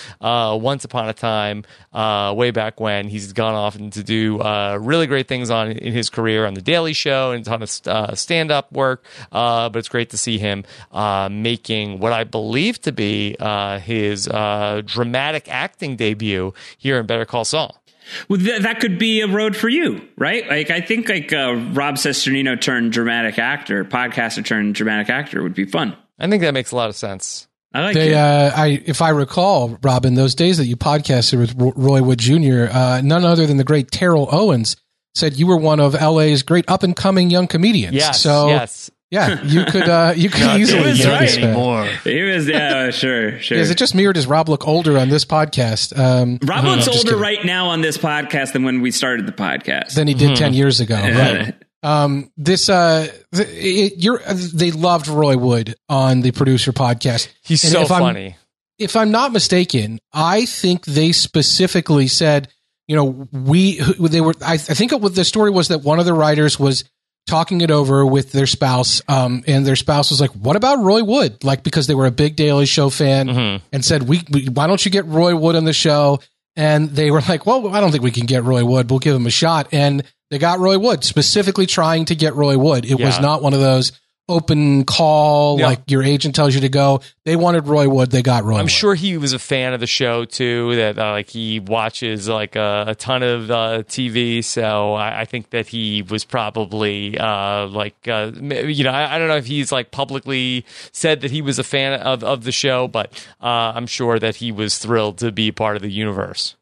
[0.53, 3.09] uh, once upon a time, uh, way back when.
[3.09, 6.55] He's gone off and to do uh, really great things on in his career on
[6.55, 9.05] the Daily Show and a ton of uh, stand up work.
[9.33, 13.79] Uh, but it's great to see him uh, making what I believe to be uh,
[13.79, 17.81] his uh, dramatic acting debut here in Better Call Saul.
[18.29, 20.47] Well, th- that could be a road for you, right?
[20.47, 25.55] Like, I think like uh, Rob Cesternino turned dramatic actor, podcaster turned dramatic actor would
[25.55, 25.97] be fun.
[26.19, 27.49] I think that makes a lot of sense.
[27.74, 28.14] I like They, it.
[28.14, 32.66] uh, I, if I recall, Robin, those days that you podcasted with Roy Wood Jr.,
[32.70, 34.76] uh, none other than the great Terrell Owens
[35.16, 37.94] said you were one of LA's great up and coming young comedians.
[37.94, 38.20] Yes.
[38.20, 38.90] so yes.
[39.10, 41.44] yeah, you could uh, you could Not easily doing get that this back.
[41.44, 41.84] anymore.
[42.05, 43.59] he was, yeah, sure, sure.
[43.59, 45.96] Is it just me or does Rob look older on this podcast?
[45.98, 47.20] Um, Rob looks I'm older kidding.
[47.20, 49.94] right now on this podcast than when we started the podcast.
[49.94, 50.94] than he did ten years ago.
[51.01, 51.55] Right.
[51.85, 57.28] Um, this uh, th- it, you're they loved Roy Wood on the producer podcast.
[57.43, 58.36] He's And so if I'm- funny.
[58.78, 62.48] if I'm not mistaken, I think they specifically said,
[62.89, 64.35] you know, we they were.
[64.44, 66.85] I, I think what the story was that one of the writers was
[67.27, 71.02] talking it over with their spouse, um, and their spouse was like, "What about Roy
[71.02, 73.65] Wood?" Like because they were a big Daily Show fan, Mm-hmm.
[73.73, 76.20] and said, we, we why don't you get Roy Wood on the show?"
[76.56, 78.90] And they were like, "Well, I don't think we can get Roy Wood.
[78.90, 80.02] We'll give him a shot." And
[80.35, 82.85] they got Roy Wood, specifically trying to get Roy Wood.
[82.85, 83.93] It was not one of those
[84.27, 85.66] open call Yeah.
[85.66, 87.02] like your agent tells you to go.
[87.24, 88.11] They wanted Roy Wood.
[88.11, 88.56] They got Roy.
[88.56, 88.70] I'm Wood.
[88.73, 90.74] sure he was a fan of the show too.
[90.74, 95.24] That uh, like he watches like a, a ton of uh, TV, so I, I
[95.27, 99.47] think that he was probably uh, like uh, you know I, I don't know if
[99.47, 103.12] he's like publicly said that he was a fan of of the show, but
[103.43, 106.56] uh, I'm sure that he was thrilled to be part of the universe.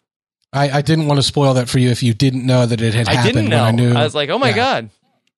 [0.52, 2.92] I, I didn't want to spoil that for you if you didn't know that it
[2.94, 3.64] had I happened didn't know.
[3.64, 3.92] when I knew.
[3.94, 4.56] I was like, oh my Yeah.
[4.56, 4.90] god.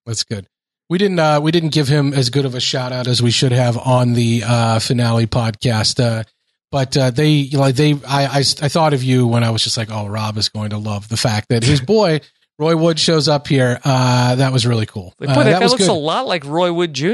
[0.06, 0.46] That's good.
[0.90, 3.30] We didn't uh, we didn't give him as good of a shout out as we
[3.30, 5.98] should have on the uh, finale podcast.
[6.02, 6.24] Uh,
[6.70, 9.50] but uh, they you know, like they I, I I thought of you when I
[9.50, 12.20] was just like, oh, Rob is going to love the fact that his boy
[12.56, 13.80] Roy Wood shows up here.
[13.84, 15.12] Uh, that was really cool.
[15.18, 15.90] Like, Uh, that, that guy was looks good.
[15.90, 17.08] a lot like Roy Wood Jr.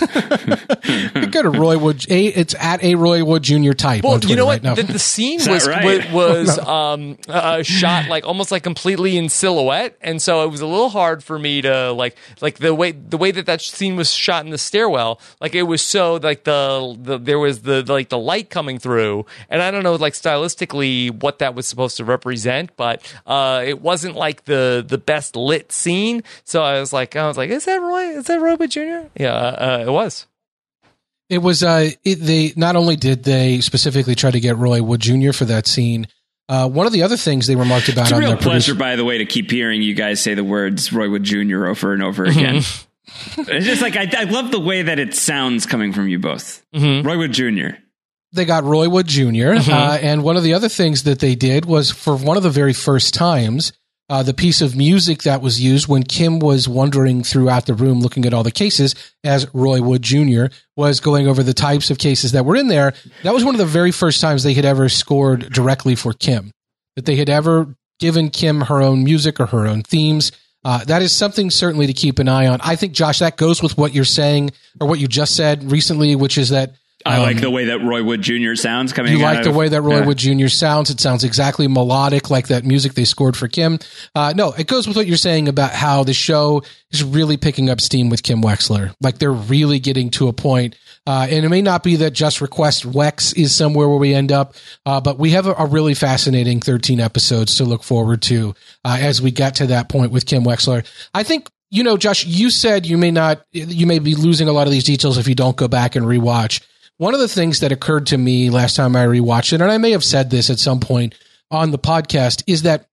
[1.30, 2.06] Go to Roy Wood.
[2.10, 3.72] A, it's at a Roy Wood Jr.
[3.72, 4.02] type.
[4.02, 4.62] Well, on you know what?
[4.62, 4.74] now.
[4.74, 6.10] The, the scene was right?
[6.10, 10.62] was, was um, uh, shot like almost like completely in silhouette, and so it was
[10.62, 13.96] a little hard for me to like like the way the way that that scene
[13.96, 15.20] was shot in the stairwell.
[15.40, 19.26] Like it was so like the, the there was the, like the light coming through,
[19.50, 23.82] and I don't know like stylistically what that was supposed to represent, but uh, it
[23.82, 26.22] wasn't like the the best lit scene.
[26.44, 28.16] So I was like, I was like, is that Roy?
[28.18, 29.06] Is that Roy Wood Jr.?
[29.16, 30.26] Yeah, uh, it was.
[31.28, 35.00] It was uh, it, they not only did they specifically try to get Roy Wood
[35.00, 35.32] Jr.
[35.32, 36.06] for that scene.
[36.48, 38.72] Uh, one of the other things they remarked about It's a on real their pleasure,
[38.72, 41.66] producer, by the way, to keep hearing you guys say the words Roy Wood Jr.
[41.66, 42.38] over and over Mm-hmm.
[42.38, 42.62] again.
[43.56, 46.64] it's just like I, I love the way that it sounds coming from you both.
[46.74, 47.06] Mm-hmm.
[47.06, 47.76] Roy Wood Jr.
[48.32, 51.64] they got Roy Wood junior Uh, and one of the other things that they did
[51.64, 53.72] was for one of the very first times,
[54.08, 58.00] uh, the piece of music that was used when Kim was wandering throughout the room
[58.00, 60.46] looking at all the cases as Roy Wood Jr.
[60.76, 62.94] was going over the types of cases that were in there.
[63.22, 66.50] That was one of the very first times they had ever scored directly for Kim,
[66.96, 70.32] that they had ever given Kim her own music or her own themes.
[70.64, 72.60] Uh, that is something certainly to keep an eye on.
[72.62, 74.50] I think, Josh, that goes with what you're saying
[74.80, 76.74] or what you just said recently, which is that
[77.04, 78.54] I um, like the way that Roy Wood Jr.
[78.54, 79.12] sounds coming.
[79.12, 80.06] You like the way that Roy yeah.
[80.06, 80.48] Wood Jr.
[80.48, 80.90] sounds.
[80.90, 83.78] It sounds exactly melodic, like that music they scored for Kim.
[84.14, 87.70] Uh, no, it goes with what you're saying about how the show is really picking
[87.70, 88.94] up steam with Kim Wexler.
[89.00, 90.76] Like they're really getting to a point,
[91.06, 94.30] uh, and it may not be that just request Wex is somewhere where we end
[94.32, 94.54] up,
[94.86, 98.54] uh, but we have a, a, really fascinating 13 episodes to look forward to
[98.84, 100.86] uh, as we get to that point with Kim Wexler.
[101.14, 104.52] I think you know, Josh, you said you may not, you may be losing a
[104.52, 106.60] lot of these details if you don't go back and rewatch.
[107.02, 109.76] One of the things that occurred to me last time I rewatched it, and I
[109.76, 111.16] may have said this at some point
[111.50, 112.86] on the podcast, is that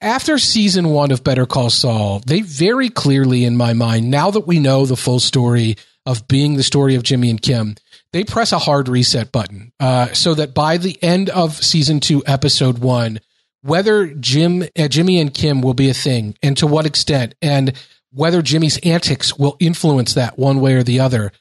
[0.00, 4.46] after season one of Better Call Saul, they very clearly, in my mind, now that
[4.46, 5.74] we know the full story
[6.06, 7.74] of being the story of Jimmy and Kim,
[8.12, 12.22] they press a hard reset button uh, so that by the end of season two,
[12.26, 13.18] episode one,
[13.62, 17.72] whether Jim, uh, Jimmy and Kim will be a thing and to what extent, and
[18.12, 21.32] whether Jimmy's antics will influence that one way or the other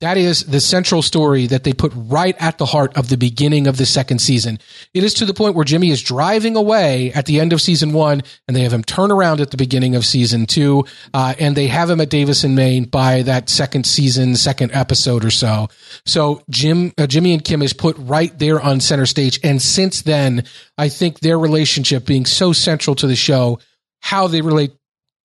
[0.00, 3.66] that is the central story that they put right at the heart of the beginning
[3.66, 4.58] of the second season.
[4.92, 7.94] It is to the point where Jimmy is driving away at the end of season
[7.94, 11.56] one, and they have him turn around at the beginning of season two, uh, and
[11.56, 15.68] they have him at Davis & Main by that second season, second episode or so.
[16.04, 20.02] So Jim, uh, Jimmy and Kim is put right there on center stage, and since
[20.02, 20.44] then,
[20.76, 23.60] I think their relationship being so central to the show,
[24.00, 24.72] how they relate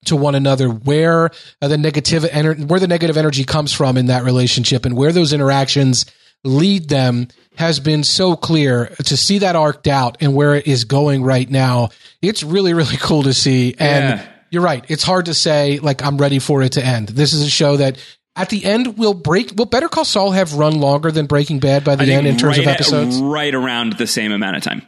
[0.05, 1.29] to one another, where
[1.61, 5.11] uh, the negative ener- where the negative energy comes from in that relationship, and where
[5.11, 6.05] those interactions
[6.43, 10.85] lead them has been so clear to see that arced out and where it is
[10.85, 11.89] going right now.
[12.21, 14.27] It's really really cool to see, and yeah.
[14.49, 14.83] you're right.
[14.89, 17.09] It's hard to say like I'm ready for it to end.
[17.09, 17.97] This is a show that
[18.35, 21.83] at the end will break will better call saul have run longer than breaking bad
[21.83, 24.63] by the end in terms right of episodes at, right around the same amount of
[24.63, 24.81] time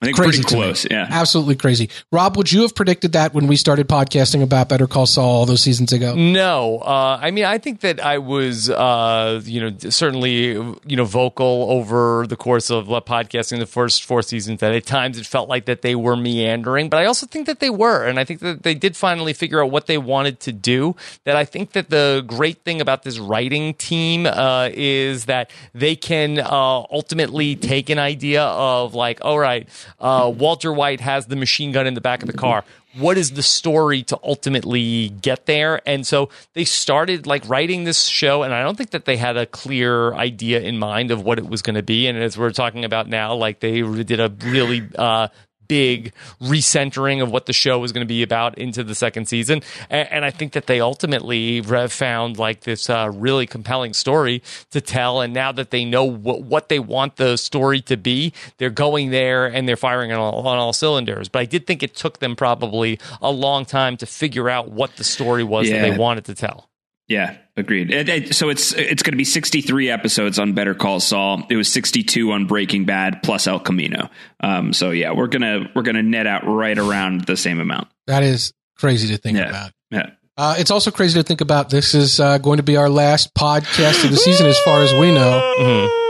[0.00, 0.86] I think crazy pretty close.
[0.90, 1.06] Yeah.
[1.10, 1.90] Absolutely crazy.
[2.10, 5.46] Rob, would you have predicted that when we started podcasting about Better Call Saul all
[5.46, 6.14] those seasons ago?
[6.14, 6.78] No.
[6.78, 10.52] Uh, I mean, I think that I was, uh, you know, certainly,
[10.86, 15.18] you know, vocal over the course of podcasting the first four seasons that at times
[15.18, 18.04] it felt like that they were meandering, but I also think that they were.
[18.04, 20.96] And I think that they did finally figure out what they wanted to do.
[21.24, 25.96] That I think that the great thing about this writing team uh, is that they
[25.96, 31.36] can uh, ultimately take an idea of like, all right, uh, Walter White has the
[31.36, 32.64] machine gun in the back of the car.
[32.96, 35.80] What is the story to ultimately get there?
[35.84, 39.36] And so they started like writing this show, and I don't think that they had
[39.36, 42.06] a clear idea in mind of what it was going to be.
[42.06, 45.28] And as we're talking about now, like they did a really uh,
[45.68, 49.62] big recentering of what the show was going to be about into the second season.
[49.90, 54.80] And, and I think that they ultimately found like this uh, really compelling story to
[54.80, 55.20] tell.
[55.20, 59.10] And now that they know what, what they want the story to be, they're going
[59.10, 61.28] there and they're firing on all, on all cylinders.
[61.28, 64.96] But I did think it took them probably a long time to figure out what
[64.96, 65.80] the story was yeah.
[65.80, 66.68] that they wanted to tell.
[67.06, 67.90] Yeah, agreed.
[67.90, 71.44] It, it, so it's it's going to be 63 episodes on Better Call Saul.
[71.48, 74.10] It was 62 on Breaking Bad plus El Camino.
[74.40, 77.88] Um, so yeah, we're gonna we're gonna net out right around the same amount.
[78.06, 79.48] That is crazy to think yeah.
[79.48, 79.72] about.
[79.90, 80.10] Yeah.
[80.36, 81.70] Uh, it's also crazy to think about.
[81.70, 84.92] This is uh, going to be our last podcast of the season, as far as
[84.92, 85.52] we know.
[85.64, 86.00] Mm-hmm.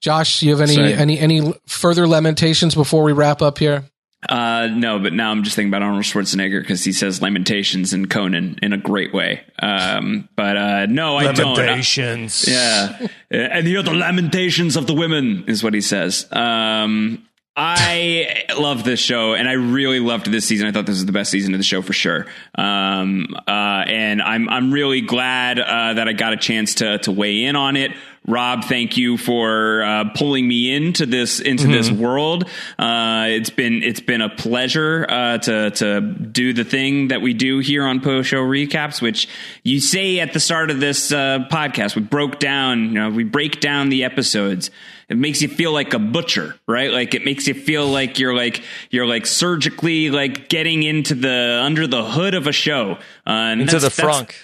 [0.00, 0.92] Josh, you have any Sorry.
[0.92, 3.84] any any further lamentations before we wrap up here?
[4.28, 8.08] Uh, no, but now I'm just thinking about Arnold Schwarzenegger because he says Lamentations in
[8.08, 9.42] Conan in a great way.
[9.60, 11.56] Um, but uh, no, I don't.
[11.56, 12.46] Lamentations.
[12.48, 16.26] Yeah, and hear the lamentations of the women is what he says.
[16.32, 17.26] Um,
[17.56, 20.66] I love this show, and I really loved this season.
[20.66, 22.26] I thought this was the best season of the show for sure.
[22.56, 27.12] Um, uh, and I'm I'm really glad uh, that I got a chance to to
[27.12, 27.92] weigh in on it.
[28.26, 31.72] Rob, thank you for uh, pulling me into this into mm-hmm.
[31.72, 32.48] this world.
[32.78, 37.34] Uh, it's been it's been a pleasure uh, to to do the thing that we
[37.34, 39.28] do here on post show recaps, which
[39.62, 41.96] you say at the start of this uh, podcast.
[41.96, 44.70] We broke down, you know, we break down the episodes.
[45.10, 46.90] It makes you feel like a butcher, right?
[46.90, 51.60] Like it makes you feel like you're like you're like surgically like getting into the
[51.62, 52.96] under the hood of a show,
[53.26, 54.34] uh, into the frunk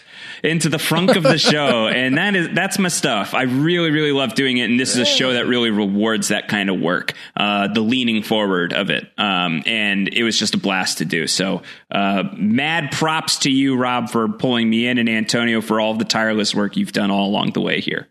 [0.43, 3.35] into the frunk of the show, and that is that's my stuff.
[3.35, 6.49] I really really love doing it, and this is a show that really rewards that
[6.49, 10.59] kind of work, uh, the leaning forward of it, um, and it was just a
[10.59, 11.27] blast to do.
[11.27, 15.95] So, uh, mad props to you, Rob, for pulling me in, and Antonio for all
[15.95, 18.09] the tireless work you've done all along the way here.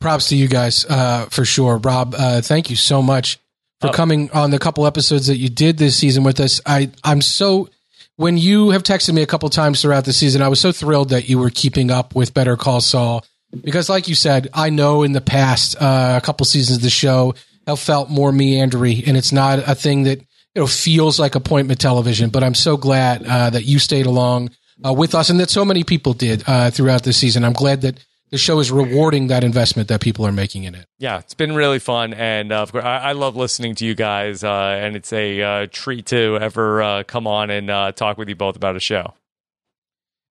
[0.00, 2.14] Props to you guys uh, for sure, Rob.
[2.16, 3.38] Uh, thank you so much
[3.80, 3.92] for oh.
[3.92, 6.60] coming on the couple episodes that you did this season with us.
[6.66, 7.68] I I'm so
[8.18, 11.10] when you have texted me a couple times throughout the season, I was so thrilled
[11.10, 13.24] that you were keeping up with Better Call Saul
[13.62, 16.90] because, like you said, I know in the past uh, a couple seasons of the
[16.90, 17.36] show
[17.68, 21.80] have felt more meandery, and it's not a thing that you know feels like appointment
[21.80, 22.30] television.
[22.30, 24.50] But I'm so glad uh, that you stayed along
[24.84, 27.44] uh, with us, and that so many people did uh, throughout the season.
[27.44, 30.86] I'm glad that the show is rewarding that investment that people are making in it.
[30.98, 33.94] Yeah, it's been really fun, and uh, of course, I, I, love listening to you
[33.94, 38.18] guys, uh, and it's a uh, treat to ever uh, come on and uh, talk
[38.18, 39.14] with you both about a show.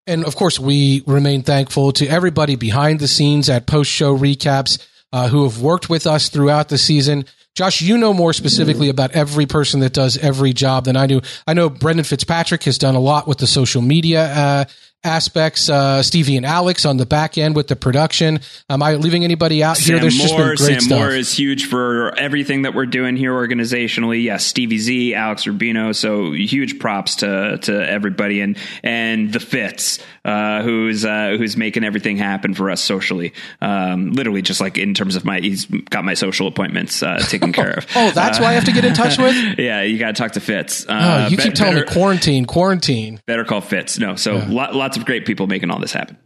[0.06, 4.86] And of course, we remain thankful to everybody behind the scenes at post show recaps
[5.12, 7.26] uh, who have worked with us throughout the season.
[7.56, 11.22] Josh, you know more specifically about every person that does every job than I do.
[11.48, 14.66] I know Brendan Fitzpatrick has done a lot with the social media uh,
[15.04, 15.70] aspects.
[15.70, 18.40] Uh, Stevie and Alex on the back end with the production.
[18.70, 20.02] Am I leaving anybody out Sam here?
[20.02, 21.00] There's Moore, just been great Sam stuff.
[21.00, 24.24] Moore is huge for everything that we're doing here organizationally.
[24.24, 25.96] Yes, Stevie Z, Alex Rubino.
[25.96, 31.84] So huge props to to everybody and and the Fitz, uh, who's uh, who's making
[31.84, 33.34] everything happen for us socially.
[33.62, 37.54] Um, literally, just like in terms of my, he's got my social appointments uh, taken
[37.54, 37.88] care of.
[37.96, 39.36] oh, that's why I have to get in touch with.
[39.58, 40.86] yeah, you got to talk to Fitz.
[40.88, 43.22] oh, uh, you keep telling better, me quarantine, quarantine.
[43.26, 44.00] Better call Fitz.
[44.00, 44.72] No, so yeah.
[44.88, 46.18] Lots of great people making all this happen.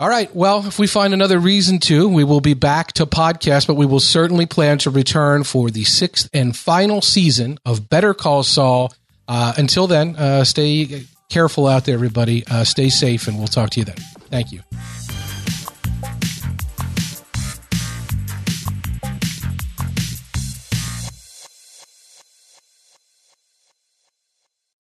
[0.00, 0.34] All right.
[0.34, 3.84] Well, if we find another reason to, we will be back to podcast, but we
[3.84, 8.94] will certainly plan to return for the sixth and final season of Better Call Saul.
[9.28, 12.44] Uh, until then, uh, stay careful out there, everybody.
[12.46, 13.96] Uh, stay safe, and we'll talk to you then.
[14.30, 14.60] Thank you.